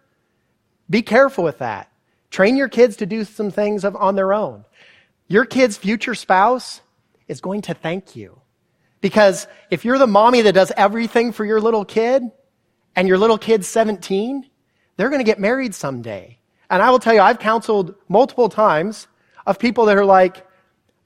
be 0.88 1.02
careful 1.02 1.44
with 1.44 1.58
that. 1.58 1.92
Train 2.30 2.56
your 2.56 2.70
kids 2.70 2.96
to 2.96 3.06
do 3.06 3.24
some 3.24 3.50
things 3.50 3.84
of, 3.84 3.94
on 3.94 4.14
their 4.14 4.32
own. 4.32 4.64
Your 5.28 5.44
kid's 5.44 5.76
future 5.76 6.14
spouse 6.14 6.80
is 7.28 7.42
going 7.42 7.60
to 7.62 7.74
thank 7.74 8.16
you. 8.16 8.40
Because 9.02 9.46
if 9.70 9.84
you're 9.84 9.98
the 9.98 10.06
mommy 10.06 10.40
that 10.40 10.54
does 10.54 10.72
everything 10.74 11.32
for 11.32 11.44
your 11.44 11.60
little 11.60 11.84
kid 11.84 12.22
and 12.96 13.06
your 13.06 13.18
little 13.18 13.36
kid's 13.36 13.68
17, 13.68 14.48
they're 14.96 15.10
going 15.10 15.20
to 15.20 15.30
get 15.30 15.38
married 15.38 15.74
someday. 15.74 16.38
And 16.70 16.82
I 16.82 16.90
will 16.90 17.00
tell 17.00 17.12
you, 17.12 17.20
I've 17.20 17.38
counseled 17.38 17.96
multiple 18.08 18.48
times 18.48 19.08
of 19.46 19.58
people 19.58 19.84
that 19.86 19.98
are 19.98 20.06
like, 20.06 20.46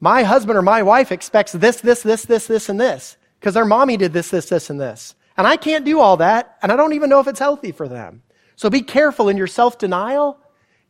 my 0.01 0.23
husband 0.23 0.57
or 0.59 0.63
my 0.63 0.83
wife 0.83 1.11
expects 1.13 1.53
this, 1.53 1.81
this, 1.81 2.03
this, 2.03 2.23
this, 2.23 2.47
this, 2.47 2.69
and 2.69 2.81
this 2.81 3.17
because 3.39 3.55
their 3.55 3.65
mommy 3.65 3.97
did 3.97 4.13
this, 4.13 4.31
this, 4.31 4.49
this, 4.49 4.71
and 4.71 4.81
this. 4.81 5.15
And 5.37 5.47
I 5.47 5.57
can't 5.57 5.85
do 5.85 6.01
all 6.01 6.17
that, 6.19 6.59
and 6.63 6.73
I 6.73 6.77
don't 6.77 6.95
even 6.95 7.11
know 7.11 7.21
if 7.21 7.29
it's 7.29 7.39
healthy 7.39 7.73
for 7.73 7.89
them. 7.89 8.23
So 8.57 8.69
be 8.69 8.83
careful 8.83 9.29
in 9.29 9.37
your 9.37 9.47
self 9.47 9.79
denial. 9.79 10.39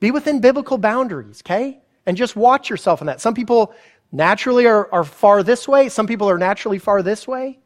Be 0.00 0.10
within 0.10 0.40
biblical 0.40 0.78
boundaries, 0.78 1.42
okay? 1.44 1.80
And 2.06 2.16
just 2.16 2.36
watch 2.36 2.70
yourself 2.70 3.00
in 3.00 3.08
that. 3.08 3.20
Some 3.20 3.34
people 3.34 3.74
naturally 4.12 4.66
are, 4.66 4.88
are 4.92 5.04
far 5.04 5.42
this 5.42 5.68
way, 5.68 5.88
some 5.88 6.06
people 6.06 6.30
are 6.30 6.38
naturally 6.38 6.78
far 6.78 7.02
this 7.02 7.28
way, 7.28 7.58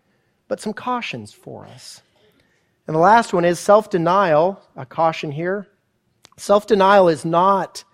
but 0.48 0.60
some 0.60 0.72
cautions 0.72 1.32
for 1.32 1.66
us. 1.66 2.02
And 2.86 2.96
the 2.96 3.00
last 3.00 3.32
one 3.32 3.44
is 3.44 3.60
self 3.60 3.90
denial, 3.90 4.60
a 4.76 4.84
caution 4.84 5.30
here. 5.30 5.68
Self 6.36 6.66
denial 6.66 7.08
is 7.08 7.24
not 7.24 7.84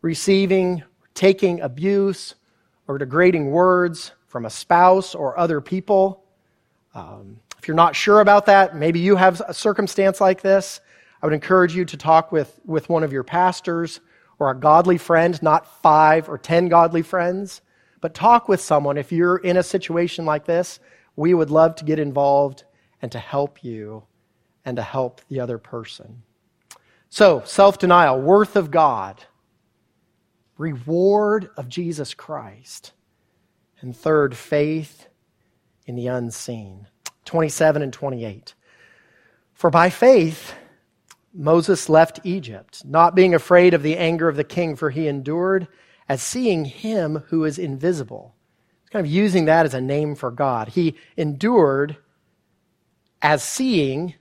receiving, 0.00 0.84
taking 1.14 1.60
abuse, 1.60 2.36
or 2.88 2.98
degrading 2.98 3.50
words 3.50 4.12
from 4.26 4.44
a 4.46 4.50
spouse 4.50 5.14
or 5.14 5.38
other 5.38 5.60
people. 5.60 6.24
Um, 6.94 7.38
if 7.58 7.68
you're 7.68 7.76
not 7.76 7.94
sure 7.94 8.20
about 8.20 8.46
that, 8.46 8.76
maybe 8.76 8.98
you 8.98 9.16
have 9.16 9.40
a 9.46 9.54
circumstance 9.54 10.20
like 10.20 10.42
this, 10.42 10.80
I 11.22 11.26
would 11.26 11.34
encourage 11.34 11.76
you 11.76 11.84
to 11.84 11.96
talk 11.96 12.32
with, 12.32 12.58
with 12.64 12.88
one 12.88 13.04
of 13.04 13.12
your 13.12 13.22
pastors 13.22 14.00
or 14.40 14.50
a 14.50 14.56
godly 14.56 14.98
friend, 14.98 15.40
not 15.40 15.80
five 15.80 16.28
or 16.28 16.36
ten 16.36 16.68
godly 16.68 17.02
friends, 17.02 17.60
but 18.00 18.14
talk 18.14 18.48
with 18.48 18.60
someone. 18.60 18.98
If 18.98 19.12
you're 19.12 19.36
in 19.36 19.56
a 19.56 19.62
situation 19.62 20.24
like 20.24 20.44
this, 20.44 20.80
we 21.14 21.32
would 21.32 21.50
love 21.50 21.76
to 21.76 21.84
get 21.84 22.00
involved 22.00 22.64
and 23.00 23.12
to 23.12 23.20
help 23.20 23.62
you 23.62 24.02
and 24.64 24.76
to 24.76 24.82
help 24.82 25.20
the 25.28 25.38
other 25.38 25.58
person. 25.58 26.22
So, 27.08 27.42
self 27.44 27.78
denial, 27.78 28.20
worth 28.20 28.56
of 28.56 28.70
God 28.70 29.22
reward 30.58 31.50
of 31.56 31.68
Jesus 31.68 32.14
Christ. 32.14 32.92
And 33.80 33.96
third, 33.96 34.36
faith 34.36 35.08
in 35.86 35.96
the 35.96 36.06
unseen. 36.06 36.86
27 37.24 37.82
and 37.82 37.92
28. 37.92 38.54
For 39.54 39.70
by 39.70 39.90
faith 39.90 40.54
Moses 41.34 41.88
left 41.88 42.20
Egypt, 42.24 42.84
not 42.84 43.14
being 43.14 43.34
afraid 43.34 43.74
of 43.74 43.82
the 43.82 43.96
anger 43.96 44.28
of 44.28 44.36
the 44.36 44.44
king, 44.44 44.76
for 44.76 44.90
he 44.90 45.08
endured 45.08 45.66
as 46.08 46.22
seeing 46.22 46.64
him 46.64 47.22
who 47.28 47.44
is 47.44 47.58
invisible. 47.58 48.34
Kind 48.90 49.06
of 49.06 49.10
using 49.10 49.46
that 49.46 49.64
as 49.64 49.72
a 49.72 49.80
name 49.80 50.14
for 50.14 50.30
God. 50.30 50.68
He 50.68 50.96
endured 51.16 51.96
as 53.22 53.42
seeing 53.42 54.14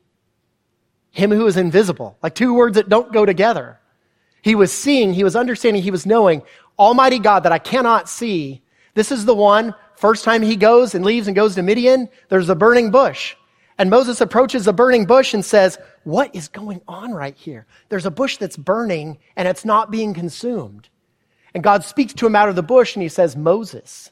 him 1.09 1.31
who 1.31 1.45
is 1.45 1.57
invisible, 1.57 2.17
like 2.23 2.35
two 2.35 2.53
words 2.53 2.75
that 2.75 2.87
don't 2.87 3.11
go 3.11 3.25
together. 3.25 3.80
He 4.41 4.55
was 4.55 4.71
seeing, 4.71 5.13
he 5.13 5.23
was 5.23 5.35
understanding, 5.35 5.83
he 5.83 5.91
was 5.91 6.05
knowing 6.05 6.41
Almighty 6.79 7.19
God 7.19 7.41
that 7.41 7.51
I 7.51 7.59
cannot 7.59 8.09
see. 8.09 8.61
This 8.93 9.11
is 9.11 9.25
the 9.25 9.35
one, 9.35 9.75
first 9.95 10.23
time 10.23 10.41
he 10.41 10.55
goes 10.55 10.95
and 10.95 11.05
leaves 11.05 11.27
and 11.27 11.35
goes 11.35 11.55
to 11.55 11.61
Midian, 11.61 12.09
there's 12.29 12.49
a 12.49 12.55
burning 12.55 12.91
bush. 12.91 13.35
And 13.77 13.89
Moses 13.89 14.21
approaches 14.21 14.65
the 14.65 14.73
burning 14.73 15.05
bush 15.05 15.33
and 15.33 15.43
says, 15.43 15.79
What 16.03 16.35
is 16.35 16.47
going 16.47 16.81
on 16.87 17.13
right 17.13 17.35
here? 17.35 17.65
There's 17.89 18.05
a 18.05 18.11
bush 18.11 18.37
that's 18.37 18.57
burning 18.57 19.17
and 19.35 19.47
it's 19.47 19.65
not 19.65 19.91
being 19.91 20.13
consumed. 20.13 20.89
And 21.53 21.63
God 21.63 21.83
speaks 21.83 22.13
to 22.15 22.25
him 22.25 22.35
out 22.35 22.49
of 22.49 22.55
the 22.55 22.63
bush 22.63 22.95
and 22.95 23.03
he 23.03 23.09
says, 23.09 23.35
Moses, 23.35 24.11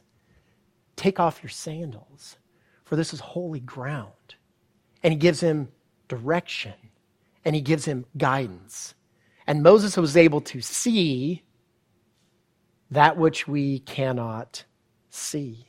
take 0.96 1.20
off 1.20 1.42
your 1.42 1.50
sandals, 1.50 2.38
for 2.84 2.96
this 2.96 3.14
is 3.14 3.20
holy 3.20 3.60
ground. 3.60 4.12
And 5.04 5.14
he 5.14 5.20
gives 5.20 5.40
him 5.40 5.70
direction 6.08 6.74
and 7.46 7.56
he 7.56 7.62
gives 7.62 7.86
him 7.86 8.06
guidance. 8.18 8.94
And 9.50 9.64
Moses 9.64 9.98
was 9.98 10.16
able 10.16 10.42
to 10.42 10.62
see 10.62 11.44
that 12.92 13.18
which 13.18 13.48
we 13.48 13.80
cannot 13.80 14.64
see. 15.10 15.66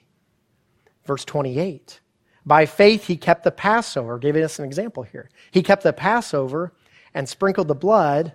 Verse 1.06 1.24
28 1.24 1.98
By 2.44 2.66
faith 2.66 3.06
he 3.06 3.16
kept 3.16 3.42
the 3.42 3.50
Passover, 3.50 4.18
giving 4.18 4.44
us 4.44 4.58
an 4.58 4.66
example 4.66 5.02
here. 5.02 5.30
He 5.50 5.62
kept 5.62 5.82
the 5.82 5.94
Passover 5.94 6.74
and 7.14 7.26
sprinkled 7.26 7.68
the 7.68 7.74
blood 7.74 8.34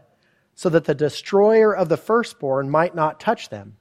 so 0.56 0.68
that 0.70 0.86
the 0.86 0.96
destroyer 0.96 1.76
of 1.76 1.90
the 1.90 1.98
firstborn 1.98 2.68
might 2.68 2.96
not 2.96 3.20
touch 3.20 3.50
them. 3.50 3.78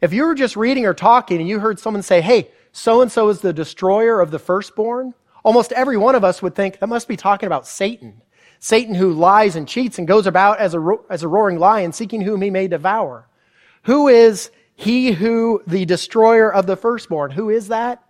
If 0.00 0.12
you 0.12 0.22
were 0.22 0.36
just 0.36 0.54
reading 0.54 0.86
or 0.86 0.94
talking 0.94 1.40
and 1.40 1.48
you 1.48 1.58
heard 1.58 1.80
someone 1.80 2.04
say, 2.04 2.20
hey, 2.20 2.52
so 2.70 3.00
and 3.02 3.10
so 3.10 3.28
is 3.28 3.40
the 3.40 3.52
destroyer 3.52 4.20
of 4.20 4.30
the 4.30 4.38
firstborn, 4.38 5.14
almost 5.42 5.72
every 5.72 5.96
one 5.96 6.14
of 6.14 6.22
us 6.22 6.42
would 6.42 6.54
think 6.54 6.78
that 6.78 6.86
must 6.86 7.08
be 7.08 7.16
talking 7.16 7.48
about 7.48 7.66
Satan. 7.66 8.22
Satan 8.60 8.94
who 8.94 9.12
lies 9.12 9.56
and 9.56 9.68
cheats 9.68 9.98
and 9.98 10.08
goes 10.08 10.26
about 10.26 10.58
as 10.58 10.74
a, 10.74 10.80
ro- 10.80 11.04
as 11.08 11.22
a 11.22 11.28
roaring 11.28 11.58
lion, 11.58 11.92
seeking 11.92 12.20
whom 12.20 12.42
he 12.42 12.50
may 12.50 12.68
devour. 12.68 13.28
Who 13.84 14.08
is 14.08 14.50
he 14.74 15.12
who, 15.12 15.62
the 15.66 15.84
destroyer 15.84 16.52
of 16.52 16.66
the 16.66 16.76
firstborn? 16.76 17.30
Who 17.32 17.50
is 17.50 17.68
that? 17.68 18.02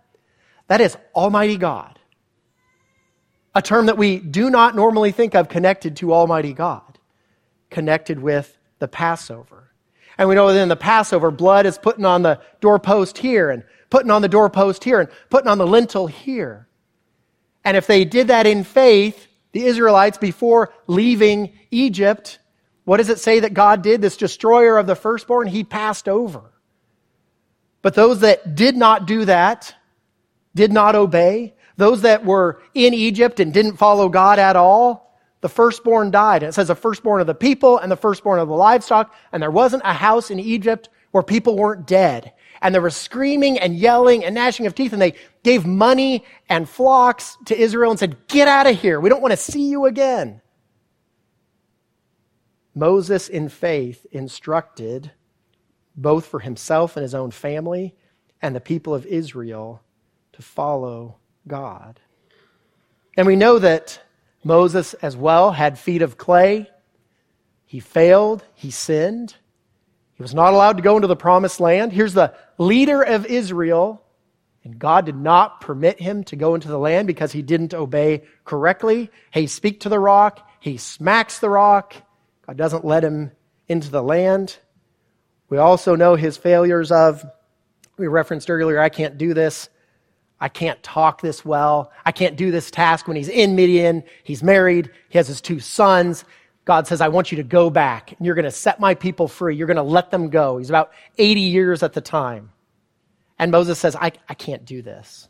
That 0.67 0.81
is 0.81 0.97
Almighty 1.15 1.57
God. 1.57 1.99
A 3.55 3.61
term 3.61 3.87
that 3.87 3.97
we 3.97 4.19
do 4.19 4.49
not 4.49 4.75
normally 4.75 5.11
think 5.11 5.35
of 5.35 5.49
connected 5.49 5.97
to 5.97 6.13
Almighty 6.13 6.53
God 6.53 6.89
connected 7.69 8.19
with 8.19 8.57
the 8.79 8.87
Passover. 8.87 9.71
And 10.17 10.27
we 10.27 10.35
know 10.35 10.51
that 10.51 10.61
in 10.61 10.69
the 10.69 10.75
Passover, 10.75 11.31
blood 11.31 11.65
is 11.65 11.77
putting 11.77 12.05
on 12.05 12.23
the 12.23 12.41
doorpost 12.59 13.17
here 13.17 13.49
and 13.49 13.63
putting 13.89 14.11
on 14.11 14.21
the 14.21 14.27
doorpost 14.27 14.83
here 14.83 14.99
and 14.99 15.09
putting 15.29 15.47
on 15.47 15.57
the 15.57 15.67
lintel 15.67 16.07
here. 16.07 16.67
And 17.63 17.77
if 17.77 17.87
they 17.87 18.05
did 18.05 18.27
that 18.27 18.45
in 18.45 18.63
faith, 18.63 19.27
the 19.51 19.65
Israelites, 19.65 20.17
before 20.17 20.73
leaving 20.87 21.53
Egypt, 21.71 22.39
what 22.83 22.97
does 22.97 23.09
it 23.09 23.19
say 23.19 23.41
that 23.41 23.53
God 23.53 23.81
did? 23.81 24.01
This 24.01 24.17
destroyer 24.17 24.77
of 24.77 24.87
the 24.87 24.95
firstborn, 24.95 25.47
he 25.47 25.63
passed 25.63 26.07
over. 26.07 26.41
But 27.81 27.95
those 27.95 28.21
that 28.21 28.55
did 28.55 28.75
not 28.75 29.07
do 29.07 29.25
that, 29.25 29.73
did 30.55 30.71
not 30.71 30.95
obey, 30.95 31.55
those 31.77 32.01
that 32.01 32.25
were 32.25 32.61
in 32.73 32.93
Egypt 32.93 33.39
and 33.39 33.53
didn't 33.53 33.77
follow 33.77 34.09
God 34.09 34.37
at 34.37 34.55
all, 34.55 35.17
the 35.41 35.49
firstborn 35.49 36.11
died. 36.11 36.43
And 36.43 36.49
it 36.49 36.53
says 36.53 36.67
the 36.67 36.75
firstborn 36.75 37.21
of 37.21 37.27
the 37.27 37.33
people 37.33 37.77
and 37.77 37.91
the 37.91 37.95
firstborn 37.95 38.39
of 38.39 38.49
the 38.49 38.55
livestock. 38.55 39.15
And 39.31 39.41
there 39.41 39.51
wasn't 39.51 39.83
a 39.85 39.93
house 39.93 40.29
in 40.29 40.39
Egypt 40.39 40.89
where 41.11 41.23
people 41.23 41.55
weren't 41.55 41.87
dead. 41.87 42.33
And 42.61 42.73
there 42.73 42.81
was 42.81 42.95
screaming 42.95 43.57
and 43.59 43.75
yelling 43.75 44.25
and 44.25 44.35
gnashing 44.35 44.65
of 44.65 44.75
teeth. 44.75 44.93
And 44.93 45.01
they 45.01 45.15
gave 45.43 45.65
money 45.65 46.25
and 46.49 46.67
flocks 46.67 47.37
to 47.45 47.57
Israel 47.57 47.91
and 47.91 47.99
said, 47.99 48.27
Get 48.27 48.47
out 48.47 48.67
of 48.67 48.79
here. 48.79 48.99
We 48.99 49.09
don't 49.09 49.21
want 49.21 49.31
to 49.31 49.37
see 49.37 49.69
you 49.69 49.85
again. 49.85 50.41
Moses, 52.75 53.27
in 53.29 53.49
faith, 53.49 54.05
instructed 54.11 55.11
both 55.95 56.25
for 56.25 56.39
himself 56.39 56.95
and 56.95 57.03
his 57.03 57.15
own 57.15 57.31
family 57.31 57.95
and 58.41 58.55
the 58.55 58.61
people 58.61 58.93
of 58.93 59.05
Israel 59.05 59.81
to 60.33 60.41
follow 60.41 61.17
God. 61.47 61.99
And 63.17 63.27
we 63.27 63.35
know 63.35 63.59
that 63.59 64.01
Moses 64.43 64.93
as 64.95 65.17
well 65.17 65.51
had 65.51 65.77
feet 65.77 66.01
of 66.01 66.17
clay. 66.17 66.69
He 67.65 67.79
failed, 67.79 68.45
he 68.53 68.71
sinned. 68.71 69.35
He 70.19 70.21
was 70.21 70.35
not 70.35 70.53
allowed 70.53 70.75
to 70.75 70.83
go 70.83 70.97
into 70.97 71.07
the 71.07 71.15
promised 71.15 71.61
land. 71.61 71.93
Here's 71.93 72.13
the 72.13 72.33
leader 72.57 73.01
of 73.01 73.25
Israel, 73.25 74.03
and 74.65 74.77
God 74.77 75.05
did 75.05 75.15
not 75.15 75.61
permit 75.61 75.97
him 75.97 76.25
to 76.25 76.35
go 76.35 76.55
into 76.55 76.67
the 76.67 76.77
land 76.77 77.07
because 77.07 77.31
he 77.31 77.41
didn't 77.41 77.73
obey 77.73 78.23
correctly. 78.43 79.11
He 79.31 79.47
speak 79.47 79.79
to 79.79 79.89
the 79.89 79.97
rock, 79.97 80.45
he 80.59 80.75
smacks 80.75 81.39
the 81.39 81.49
rock. 81.49 81.95
God 82.45 82.57
doesn't 82.57 82.83
let 82.83 83.01
him 83.01 83.31
into 83.69 83.89
the 83.89 84.03
land. 84.03 84.57
We 85.47 85.57
also 85.57 85.95
know 85.95 86.15
his 86.15 86.35
failures 86.35 86.91
of, 86.91 87.25
we 87.97 88.07
referenced 88.07 88.49
earlier, 88.49 88.77
I 88.77 88.89
can't 88.89 89.17
do 89.17 89.33
this. 89.33 89.69
I 90.41 90.49
can't 90.49 90.81
talk 90.83 91.21
this 91.21 91.45
well. 91.45 91.91
I 92.05 92.11
can't 92.11 92.35
do 92.35 92.51
this 92.51 92.71
task 92.71 93.07
when 93.07 93.17
he's 93.17 93.29
in 93.29 93.55
Midian. 93.55 94.03
He's 94.23 94.43
married. 94.43 94.89
He 95.09 95.17
has 95.17 95.27
his 95.27 95.41
two 95.41 95.59
sons. 95.59 96.25
God 96.69 96.85
says, 96.85 97.01
I 97.01 97.07
want 97.07 97.31
you 97.31 97.37
to 97.37 97.43
go 97.43 97.71
back 97.71 98.11
and 98.11 98.23
you're 98.23 98.35
going 98.35 98.45
to 98.45 98.51
set 98.51 98.79
my 98.79 98.93
people 98.93 99.27
free. 99.27 99.55
You're 99.55 99.65
going 99.65 99.77
to 99.77 99.81
let 99.81 100.11
them 100.11 100.29
go. 100.29 100.59
He's 100.59 100.69
about 100.69 100.91
80 101.17 101.41
years 101.41 101.81
at 101.81 101.93
the 101.93 101.99
time. 101.99 102.51
And 103.39 103.49
Moses 103.49 103.79
says, 103.79 103.95
I, 103.95 104.11
I 104.29 104.35
can't 104.35 104.65
do 104.65 104.83
this. 104.83 105.29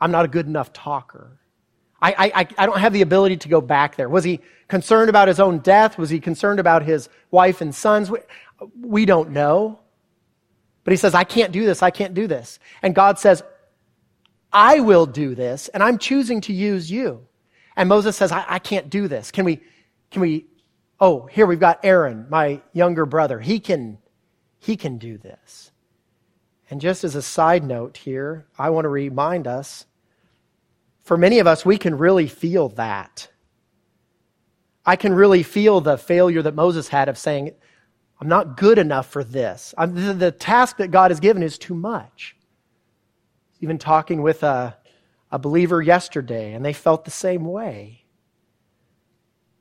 I'm 0.00 0.12
not 0.12 0.24
a 0.24 0.28
good 0.28 0.46
enough 0.46 0.72
talker. 0.72 1.40
I, 2.00 2.30
I, 2.32 2.48
I 2.56 2.66
don't 2.66 2.78
have 2.78 2.92
the 2.92 3.02
ability 3.02 3.38
to 3.38 3.48
go 3.48 3.60
back 3.60 3.96
there. 3.96 4.08
Was 4.08 4.22
he 4.22 4.38
concerned 4.68 5.10
about 5.10 5.26
his 5.26 5.40
own 5.40 5.58
death? 5.58 5.98
Was 5.98 6.10
he 6.10 6.20
concerned 6.20 6.60
about 6.60 6.84
his 6.84 7.08
wife 7.32 7.60
and 7.60 7.74
sons? 7.74 8.08
We, 8.08 8.20
we 8.80 9.04
don't 9.04 9.30
know. 9.30 9.80
But 10.84 10.92
he 10.92 10.96
says, 10.96 11.12
I 11.12 11.24
can't 11.24 11.50
do 11.50 11.66
this. 11.66 11.82
I 11.82 11.90
can't 11.90 12.14
do 12.14 12.28
this. 12.28 12.60
And 12.82 12.94
God 12.94 13.18
says, 13.18 13.42
I 14.52 14.78
will 14.78 15.06
do 15.06 15.34
this, 15.34 15.66
and 15.74 15.82
I'm 15.82 15.98
choosing 15.98 16.40
to 16.42 16.52
use 16.52 16.88
you. 16.88 17.26
And 17.74 17.88
Moses 17.88 18.16
says, 18.16 18.30
I, 18.30 18.44
I 18.46 18.58
can't 18.60 18.88
do 18.88 19.08
this. 19.08 19.32
Can 19.32 19.44
we, 19.44 19.60
can 20.12 20.22
we, 20.22 20.46
oh, 21.00 21.26
here 21.26 21.46
we've 21.46 21.60
got 21.60 21.80
Aaron, 21.84 22.26
my 22.28 22.60
younger 22.72 23.06
brother. 23.06 23.40
He 23.40 23.60
can, 23.60 23.98
he 24.58 24.76
can 24.76 24.98
do 24.98 25.18
this. 25.18 25.70
And 26.70 26.80
just 26.80 27.04
as 27.04 27.14
a 27.14 27.22
side 27.22 27.64
note 27.64 27.96
here, 27.96 28.46
I 28.58 28.70
want 28.70 28.84
to 28.84 28.88
remind 28.88 29.46
us 29.46 29.86
for 31.04 31.16
many 31.16 31.38
of 31.38 31.46
us, 31.46 31.64
we 31.64 31.78
can 31.78 31.96
really 31.96 32.26
feel 32.26 32.68
that. 32.70 33.30
I 34.84 34.96
can 34.96 35.14
really 35.14 35.42
feel 35.42 35.80
the 35.80 35.96
failure 35.96 36.42
that 36.42 36.54
Moses 36.54 36.88
had 36.88 37.08
of 37.08 37.16
saying, 37.16 37.52
I'm 38.20 38.28
not 38.28 38.56
good 38.56 38.78
enough 38.78 39.08
for 39.08 39.24
this. 39.24 39.74
The, 39.78 40.12
the 40.12 40.32
task 40.32 40.76
that 40.78 40.90
God 40.90 41.10
has 41.10 41.20
given 41.20 41.42
is 41.42 41.56
too 41.56 41.74
much 41.74 42.36
even 43.60 43.78
talking 43.78 44.22
with 44.22 44.42
a, 44.42 44.76
a 45.30 45.38
believer 45.38 45.82
yesterday, 45.82 46.52
and 46.52 46.64
they 46.64 46.72
felt 46.72 47.04
the 47.04 47.10
same 47.10 47.44
way. 47.44 48.04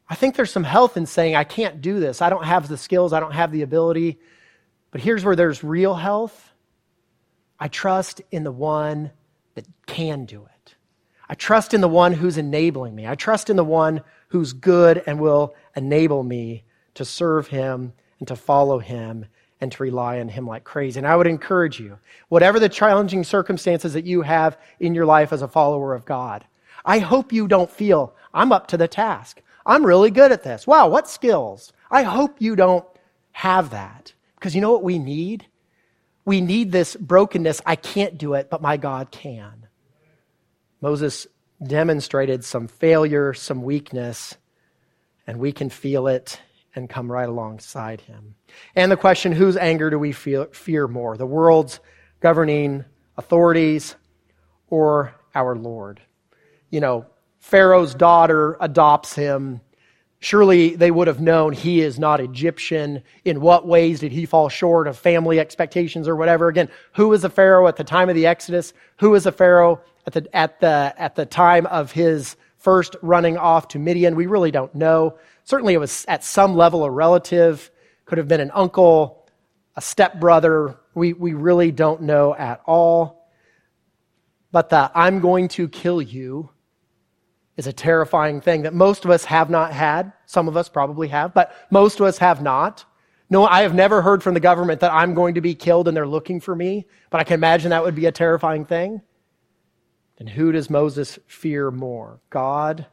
I 0.09 0.15
think 0.15 0.35
there's 0.35 0.51
some 0.51 0.63
health 0.63 0.97
in 0.97 1.05
saying, 1.05 1.35
I 1.35 1.43
can't 1.43 1.81
do 1.81 1.99
this. 1.99 2.21
I 2.21 2.29
don't 2.29 2.45
have 2.45 2.67
the 2.67 2.77
skills. 2.77 3.13
I 3.13 3.19
don't 3.19 3.33
have 3.33 3.51
the 3.51 3.61
ability. 3.61 4.19
But 4.91 5.01
here's 5.01 5.25
where 5.25 5.35
there's 5.35 5.63
real 5.63 5.95
health. 5.95 6.51
I 7.59 7.67
trust 7.67 8.21
in 8.31 8.43
the 8.43 8.51
one 8.51 9.11
that 9.55 9.65
can 9.85 10.25
do 10.25 10.45
it. 10.45 10.75
I 11.27 11.33
trust 11.33 11.73
in 11.73 11.81
the 11.81 11.89
one 11.89 12.13
who's 12.13 12.37
enabling 12.37 12.95
me. 12.95 13.05
I 13.05 13.15
trust 13.15 13.49
in 13.49 13.57
the 13.57 13.63
one 13.65 14.01
who's 14.29 14.53
good 14.53 15.03
and 15.05 15.19
will 15.19 15.55
enable 15.75 16.23
me 16.23 16.63
to 16.93 17.03
serve 17.03 17.47
him 17.47 17.91
and 18.19 18.27
to 18.29 18.35
follow 18.35 18.79
him 18.79 19.25
and 19.59 19.71
to 19.71 19.83
rely 19.83 20.19
on 20.19 20.29
Him 20.29 20.47
like 20.47 20.63
crazy. 20.63 20.99
And 20.99 21.07
I 21.07 21.15
would 21.15 21.27
encourage 21.27 21.79
you, 21.79 21.97
whatever 22.29 22.59
the 22.59 22.69
challenging 22.69 23.23
circumstances 23.23 23.93
that 23.93 24.05
you 24.05 24.21
have 24.21 24.57
in 24.79 24.93
your 24.93 25.05
life 25.05 25.33
as 25.33 25.41
a 25.41 25.47
follower 25.47 25.93
of 25.93 26.05
God, 26.05 26.45
I 26.85 26.99
hope 26.99 27.33
you 27.33 27.47
don't 27.47 27.69
feel, 27.69 28.15
I'm 28.33 28.51
up 28.51 28.67
to 28.67 28.77
the 28.77 28.87
task. 28.87 29.41
I'm 29.67 29.85
really 29.85 30.09
good 30.09 30.31
at 30.31 30.43
this. 30.43 30.65
Wow, 30.65 30.87
what 30.87 31.07
skills? 31.07 31.73
I 31.91 32.03
hope 32.03 32.37
you 32.41 32.55
don't 32.55 32.85
have 33.33 33.69
that. 33.71 34.13
Because 34.35 34.55
you 34.55 34.61
know 34.61 34.71
what 34.71 34.83
we 34.83 34.97
need? 34.97 35.45
We 36.25 36.41
need 36.41 36.71
this 36.71 36.95
brokenness. 36.95 37.61
I 37.65 37.75
can't 37.75 38.17
do 38.17 38.33
it, 38.33 38.49
but 38.49 38.61
my 38.61 38.77
God 38.77 39.11
can. 39.11 39.67
Moses 40.81 41.27
demonstrated 41.65 42.45
some 42.45 42.67
failure, 42.67 43.33
some 43.33 43.61
weakness, 43.61 44.37
and 45.25 45.39
we 45.39 45.51
can 45.51 45.69
feel 45.69 46.07
it 46.07 46.39
and 46.75 46.89
come 46.89 47.11
right 47.11 47.27
alongside 47.27 48.01
him. 48.01 48.35
And 48.75 48.91
the 48.91 48.97
question 48.97 49.31
whose 49.31 49.57
anger 49.57 49.89
do 49.89 49.97
we 49.97 50.11
fear 50.11 50.87
more? 50.87 51.17
The 51.17 51.25
world's 51.25 51.79
governing 52.19 52.85
authorities 53.17 53.95
or 54.69 55.15
our 55.33 55.55
Lord? 55.55 55.99
You 56.69 56.79
know, 56.81 57.05
Pharaoh's 57.47 57.95
daughter 57.95 58.57
adopts 58.59 59.15
him. 59.15 59.61
Surely 60.19 60.75
they 60.75 60.91
would 60.91 61.07
have 61.07 61.21
known 61.21 61.53
he 61.53 61.79
is 61.79 61.97
not 61.97 62.19
Egyptian. 62.19 63.01
In 63.23 63.39
what 63.39 63.65
ways 63.65 64.01
did 64.01 64.11
he 64.11 64.25
fall 64.25 64.49
short 64.49 64.85
of 64.85 64.97
family 64.97 65.39
expectations 65.39 66.09
or 66.09 66.17
whatever? 66.17 66.49
Again, 66.49 66.67
who 66.91 67.07
was 67.07 67.23
a 67.23 67.29
Pharaoh 67.29 67.67
at 67.67 67.77
the 67.77 67.85
time 67.85 68.09
of 68.09 68.15
the 68.15 68.25
Exodus? 68.25 68.73
Who 68.99 69.11
was 69.11 69.25
a 69.25 69.31
Pharaoh 69.31 69.79
at 70.05 70.11
the, 70.11 70.35
at 70.35 70.59
the, 70.59 70.93
at 70.97 71.15
the 71.15 71.25
time 71.25 71.67
of 71.67 71.93
his 71.93 72.35
first 72.57 72.97
running 73.01 73.37
off 73.37 73.69
to 73.69 73.79
Midian? 73.79 74.17
We 74.17 74.25
really 74.25 74.51
don't 74.51 74.75
know. 74.75 75.17
Certainly 75.45 75.75
it 75.75 75.79
was 75.79 76.03
at 76.09 76.25
some 76.25 76.53
level 76.53 76.83
a 76.83 76.91
relative, 76.91 77.71
could 78.03 78.17
have 78.17 78.27
been 78.27 78.41
an 78.41 78.51
uncle, 78.53 79.25
a 79.77 79.81
stepbrother. 79.81 80.75
We, 80.95 81.13
we 81.13 81.33
really 81.33 81.71
don't 81.71 82.01
know 82.01 82.35
at 82.35 82.59
all. 82.65 83.31
But 84.51 84.67
the 84.67 84.91
I'm 84.93 85.21
going 85.21 85.47
to 85.49 85.69
kill 85.69 86.01
you 86.01 86.49
is 87.57 87.67
a 87.67 87.73
terrifying 87.73 88.39
thing 88.39 88.61
that 88.61 88.73
most 88.73 89.03
of 89.03 89.11
us 89.11 89.25
have 89.25 89.49
not 89.49 89.73
had. 89.73 90.13
Some 90.27 90.47
of 90.47 90.55
us 90.55 90.69
probably 90.69 91.07
have, 91.09 91.33
but 91.33 91.53
most 91.71 91.99
of 91.99 92.05
us 92.05 92.19
have 92.19 92.41
not. 92.41 92.85
No, 93.29 93.45
I 93.45 93.63
have 93.63 93.73
never 93.73 94.01
heard 94.01 94.23
from 94.23 94.35
the 94.35 94.39
government 94.39 94.79
that 94.79 94.93
I'm 94.93 95.13
going 95.13 95.35
to 95.35 95.41
be 95.41 95.55
killed 95.55 95.87
and 95.87 95.97
they're 95.97 96.07
looking 96.07 96.39
for 96.39 96.55
me, 96.55 96.85
but 97.09 97.19
I 97.19 97.23
can 97.23 97.33
imagine 97.33 97.71
that 97.71 97.83
would 97.83 97.95
be 97.95 98.05
a 98.05 98.11
terrifying 98.11 98.63
thing. 98.63 99.01
And 100.19 100.29
who 100.29 100.51
does 100.51 100.69
Moses 100.69 101.19
fear 101.27 101.69
more, 101.71 102.21
God 102.29 102.85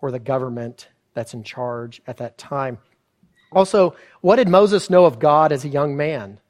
or 0.00 0.10
the 0.10 0.18
government 0.18 0.88
that's 1.14 1.34
in 1.34 1.44
charge 1.44 2.02
at 2.06 2.16
that 2.16 2.38
time? 2.38 2.78
Also, 3.52 3.94
what 4.20 4.36
did 4.36 4.48
Moses 4.48 4.90
know 4.90 5.04
of 5.04 5.18
God 5.18 5.52
as 5.52 5.64
a 5.64 5.68
young 5.68 5.96
man? 5.96 6.40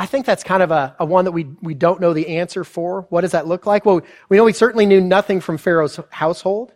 I 0.00 0.06
think 0.06 0.24
that's 0.24 0.42
kind 0.42 0.62
of 0.62 0.70
a, 0.70 0.96
a, 0.98 1.04
one 1.04 1.26
that 1.26 1.32
we, 1.32 1.44
we 1.60 1.74
don't 1.74 2.00
know 2.00 2.14
the 2.14 2.38
answer 2.38 2.64
for. 2.64 3.02
What 3.10 3.20
does 3.20 3.32
that 3.32 3.46
look 3.46 3.66
like? 3.66 3.84
Well, 3.84 4.00
we 4.30 4.38
know 4.38 4.46
he 4.46 4.54
certainly 4.54 4.86
knew 4.86 4.98
nothing 4.98 5.42
from 5.42 5.58
Pharaoh's 5.58 6.00
household. 6.08 6.72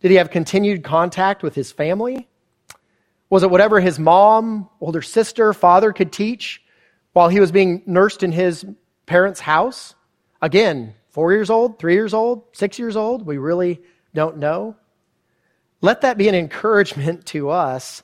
Did 0.00 0.10
he 0.10 0.16
have 0.16 0.32
continued 0.32 0.82
contact 0.82 1.44
with 1.44 1.54
his 1.54 1.70
family? 1.70 2.28
Was 3.28 3.44
it 3.44 3.50
whatever 3.52 3.78
his 3.78 4.00
mom, 4.00 4.68
older 4.80 5.00
sister, 5.00 5.52
father 5.52 5.92
could 5.92 6.10
teach 6.10 6.60
while 7.12 7.28
he 7.28 7.38
was 7.38 7.52
being 7.52 7.84
nursed 7.86 8.24
in 8.24 8.32
his 8.32 8.66
parents' 9.06 9.38
house? 9.38 9.94
Again, 10.42 10.94
four 11.10 11.32
years 11.32 11.50
old, 11.50 11.78
three 11.78 11.94
years 11.94 12.12
old, 12.12 12.42
six 12.50 12.80
years 12.80 12.96
old? 12.96 13.24
We 13.24 13.38
really 13.38 13.80
don't 14.12 14.38
know. 14.38 14.74
Let 15.82 16.00
that 16.00 16.18
be 16.18 16.26
an 16.26 16.34
encouragement 16.34 17.26
to 17.26 17.50
us. 17.50 18.02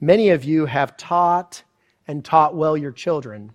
Many 0.00 0.30
of 0.30 0.42
you 0.42 0.64
have 0.64 0.96
taught 0.96 1.62
and 2.08 2.24
taught 2.24 2.56
well 2.56 2.78
your 2.78 2.90
children. 2.90 3.52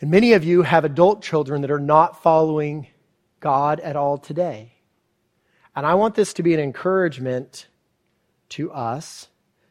And 0.00 0.10
many 0.10 0.32
of 0.32 0.44
you 0.44 0.62
have 0.62 0.84
adult 0.84 1.22
children 1.22 1.62
that 1.62 1.70
are 1.70 1.80
not 1.80 2.22
following 2.22 2.86
God 3.40 3.80
at 3.80 3.96
all 3.96 4.18
today. 4.18 4.72
And 5.74 5.86
I 5.86 5.94
want 5.94 6.14
this 6.14 6.34
to 6.34 6.42
be 6.42 6.54
an 6.54 6.60
encouragement 6.60 7.68
to 8.50 8.72
us 8.72 9.28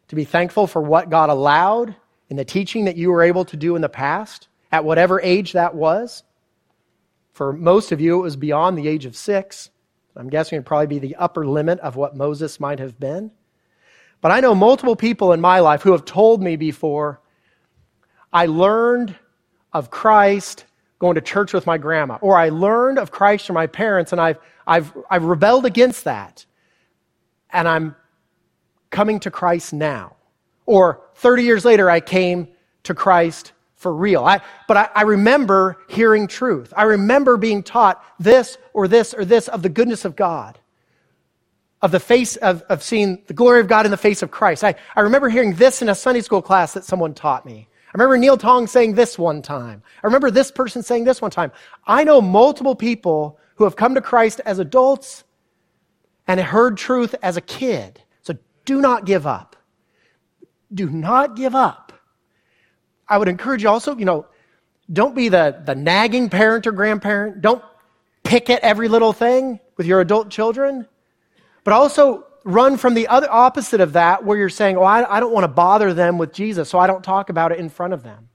to 0.07 0.15
be 0.15 0.23
thankful 0.23 0.67
for 0.67 0.81
what 0.81 1.09
God 1.09 1.29
allowed 1.29 1.95
in 2.29 2.37
the 2.37 2.45
teaching 2.45 2.85
that 2.85 2.97
you 2.97 3.11
were 3.11 3.23
able 3.23 3.45
to 3.45 3.57
do 3.57 3.75
in 3.75 3.81
the 3.81 3.89
past, 3.89 4.47
at 4.71 4.83
whatever 4.83 5.21
age 5.21 5.53
that 5.53 5.75
was. 5.75 6.23
For 7.33 7.53
most 7.53 7.91
of 7.91 8.01
you, 8.01 8.19
it 8.19 8.23
was 8.23 8.35
beyond 8.35 8.77
the 8.77 8.87
age 8.87 9.05
of 9.05 9.15
six. 9.15 9.69
I'm 10.15 10.29
guessing 10.29 10.57
it'd 10.57 10.65
probably 10.65 10.87
be 10.87 10.99
the 10.99 11.15
upper 11.15 11.45
limit 11.45 11.79
of 11.79 11.95
what 11.95 12.15
Moses 12.15 12.59
might 12.59 12.79
have 12.79 12.99
been. 12.99 13.31
But 14.19 14.31
I 14.31 14.39
know 14.39 14.55
multiple 14.55 14.95
people 14.95 15.31
in 15.31 15.39
my 15.39 15.59
life 15.59 15.83
who 15.83 15.91
have 15.91 16.05
told 16.05 16.41
me 16.41 16.55
before, 16.55 17.21
I 18.33 18.47
learned 18.47 19.15
of 19.77 19.91
Christ 19.91 20.65
going 20.99 21.15
to 21.15 21.21
church 21.21 21.53
with 21.53 21.67
my 21.67 21.77
grandma, 21.77 22.17
or 22.21 22.35
I 22.35 22.49
learned 22.49 22.97
of 22.97 23.11
Christ 23.11 23.45
from 23.45 23.53
my 23.53 23.67
parents 23.67 24.11
and 24.11 24.19
I've, 24.19 24.39
I've, 24.65 24.91
I've 25.09 25.23
rebelled 25.23 25.65
against 25.65 26.05
that. 26.05 26.45
And 27.51 27.67
I'm 27.67 27.95
coming 28.89 29.19
to 29.21 29.31
Christ 29.31 29.71
now. 29.71 30.15
Or 30.65 31.01
30 31.15 31.43
years 31.43 31.63
later, 31.63 31.89
I 31.89 31.99
came 31.99 32.47
to 32.83 32.95
Christ 32.95 33.51
for 33.75 33.93
real. 33.93 34.25
I, 34.25 34.41
but 34.67 34.77
I, 34.77 34.89
I 34.95 35.01
remember 35.03 35.77
hearing 35.87 36.27
truth. 36.27 36.73
I 36.75 36.83
remember 36.83 37.37
being 37.37 37.61
taught 37.61 38.03
this 38.19 38.57
or 38.73 38.87
this 38.87 39.13
or 39.13 39.23
this 39.23 39.47
of 39.47 39.61
the 39.61 39.69
goodness 39.69 40.03
of 40.03 40.15
God, 40.15 40.57
of 41.83 41.91
the 41.91 41.99
face 41.99 42.35
of, 42.37 42.63
of 42.63 42.81
seeing 42.81 43.21
the 43.27 43.35
glory 43.35 43.59
of 43.59 43.67
God 43.67 43.85
in 43.85 43.91
the 43.91 43.97
face 43.97 44.23
of 44.23 44.31
Christ. 44.31 44.63
I, 44.63 44.75
I 44.95 45.01
remember 45.01 45.29
hearing 45.29 45.53
this 45.53 45.83
in 45.83 45.89
a 45.89 45.95
Sunday 45.95 46.21
school 46.21 46.41
class 46.41 46.73
that 46.73 46.85
someone 46.85 47.13
taught 47.13 47.45
me. 47.45 47.66
I 47.87 47.91
remember 47.93 48.17
Neil 48.17 48.37
Tong 48.37 48.67
saying 48.67 48.95
this 48.95 49.17
one 49.17 49.41
time. 49.41 49.81
I 50.03 50.07
remember 50.07 50.29
this 50.29 50.51
person 50.51 50.83
saying 50.83 51.05
this 51.05 51.21
one 51.21 51.31
time. 51.31 51.51
I 51.85 52.03
know 52.03 52.19
multiple 52.19 52.75
people 52.75 53.39
who 53.55 53.63
have 53.63 53.77
come 53.77 53.95
to 53.95 54.01
Christ 54.01 54.41
as 54.45 54.59
adults 54.59 55.23
and 56.27 56.39
heard 56.39 56.77
truth 56.77 57.15
as 57.23 57.37
a 57.37 57.41
kid. 57.41 58.01
So 58.23 58.35
do 58.65 58.81
not 58.81 59.05
give 59.05 59.25
up. 59.25 59.55
Do 60.73 60.89
not 60.89 61.37
give 61.37 61.55
up. 61.55 61.93
I 63.07 63.17
would 63.17 63.29
encourage 63.29 63.63
you 63.63 63.69
also, 63.69 63.95
you 63.95 64.03
know, 64.03 64.25
don't 64.91 65.15
be 65.15 65.29
the, 65.29 65.61
the 65.65 65.75
nagging 65.75 66.29
parent 66.29 66.67
or 66.67 66.73
grandparent. 66.73 67.41
Don't 67.41 67.63
pick 68.23 68.49
at 68.49 68.61
every 68.61 68.89
little 68.89 69.13
thing 69.13 69.61
with 69.77 69.87
your 69.87 70.01
adult 70.01 70.29
children. 70.29 70.85
But 71.63 71.73
also 71.73 72.26
run 72.47 72.77
from 72.77 72.93
the 72.93 73.07
other 73.09 73.29
opposite 73.29 73.81
of 73.81 73.93
that 73.93 74.23
where 74.23 74.37
you're 74.37 74.49
saying, 74.49 74.77
oh, 74.77 74.83
I, 74.83 75.17
I 75.17 75.19
don't 75.19 75.33
want 75.33 75.43
to 75.43 75.49
bother 75.49 75.93
them 75.93 76.17
with 76.17 76.33
Jesus, 76.33 76.69
so 76.69 76.79
I 76.79 76.87
don't 76.87 77.03
talk 77.03 77.29
about 77.29 77.51
it 77.51 77.59
in 77.59 77.69
front 77.69 77.93
of 77.93 78.03
them. 78.03 78.29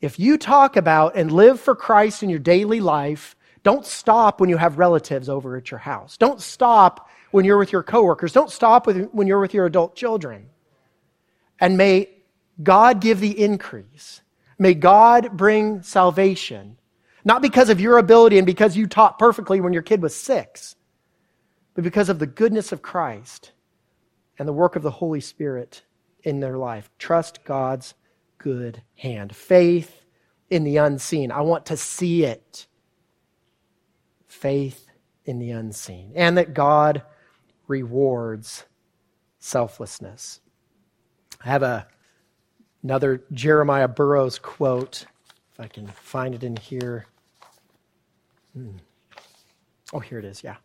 If 0.00 0.20
you 0.20 0.38
talk 0.38 0.76
about 0.76 1.16
and 1.16 1.32
live 1.32 1.58
for 1.58 1.74
Christ 1.74 2.22
in 2.22 2.30
your 2.30 2.38
daily 2.38 2.80
life, 2.80 3.34
don't 3.62 3.84
stop 3.84 4.40
when 4.40 4.50
you 4.50 4.56
have 4.56 4.78
relatives 4.78 5.28
over 5.28 5.56
at 5.56 5.70
your 5.70 5.78
house. 5.78 6.16
Don't 6.16 6.40
stop 6.40 7.08
when 7.30 7.44
you're 7.44 7.58
with 7.58 7.72
your 7.72 7.82
coworkers. 7.82 8.32
Don't 8.32 8.50
stop 8.50 8.86
with, 8.86 9.08
when 9.10 9.26
you're 9.26 9.40
with 9.40 9.54
your 9.54 9.66
adult 9.66 9.96
children. 9.96 10.50
And 11.58 11.76
may 11.76 12.10
God 12.62 13.00
give 13.00 13.18
the 13.18 13.42
increase. 13.42 14.20
May 14.58 14.74
God 14.74 15.36
bring 15.36 15.82
salvation. 15.82 16.76
Not 17.24 17.42
because 17.42 17.68
of 17.68 17.80
your 17.80 17.98
ability 17.98 18.38
and 18.38 18.46
because 18.46 18.76
you 18.76 18.86
taught 18.86 19.18
perfectly 19.18 19.60
when 19.60 19.72
your 19.72 19.82
kid 19.82 20.02
was 20.02 20.14
six, 20.14 20.76
but 21.78 21.84
because 21.84 22.08
of 22.08 22.18
the 22.18 22.26
goodness 22.26 22.72
of 22.72 22.82
Christ 22.82 23.52
and 24.36 24.48
the 24.48 24.52
work 24.52 24.74
of 24.74 24.82
the 24.82 24.90
Holy 24.90 25.20
Spirit 25.20 25.82
in 26.24 26.40
their 26.40 26.58
life. 26.58 26.90
Trust 26.98 27.44
God's 27.44 27.94
good 28.36 28.82
hand. 28.96 29.32
Faith 29.36 30.02
in 30.50 30.64
the 30.64 30.78
unseen. 30.78 31.30
I 31.30 31.42
want 31.42 31.66
to 31.66 31.76
see 31.76 32.24
it. 32.24 32.66
Faith 34.26 34.88
in 35.24 35.38
the 35.38 35.52
unseen. 35.52 36.10
And 36.16 36.36
that 36.36 36.52
God 36.52 37.02
rewards 37.68 38.64
selflessness. 39.38 40.40
I 41.44 41.48
have 41.48 41.62
a, 41.62 41.86
another 42.82 43.22
Jeremiah 43.32 43.86
Burroughs 43.86 44.40
quote, 44.40 45.06
if 45.52 45.60
I 45.60 45.68
can 45.68 45.86
find 45.86 46.34
it 46.34 46.42
in 46.42 46.56
here. 46.56 47.06
Hmm. 48.52 48.78
Oh, 49.92 50.00
here 50.00 50.18
it 50.18 50.24
is, 50.24 50.42
yeah. 50.42 50.56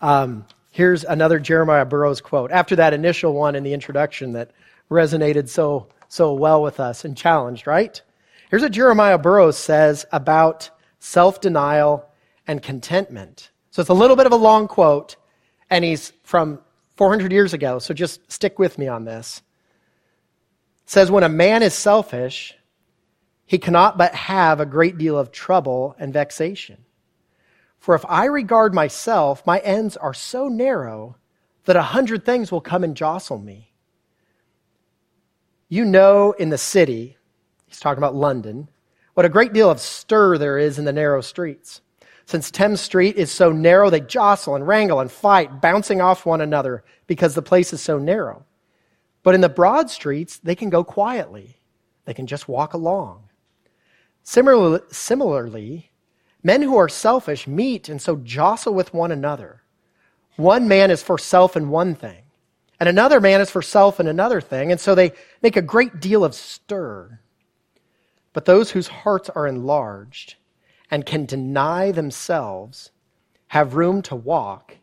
Um, 0.00 0.44
here's 0.70 1.04
another 1.04 1.38
Jeremiah 1.38 1.84
Burroughs 1.84 2.20
quote. 2.20 2.50
After 2.50 2.76
that 2.76 2.92
initial 2.92 3.32
one 3.32 3.54
in 3.54 3.62
the 3.62 3.72
introduction 3.72 4.32
that 4.32 4.50
resonated 4.90 5.48
so, 5.48 5.88
so 6.08 6.34
well 6.34 6.62
with 6.62 6.80
us 6.80 7.04
and 7.04 7.16
challenged, 7.16 7.66
right? 7.66 8.00
Here's 8.50 8.62
what 8.62 8.72
Jeremiah 8.72 9.18
Burroughs 9.18 9.56
says 9.56 10.06
about 10.12 10.70
self 10.98 11.40
denial 11.40 12.08
and 12.46 12.62
contentment. 12.62 13.50
So 13.70 13.80
it's 13.80 13.90
a 13.90 13.94
little 13.94 14.16
bit 14.16 14.26
of 14.26 14.32
a 14.32 14.36
long 14.36 14.68
quote, 14.68 15.16
and 15.68 15.84
he's 15.84 16.12
from 16.22 16.60
400 16.96 17.32
years 17.32 17.52
ago, 17.52 17.78
so 17.78 17.92
just 17.92 18.30
stick 18.30 18.58
with 18.58 18.78
me 18.78 18.88
on 18.88 19.04
this. 19.04 19.42
It 20.84 20.90
says, 20.90 21.10
When 21.10 21.24
a 21.24 21.28
man 21.28 21.62
is 21.62 21.74
selfish, 21.74 22.54
he 23.44 23.58
cannot 23.58 23.98
but 23.98 24.14
have 24.14 24.60
a 24.60 24.66
great 24.66 24.96
deal 24.98 25.18
of 25.18 25.30
trouble 25.30 25.94
and 25.98 26.12
vexation. 26.12 26.85
For 27.86 27.94
if 27.94 28.04
I 28.08 28.24
regard 28.24 28.74
myself, 28.74 29.46
my 29.46 29.60
ends 29.60 29.96
are 29.96 30.12
so 30.12 30.48
narrow 30.48 31.18
that 31.66 31.76
a 31.76 31.82
hundred 31.82 32.24
things 32.24 32.50
will 32.50 32.60
come 32.60 32.82
and 32.82 32.96
jostle 32.96 33.38
me. 33.38 33.74
You 35.68 35.84
know, 35.84 36.32
in 36.32 36.48
the 36.48 36.58
city, 36.58 37.16
he's 37.64 37.78
talking 37.78 38.02
about 38.02 38.16
London, 38.16 38.68
what 39.14 39.24
a 39.24 39.28
great 39.28 39.52
deal 39.52 39.70
of 39.70 39.78
stir 39.78 40.36
there 40.36 40.58
is 40.58 40.80
in 40.80 40.84
the 40.84 40.92
narrow 40.92 41.20
streets. 41.20 41.80
Since 42.24 42.50
Thames 42.50 42.80
Street 42.80 43.14
is 43.14 43.30
so 43.30 43.52
narrow, 43.52 43.88
they 43.88 44.00
jostle 44.00 44.56
and 44.56 44.66
wrangle 44.66 44.98
and 44.98 45.08
fight, 45.08 45.60
bouncing 45.60 46.00
off 46.00 46.26
one 46.26 46.40
another 46.40 46.82
because 47.06 47.36
the 47.36 47.40
place 47.40 47.72
is 47.72 47.80
so 47.80 47.98
narrow. 47.98 48.44
But 49.22 49.36
in 49.36 49.42
the 49.42 49.48
broad 49.48 49.90
streets, 49.90 50.38
they 50.38 50.56
can 50.56 50.70
go 50.70 50.82
quietly. 50.82 51.60
They 52.04 52.14
can 52.14 52.26
just 52.26 52.48
walk 52.48 52.74
along. 52.74 53.28
Similarly, 54.24 54.80
similarly 54.90 55.92
Men 56.46 56.62
who 56.62 56.76
are 56.76 56.88
selfish 56.88 57.48
meet 57.48 57.88
and 57.88 58.00
so 58.00 58.14
jostle 58.18 58.72
with 58.72 58.94
one 58.94 59.10
another. 59.10 59.62
One 60.36 60.68
man 60.68 60.92
is 60.92 61.02
for 61.02 61.18
self 61.18 61.56
in 61.56 61.70
one 61.70 61.96
thing, 61.96 62.22
and 62.78 62.88
another 62.88 63.20
man 63.20 63.40
is 63.40 63.50
for 63.50 63.62
self 63.62 63.98
in 63.98 64.06
another 64.06 64.40
thing, 64.40 64.70
and 64.70 64.80
so 64.80 64.94
they 64.94 65.10
make 65.42 65.56
a 65.56 65.60
great 65.60 65.98
deal 65.98 66.24
of 66.24 66.36
stir. 66.36 67.18
But 68.32 68.44
those 68.44 68.70
whose 68.70 68.86
hearts 68.86 69.28
are 69.30 69.48
enlarged 69.48 70.36
and 70.88 71.04
can 71.04 71.26
deny 71.26 71.90
themselves 71.90 72.92
have 73.48 73.74
room 73.74 74.00
to 74.02 74.14
walk 74.14 74.76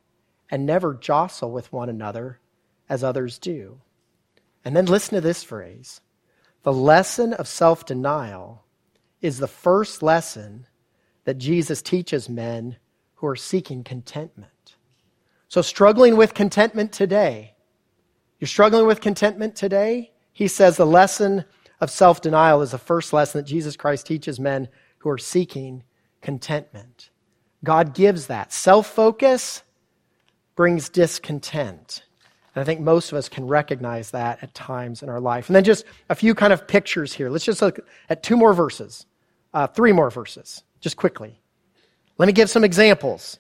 and 0.51 0.65
never 0.65 0.93
jostle 0.93 1.49
with 1.49 1.71
one 1.71 1.87
another 1.87 2.41
as 2.89 3.05
others 3.05 3.39
do. 3.39 3.79
And 4.65 4.75
then 4.75 4.87
listen 4.87 5.15
to 5.15 5.21
this 5.21 5.45
phrase 5.45 6.01
the 6.63 6.73
lesson 6.73 7.31
of 7.31 7.47
self 7.47 7.85
denial 7.85 8.65
is 9.21 9.37
the 9.37 9.47
first 9.47 10.03
lesson 10.03 10.65
that 11.25 11.37
Jesus 11.37 11.81
teaches 11.81 12.29
men 12.29 12.77
who 13.15 13.27
are 13.27 13.35
seeking 13.35 13.83
contentment. 13.83 14.75
So, 15.47 15.61
struggling 15.61 16.17
with 16.17 16.33
contentment 16.33 16.91
today, 16.91 17.53
you're 18.39 18.47
struggling 18.47 18.85
with 18.85 19.01
contentment 19.01 19.55
today? 19.55 20.11
He 20.33 20.47
says 20.47 20.75
the 20.75 20.85
lesson 20.85 21.45
of 21.79 21.91
self 21.91 22.21
denial 22.21 22.61
is 22.61 22.71
the 22.71 22.77
first 22.77 23.13
lesson 23.13 23.39
that 23.39 23.47
Jesus 23.47 23.77
Christ 23.77 24.05
teaches 24.05 24.39
men 24.39 24.67
who 24.97 25.09
are 25.09 25.17
seeking 25.17 25.83
contentment. 26.21 27.09
God 27.63 27.93
gives 27.93 28.27
that. 28.27 28.51
Self 28.51 28.87
focus 28.87 29.63
brings 30.55 30.89
discontent. 30.89 32.03
And 32.55 32.61
I 32.61 32.65
think 32.65 32.81
most 32.81 33.11
of 33.11 33.17
us 33.17 33.29
can 33.29 33.47
recognize 33.47 34.11
that 34.11 34.43
at 34.43 34.53
times 34.53 35.01
in 35.01 35.09
our 35.09 35.19
life. 35.19 35.49
And 35.49 35.55
then 35.55 35.63
just 35.63 35.85
a 36.09 36.15
few 36.15 36.35
kind 36.35 36.53
of 36.53 36.67
pictures 36.67 37.13
here. 37.13 37.29
Let's 37.29 37.45
just 37.45 37.61
look 37.61 37.79
at 38.09 38.21
two 38.21 38.37
more 38.37 38.53
verses, 38.53 39.05
uh, 39.53 39.67
three 39.67 39.91
more 39.91 40.11
verses, 40.11 40.63
just 40.83 40.97
quickly. 40.97 41.39
Let 42.17 42.27
me 42.27 42.33
give 42.33 42.49
some 42.49 42.63
examples. 42.63 43.39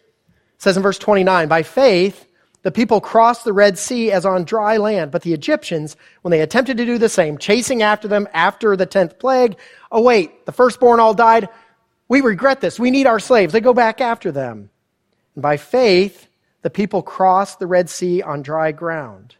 It 0.55 0.61
says 0.61 0.77
in 0.77 0.81
verse 0.81 0.97
29 0.97 1.47
By 1.47 1.61
faith, 1.61 2.25
the 2.63 2.71
people 2.71 3.01
crossed 3.01 3.43
the 3.43 3.53
Red 3.53 3.77
Sea 3.77 4.11
as 4.11 4.25
on 4.25 4.45
dry 4.45 4.77
land, 4.77 5.11
but 5.11 5.21
the 5.21 5.33
Egyptians, 5.33 5.97
when 6.21 6.31
they 6.31 6.39
attempted 6.39 6.77
to 6.77 6.85
do 6.85 6.97
the 6.97 7.09
same, 7.09 7.37
chasing 7.37 7.83
after 7.83 8.07
them 8.07 8.27
after 8.33 8.75
the 8.77 8.85
tenth 8.85 9.19
plague, 9.19 9.57
oh, 9.91 10.01
wait, 10.01 10.45
the 10.45 10.53
firstborn 10.53 11.01
all 11.01 11.13
died. 11.13 11.49
We 12.07 12.21
regret 12.21 12.61
this. 12.61 12.79
We 12.79 12.89
need 12.89 13.05
our 13.05 13.19
slaves. 13.19 13.51
They 13.51 13.59
go 13.59 13.73
back 13.73 13.99
after 13.99 14.31
them. 14.31 14.69
And 15.35 15.41
by 15.41 15.57
faith, 15.57 16.27
the 16.61 16.69
people 16.69 17.01
crossed 17.01 17.59
the 17.59 17.67
Red 17.67 17.89
Sea 17.89 18.21
on 18.21 18.41
dry 18.41 18.71
ground. 18.71 19.35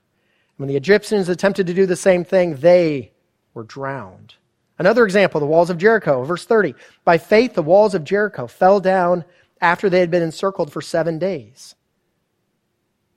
When 0.58 0.68
the 0.68 0.76
Egyptians 0.76 1.30
attempted 1.30 1.68
to 1.68 1.74
do 1.74 1.86
the 1.86 1.96
same 1.96 2.26
thing, 2.26 2.58
they 2.58 3.14
were 3.54 3.64
drowned. 3.64 4.36
Another 4.84 5.06
example, 5.06 5.40
the 5.40 5.46
walls 5.46 5.70
of 5.70 5.78
Jericho, 5.78 6.26
verse 6.26 6.44
30. 6.44 6.76
By 7.06 7.18
faith, 7.18 7.54
the 7.54 7.64
walls 7.64 7.96
of 7.96 8.04
Jericho 8.04 8.48
fell 8.48 8.82
down 8.82 9.24
after 9.62 9.90
they 9.90 10.02
had 10.02 10.12
been 10.12 10.22
encircled 10.22 10.74
for 10.74 10.82
seven 10.82 11.18
days. 11.18 11.76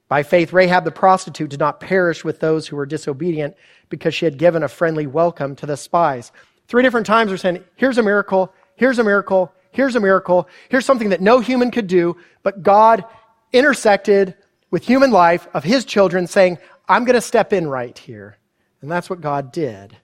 By 0.07 0.23
faith, 0.23 0.53
Rahab 0.53 0.85
the 0.85 0.93
prostitute 0.93 1.51
did 1.51 1.59
not 1.59 1.81
perish 1.81 2.23
with 2.23 2.39
those 2.39 2.69
who 2.69 2.77
were 2.77 2.87
disobedient 2.87 3.57
because 3.89 4.15
she 4.15 4.27
had 4.27 4.39
given 4.39 4.63
a 4.63 4.69
friendly 4.69 5.09
welcome 5.09 5.57
to 5.57 5.67
the 5.67 5.77
spies. 5.77 6.31
Three 6.69 6.85
different 6.85 7.05
times 7.05 7.33
we're 7.33 7.37
saying, 7.37 7.65
here's 7.75 7.99
a 7.99 8.03
miracle, 8.05 8.55
here's 8.77 9.01
a 9.01 9.05
miracle, 9.05 9.53
here's 9.73 9.97
a 9.97 10.01
miracle, 10.01 10.49
here's 10.69 10.87
something 10.87 11.09
that 11.09 11.21
no 11.21 11.41
human 11.41 11.73
could 11.73 11.89
do, 11.89 12.17
but 12.45 12.63
God 12.63 13.05
intersected 13.53 14.37
with 14.71 14.85
human 14.85 15.11
life 15.11 15.49
of 15.53 15.65
his 15.65 15.85
children 15.85 16.29
saying, 16.29 16.59
I'm 16.89 17.05
going 17.05 17.17
to 17.17 17.21
step 17.21 17.53
in 17.53 17.67
right 17.67 17.99
here. 17.99 18.39
And 18.83 18.89
that's 18.89 19.11
what 19.11 19.21
God 19.21 19.51
did. 19.51 19.97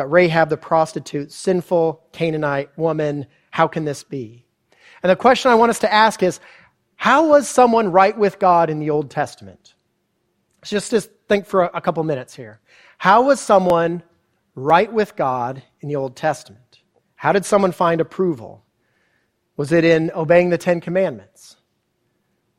Got 0.00 0.10
Rahab 0.10 0.48
the 0.48 0.56
prostitute, 0.56 1.30
sinful 1.30 2.02
Canaanite 2.12 2.70
woman. 2.78 3.26
How 3.50 3.68
can 3.68 3.84
this 3.84 4.02
be? 4.02 4.46
And 5.02 5.10
the 5.10 5.14
question 5.14 5.50
I 5.50 5.56
want 5.56 5.68
us 5.68 5.80
to 5.80 5.92
ask 5.92 6.22
is 6.22 6.40
how 6.96 7.28
was 7.28 7.46
someone 7.46 7.92
right 7.92 8.16
with 8.16 8.38
God 8.38 8.70
in 8.70 8.78
the 8.78 8.88
Old 8.88 9.10
Testament? 9.10 9.74
Just, 10.62 10.90
just 10.90 11.10
think 11.28 11.44
for 11.44 11.64
a, 11.64 11.70
a 11.74 11.80
couple 11.82 12.02
minutes 12.02 12.34
here. 12.34 12.60
How 12.96 13.24
was 13.24 13.40
someone 13.40 14.02
right 14.54 14.90
with 14.90 15.16
God 15.16 15.62
in 15.82 15.90
the 15.90 15.96
Old 15.96 16.16
Testament? 16.16 16.80
How 17.16 17.32
did 17.32 17.44
someone 17.44 17.72
find 17.72 18.00
approval? 18.00 18.64
Was 19.58 19.70
it 19.70 19.84
in 19.84 20.10
obeying 20.14 20.48
the 20.48 20.56
Ten 20.56 20.80
Commandments? 20.80 21.56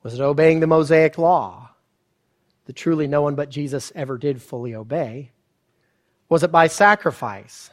Was 0.03 0.13
it 0.13 0.21
obeying 0.21 0.59
the 0.59 0.67
Mosaic 0.67 1.17
law 1.17 1.71
that 2.65 2.75
truly 2.75 3.07
no 3.07 3.23
one 3.23 3.33
but 3.33 3.49
Jesus 3.49 3.91
ever 3.95 4.19
did 4.19 4.43
fully 4.43 4.75
obey? 4.75 5.31
Was 6.31 6.43
it 6.43 6.51
by 6.51 6.67
sacrifice? 6.67 7.71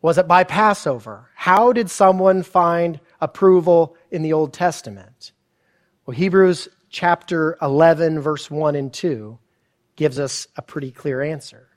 Was 0.00 0.16
it 0.16 0.26
by 0.26 0.42
Passover? 0.42 1.28
How 1.34 1.70
did 1.74 1.90
someone 1.90 2.42
find 2.42 2.98
approval 3.20 3.94
in 4.10 4.22
the 4.22 4.32
Old 4.32 4.54
Testament? 4.54 5.32
Well, 6.06 6.16
Hebrews 6.16 6.70
chapter 6.88 7.58
11, 7.60 8.20
verse 8.20 8.50
1 8.50 8.74
and 8.74 8.90
2 8.90 9.38
gives 9.96 10.18
us 10.18 10.48
a 10.56 10.62
pretty 10.62 10.90
clear 10.90 11.20
answer. 11.20 11.68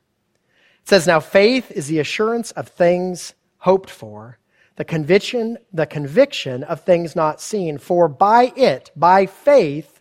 It 0.83 0.87
says, 0.87 1.07
Now 1.07 1.19
faith 1.19 1.69
is 1.71 1.87
the 1.87 1.99
assurance 1.99 2.51
of 2.51 2.69
things 2.69 3.33
hoped 3.57 3.89
for 3.89 4.39
the 4.77 4.85
conviction, 4.85 5.57
the 5.73 5.85
conviction 5.85 6.63
of 6.63 6.79
things 6.79 7.17
not 7.17 7.41
seen. 7.41 7.77
For 7.77 8.07
by 8.07 8.53
it, 8.55 8.91
by 8.95 9.25
faith, 9.25 9.99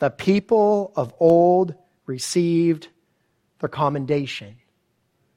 the 0.00 0.10
people 0.10 0.92
of 0.96 1.14
old 1.20 1.76
received 2.04 2.88
their 3.60 3.68
commendation. 3.68 4.56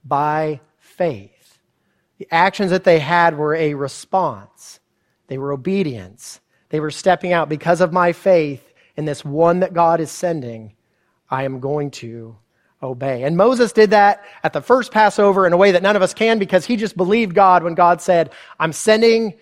By 0.04 0.62
faith. 0.80 1.60
The 2.18 2.28
actions 2.32 2.72
that 2.72 2.84
they 2.84 3.00
had 3.00 3.38
were 3.38 3.56
a 3.56 3.74
response. 3.74 4.80
They 5.28 5.38
were 5.38 5.52
obedience. 5.52 6.40
They 6.70 6.80
were 6.80 6.92
stepping 6.92 7.34
out 7.34 7.50
because 7.50 7.82
of 7.82 7.94
my 7.94 8.14
faith 8.14 8.74
in 8.96 9.06
this 9.06 9.24
one 9.24 9.60
that 9.60 9.74
God 9.74 10.00
is 10.00 10.12
sending. 10.12 10.74
I 11.30 11.44
am 11.44 11.60
going 11.60 11.92
to 11.92 12.38
obey. 12.82 13.24
And 13.24 13.38
Moses 13.38 13.72
did 13.72 13.92
that 13.92 14.24
at 14.44 14.54
the 14.54 14.62
first 14.62 14.92
Passover 14.92 15.48
in 15.48 15.54
a 15.54 15.58
way 15.58 15.72
that 15.72 15.84
none 15.84 15.96
of 15.96 16.02
us 16.02 16.14
can 16.14 16.40
because 16.40 16.66
he 16.66 16.76
just 16.76 16.98
believed 16.98 17.34
God 17.34 17.64
when 17.64 17.74
God 17.74 18.02
said, 18.02 18.32
I'm 18.60 18.74
sending, 18.74 19.34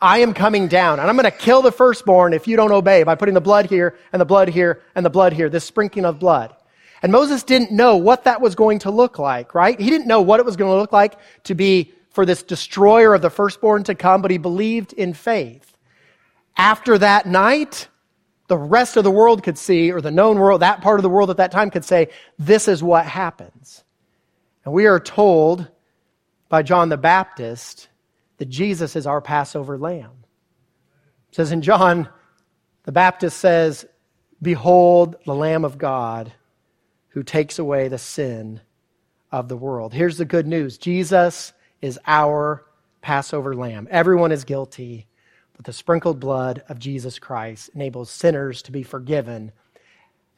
I 0.00 0.18
am 0.18 0.32
coming 0.34 0.68
down 0.68 0.98
and 0.98 1.08
I'm 1.08 1.16
going 1.16 1.30
to 1.30 1.36
kill 1.36 1.62
the 1.62 1.72
firstborn 1.72 2.32
if 2.32 2.48
you 2.48 2.56
don't 2.56 2.72
obey 2.72 3.02
by 3.02 3.14
putting 3.14 3.34
the 3.34 3.40
blood 3.40 3.66
here 3.66 3.96
and 4.12 4.20
the 4.20 4.26
blood 4.26 4.48
here 4.48 4.82
and 4.94 5.04
the 5.04 5.10
blood 5.10 5.32
here, 5.32 5.48
this 5.48 5.64
sprinkling 5.64 6.04
of 6.04 6.18
blood. 6.18 6.54
And 7.02 7.12
Moses 7.12 7.42
didn't 7.42 7.72
know 7.72 7.96
what 7.96 8.24
that 8.24 8.40
was 8.40 8.54
going 8.54 8.80
to 8.80 8.90
look 8.90 9.18
like, 9.18 9.54
right? 9.54 9.78
He 9.80 9.88
didn't 9.88 10.06
know 10.06 10.20
what 10.20 10.40
it 10.40 10.46
was 10.46 10.56
going 10.56 10.70
to 10.70 10.76
look 10.76 10.92
like 10.92 11.16
to 11.44 11.54
be 11.54 11.92
for 12.10 12.26
this 12.26 12.42
destroyer 12.42 13.14
of 13.14 13.22
the 13.22 13.30
firstborn 13.30 13.84
to 13.84 13.94
come, 13.94 14.20
but 14.20 14.30
he 14.30 14.38
believed 14.38 14.92
in 14.92 15.14
faith. 15.14 15.76
After 16.56 16.98
that 16.98 17.26
night, 17.26 17.88
the 18.48 18.58
rest 18.58 18.96
of 18.96 19.04
the 19.04 19.10
world 19.10 19.42
could 19.42 19.56
see, 19.56 19.92
or 19.92 20.00
the 20.00 20.10
known 20.10 20.38
world, 20.38 20.60
that 20.60 20.82
part 20.82 20.98
of 20.98 21.02
the 21.02 21.08
world 21.08 21.30
at 21.30 21.38
that 21.38 21.52
time 21.52 21.70
could 21.70 21.84
say, 21.84 22.08
this 22.38 22.68
is 22.68 22.82
what 22.82 23.06
happens. 23.06 23.84
And 24.64 24.74
we 24.74 24.86
are 24.86 25.00
told 25.00 25.68
by 26.48 26.62
John 26.62 26.88
the 26.88 26.98
Baptist 26.98 27.88
that 28.38 28.48
Jesus 28.48 28.96
is 28.96 29.06
our 29.06 29.20
Passover 29.20 29.78
lamb. 29.78 30.24
It 31.30 31.36
says 31.36 31.52
in 31.52 31.62
John, 31.62 32.08
the 32.82 32.92
Baptist 32.92 33.38
says, 33.38 33.86
Behold 34.42 35.16
the 35.26 35.34
Lamb 35.34 35.64
of 35.64 35.78
God 35.78 36.32
who 37.10 37.22
takes 37.22 37.58
away 37.58 37.88
the 37.88 37.98
sin 37.98 38.60
of 39.30 39.48
the 39.48 39.56
world. 39.56 39.92
Here's 39.94 40.18
the 40.18 40.24
good 40.24 40.46
news 40.46 40.78
Jesus 40.78 41.52
is 41.80 41.98
our 42.06 42.64
Passover 43.00 43.54
lamb. 43.54 43.88
Everyone 43.90 44.32
is 44.32 44.44
guilty. 44.44 45.06
But 45.60 45.66
the 45.66 45.72
sprinkled 45.74 46.20
blood 46.20 46.62
of 46.70 46.78
Jesus 46.78 47.18
Christ 47.18 47.68
enables 47.74 48.10
sinners 48.10 48.62
to 48.62 48.72
be 48.72 48.82
forgiven. 48.82 49.52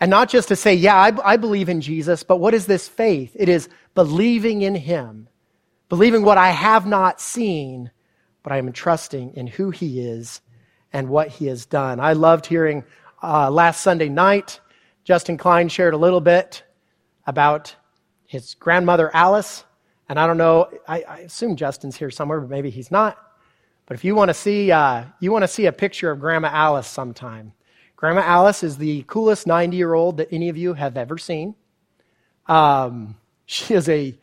And 0.01 0.11
not 0.11 0.29
just 0.29 0.49
to 0.49 0.57
say, 0.57 0.75
yeah, 0.75 0.97
I, 0.97 1.13
I 1.35 1.37
believe 1.37 1.69
in 1.69 1.81
Jesus, 1.81 2.25
but 2.25 2.39
what 2.39 2.55
is 2.55 2.67
this 2.67 2.89
faith? 2.89 3.31
It 3.39 3.49
is 3.49 3.69
believing 3.95 4.63
in 4.63 4.75
Him, 4.75 5.29
believing 5.89 6.25
what 6.25 6.39
I 6.39 6.51
have 6.51 6.87
not 6.87 7.21
seen, 7.21 7.93
but 8.43 8.53
I 8.53 8.57
am 8.57 8.73
trusting 8.73 9.35
in 9.35 9.47
who 9.47 9.71
He 9.71 10.01
is 10.01 10.41
and 10.93 11.09
what 11.09 11.29
He 11.29 11.47
has 11.47 11.67
done. 11.67 12.01
I 12.01 12.15
loved 12.15 12.47
hearing 12.47 12.83
uh, 13.23 13.49
last 13.49 13.81
Sunday 13.81 14.09
night, 14.09 14.59
Justin 15.05 15.37
Klein 15.37 15.69
shared 15.69 15.95
a 15.95 15.99
little 15.99 16.21
bit 16.21 16.63
about 17.27 17.75
his 18.27 18.55
grandmother 18.55 19.15
Alice. 19.15 19.65
And 20.09 20.19
I 20.19 20.27
don't 20.27 20.37
know, 20.37 20.71
I, 20.87 21.03
I 21.03 21.19
assume 21.19 21.57
Justin's 21.57 21.97
here 21.97 22.11
somewhere, 22.11 22.41
but 22.41 22.51
maybe 22.51 22.71
he's 22.71 22.91
not. 22.91 23.19
But 23.87 23.95
if 23.95 24.05
you 24.05 24.15
want 24.15 24.29
to 24.29 24.35
see, 24.35 24.71
uh, 24.71 25.05
you 25.21 25.33
want 25.33 25.43
to 25.43 25.49
see 25.49 25.67
a 25.67 25.73
picture 25.73 26.11
of 26.11 26.21
Grandma 26.21 26.49
Alice 26.49 26.87
sometime. 26.87 27.53
Grandma 27.97 28.23
Alice 28.23 28.63
is 28.63 28.79
the 28.79 29.05
coolest 29.07 29.47
90 29.47 29.77
year 29.77 29.95
old 29.95 30.17
that 30.19 30.29
any 30.33 30.49
of 30.49 30.57
you 30.57 30.75
have 30.75 30.97
ever 30.97 31.19
seen. 31.19 31.55
Um, 32.47 33.17
she 33.47 33.75
is 33.75 33.89
a 33.89 34.19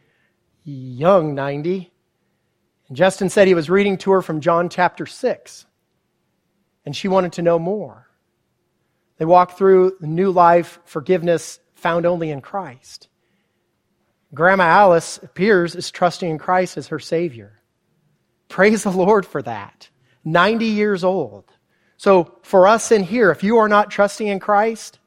young 0.64 1.36
90. 1.36 1.92
And 2.88 2.98
Justin 2.98 3.30
said 3.30 3.48
he 3.48 3.54
was 3.54 3.70
reading 3.70 3.98
to 4.00 4.12
her 4.12 4.22
from 4.22 4.42
John 4.42 4.70
chapter 4.70 5.06
6. 5.06 5.66
And 6.86 6.96
she 6.96 7.08
wanted 7.08 7.34
to 7.34 7.42
know 7.42 7.60
more. 7.60 8.09
They 9.20 9.26
walk 9.26 9.58
through 9.58 9.98
the 10.00 10.08
new 10.08 10.32
life, 10.32 10.80
forgiveness 10.86 11.60
found 11.76 12.06
only 12.06 12.32
in 12.32 12.42
Christ. 12.42 13.10
Grandma 14.34 14.64
Alice 14.64 15.20
appears 15.22 15.76
as 15.76 15.92
trusting 15.92 16.30
in 16.30 16.38
Christ 16.38 16.78
as 16.78 16.88
her 16.88 17.00
Savior. 17.00 17.60
Praise 18.48 18.84
the 18.84 18.92
Lord 18.92 19.26
for 19.26 19.42
that. 19.42 19.90
90 20.24 20.66
years 20.66 21.04
old. 21.04 21.46
So 21.98 22.38
for 22.44 22.68
us 22.68 22.92
in 22.92 23.04
here, 23.04 23.30
if 23.30 23.44
you 23.44 23.58
are 23.58 23.68
not 23.68 23.92
trusting 23.92 24.28
in 24.28 24.40
Christ, 24.40 25.00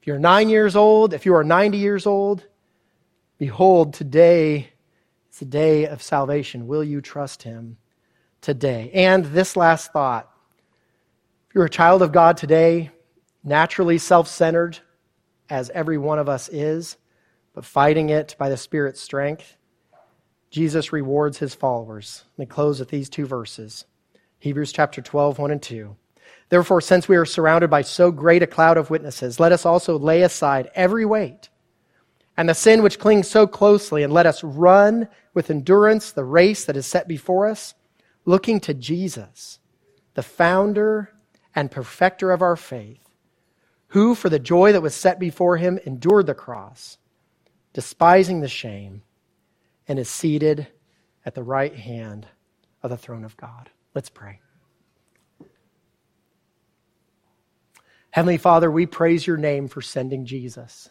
if 0.00 0.06
you're 0.06 0.18
nine 0.18 0.48
years 0.48 0.74
old, 0.74 1.14
if 1.14 1.24
you 1.24 1.34
are 1.34 1.44
90 1.44 1.78
years 1.78 2.06
old, 2.06 2.44
behold, 3.38 3.94
today 3.94 4.72
is 5.30 5.38
the 5.38 5.44
day 5.44 5.86
of 5.86 6.02
salvation. 6.02 6.66
Will 6.66 6.82
you 6.82 7.00
trust 7.00 7.44
him 7.44 7.76
today? 8.40 8.90
And 8.92 9.26
this 9.26 9.56
last 9.56 9.92
thought. 9.92 10.28
If 11.48 11.54
you're 11.54 11.66
a 11.66 11.70
child 11.70 12.02
of 12.02 12.12
God 12.12 12.36
today, 12.36 12.90
naturally 13.44 13.98
self 13.98 14.28
centered, 14.28 14.78
as 15.50 15.70
every 15.70 15.98
one 15.98 16.18
of 16.18 16.28
us 16.28 16.48
is, 16.48 16.96
but 17.54 17.64
fighting 17.64 18.08
it 18.10 18.36
by 18.38 18.48
the 18.48 18.56
Spirit's 18.56 19.00
strength, 19.00 19.56
Jesus 20.50 20.92
rewards 20.92 21.38
his 21.38 21.54
followers. 21.54 22.24
Let 22.32 22.38
me 22.38 22.46
close 22.46 22.80
with 22.80 22.90
these 22.90 23.08
two 23.08 23.26
verses 23.26 23.84
Hebrews 24.38 24.72
chapter 24.72 25.00
12, 25.00 25.38
1 25.38 25.50
and 25.50 25.62
2. 25.62 25.96
Therefore, 26.48 26.80
since 26.80 27.08
we 27.08 27.16
are 27.16 27.24
surrounded 27.24 27.70
by 27.70 27.82
so 27.82 28.10
great 28.10 28.42
a 28.42 28.46
cloud 28.46 28.76
of 28.76 28.90
witnesses, 28.90 29.40
let 29.40 29.52
us 29.52 29.64
also 29.64 29.98
lay 29.98 30.22
aside 30.22 30.70
every 30.74 31.04
weight 31.04 31.48
and 32.36 32.48
the 32.48 32.54
sin 32.54 32.82
which 32.82 32.98
clings 32.98 33.28
so 33.28 33.46
closely, 33.46 34.02
and 34.02 34.12
let 34.12 34.26
us 34.26 34.42
run 34.42 35.08
with 35.34 35.50
endurance 35.50 36.12
the 36.12 36.24
race 36.24 36.64
that 36.64 36.76
is 36.76 36.86
set 36.86 37.06
before 37.06 37.46
us, 37.46 37.74
looking 38.24 38.60
to 38.60 38.74
Jesus, 38.74 39.58
the 40.14 40.22
founder 40.22 41.12
and 41.54 41.70
perfecter 41.70 42.30
of 42.30 42.42
our 42.42 42.56
faith, 42.56 43.01
who, 43.92 44.14
for 44.14 44.30
the 44.30 44.38
joy 44.38 44.72
that 44.72 44.80
was 44.80 44.94
set 44.94 45.18
before 45.18 45.58
him, 45.58 45.78
endured 45.84 46.26
the 46.26 46.34
cross, 46.34 46.96
despising 47.74 48.40
the 48.40 48.48
shame, 48.48 49.02
and 49.86 49.98
is 49.98 50.08
seated 50.08 50.66
at 51.26 51.34
the 51.34 51.42
right 51.42 51.74
hand 51.74 52.26
of 52.82 52.88
the 52.88 52.96
throne 52.96 53.22
of 53.22 53.36
God. 53.36 53.68
Let's 53.94 54.08
pray. 54.08 54.40
Heavenly 58.12 58.38
Father, 58.38 58.70
we 58.70 58.86
praise 58.86 59.26
your 59.26 59.36
name 59.36 59.68
for 59.68 59.82
sending 59.82 60.24
Jesus. 60.24 60.88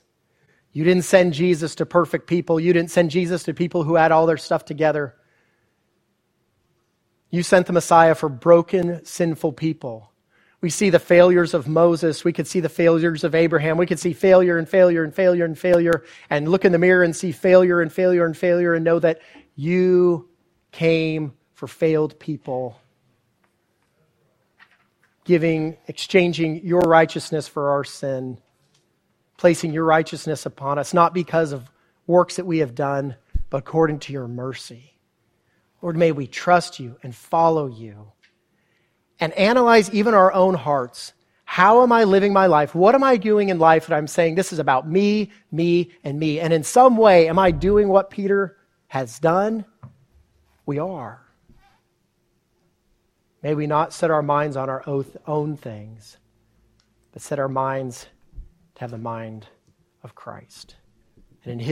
You 0.71 0.83
didn't 0.83 1.03
send 1.03 1.33
Jesus 1.33 1.73
to 1.75 1.87
perfect 1.87 2.27
people. 2.27 2.59
You 2.59 2.71
didn't 2.71 2.91
send 2.91 3.09
Jesus 3.09 3.41
to 3.43 3.53
people 3.55 3.83
who 3.83 3.95
had 3.95 4.11
all 4.11 4.27
their 4.27 4.37
stuff 4.37 4.63
together. 4.63 5.15
You 7.31 7.41
sent 7.41 7.65
the 7.65 7.73
Messiah 7.73 8.13
for 8.13 8.29
broken, 8.29 9.03
sinful 9.05 9.53
people. 9.53 10.10
We 10.61 10.69
see 10.69 10.91
the 10.91 10.99
failures 10.99 11.53
of 11.53 11.67
Moses. 11.67 12.23
We 12.23 12.33
could 12.33 12.47
see 12.47 12.59
the 12.59 12.69
failures 12.69 13.23
of 13.23 13.33
Abraham. 13.33 13.77
We 13.77 13.87
could 13.87 13.99
see 13.99 14.13
failure 14.13 14.57
and 14.57 14.69
failure 14.69 15.03
and 15.03 15.13
failure 15.13 15.45
and 15.45 15.57
failure 15.57 16.03
and 16.29 16.47
look 16.47 16.65
in 16.65 16.71
the 16.71 16.77
mirror 16.77 17.03
and 17.03 17.15
see 17.15 17.31
failure 17.31 17.81
and 17.81 17.91
failure 17.91 18.25
and 18.25 18.37
failure 18.37 18.73
and 18.75 18.85
know 18.85 18.99
that 18.99 19.21
you 19.55 20.29
came 20.71 21.33
for 21.53 21.67
failed 21.67 22.19
people, 22.19 22.79
giving, 25.25 25.77
exchanging 25.87 26.63
your 26.63 26.81
righteousness 26.81 27.47
for 27.47 27.71
our 27.71 27.83
sin 27.83 28.37
placing 29.41 29.73
your 29.73 29.83
righteousness 29.83 30.45
upon 30.45 30.77
us, 30.77 30.93
not 30.93 31.15
because 31.15 31.51
of 31.51 31.67
works 32.05 32.35
that 32.35 32.45
we 32.45 32.59
have 32.59 32.75
done, 32.75 33.15
but 33.49 33.57
according 33.57 33.97
to 33.97 34.13
your 34.13 34.27
mercy. 34.27 34.93
Lord, 35.81 35.97
may 35.97 36.11
we 36.11 36.27
trust 36.27 36.79
you 36.79 36.97
and 37.01 37.15
follow 37.15 37.65
you 37.65 38.11
and 39.21 39.31
analyze 39.33 39.89
even 39.91 40.13
our 40.13 40.33
own 40.33 40.55
hearts. 40.55 41.13
How 41.45 41.83
am 41.83 41.91
I 41.91 42.03
living 42.03 42.33
my 42.33 42.47
life? 42.47 42.73
What 42.73 42.95
am 42.95 43.03
I 43.03 43.17
doing 43.17 43.49
in 43.49 43.59
life 43.59 43.87
that 43.87 43.95
I'm 43.95 44.07
saying 44.07 44.35
this 44.35 44.51
is 44.51 44.59
about 44.59 44.89
me, 44.89 45.31
me, 45.51 45.91
and 46.03 46.19
me? 46.19 46.39
And 46.39 46.51
in 46.51 46.63
some 46.63 46.97
way, 46.97 47.29
am 47.29 47.37
I 47.37 47.51
doing 47.51 47.87
what 47.87 48.09
Peter 48.09 48.57
has 48.87 49.19
done? 49.19 49.65
We 50.65 50.79
are. 50.79 51.21
May 53.43 53.53
we 53.53 53.67
not 53.67 53.93
set 53.93 54.11
our 54.11 54.21
minds 54.21 54.55
on 54.57 54.69
our 54.69 54.83
own 55.27 55.57
things, 55.57 56.17
but 57.11 57.21
set 57.21 57.39
our 57.39 57.49
minds 57.49 58.07
to 58.75 58.81
have 58.81 58.91
the 58.91 58.97
mind 58.97 59.47
of 60.03 60.15
Christ. 60.15 60.75
And 61.43 61.53
in 61.53 61.59
his 61.59 61.67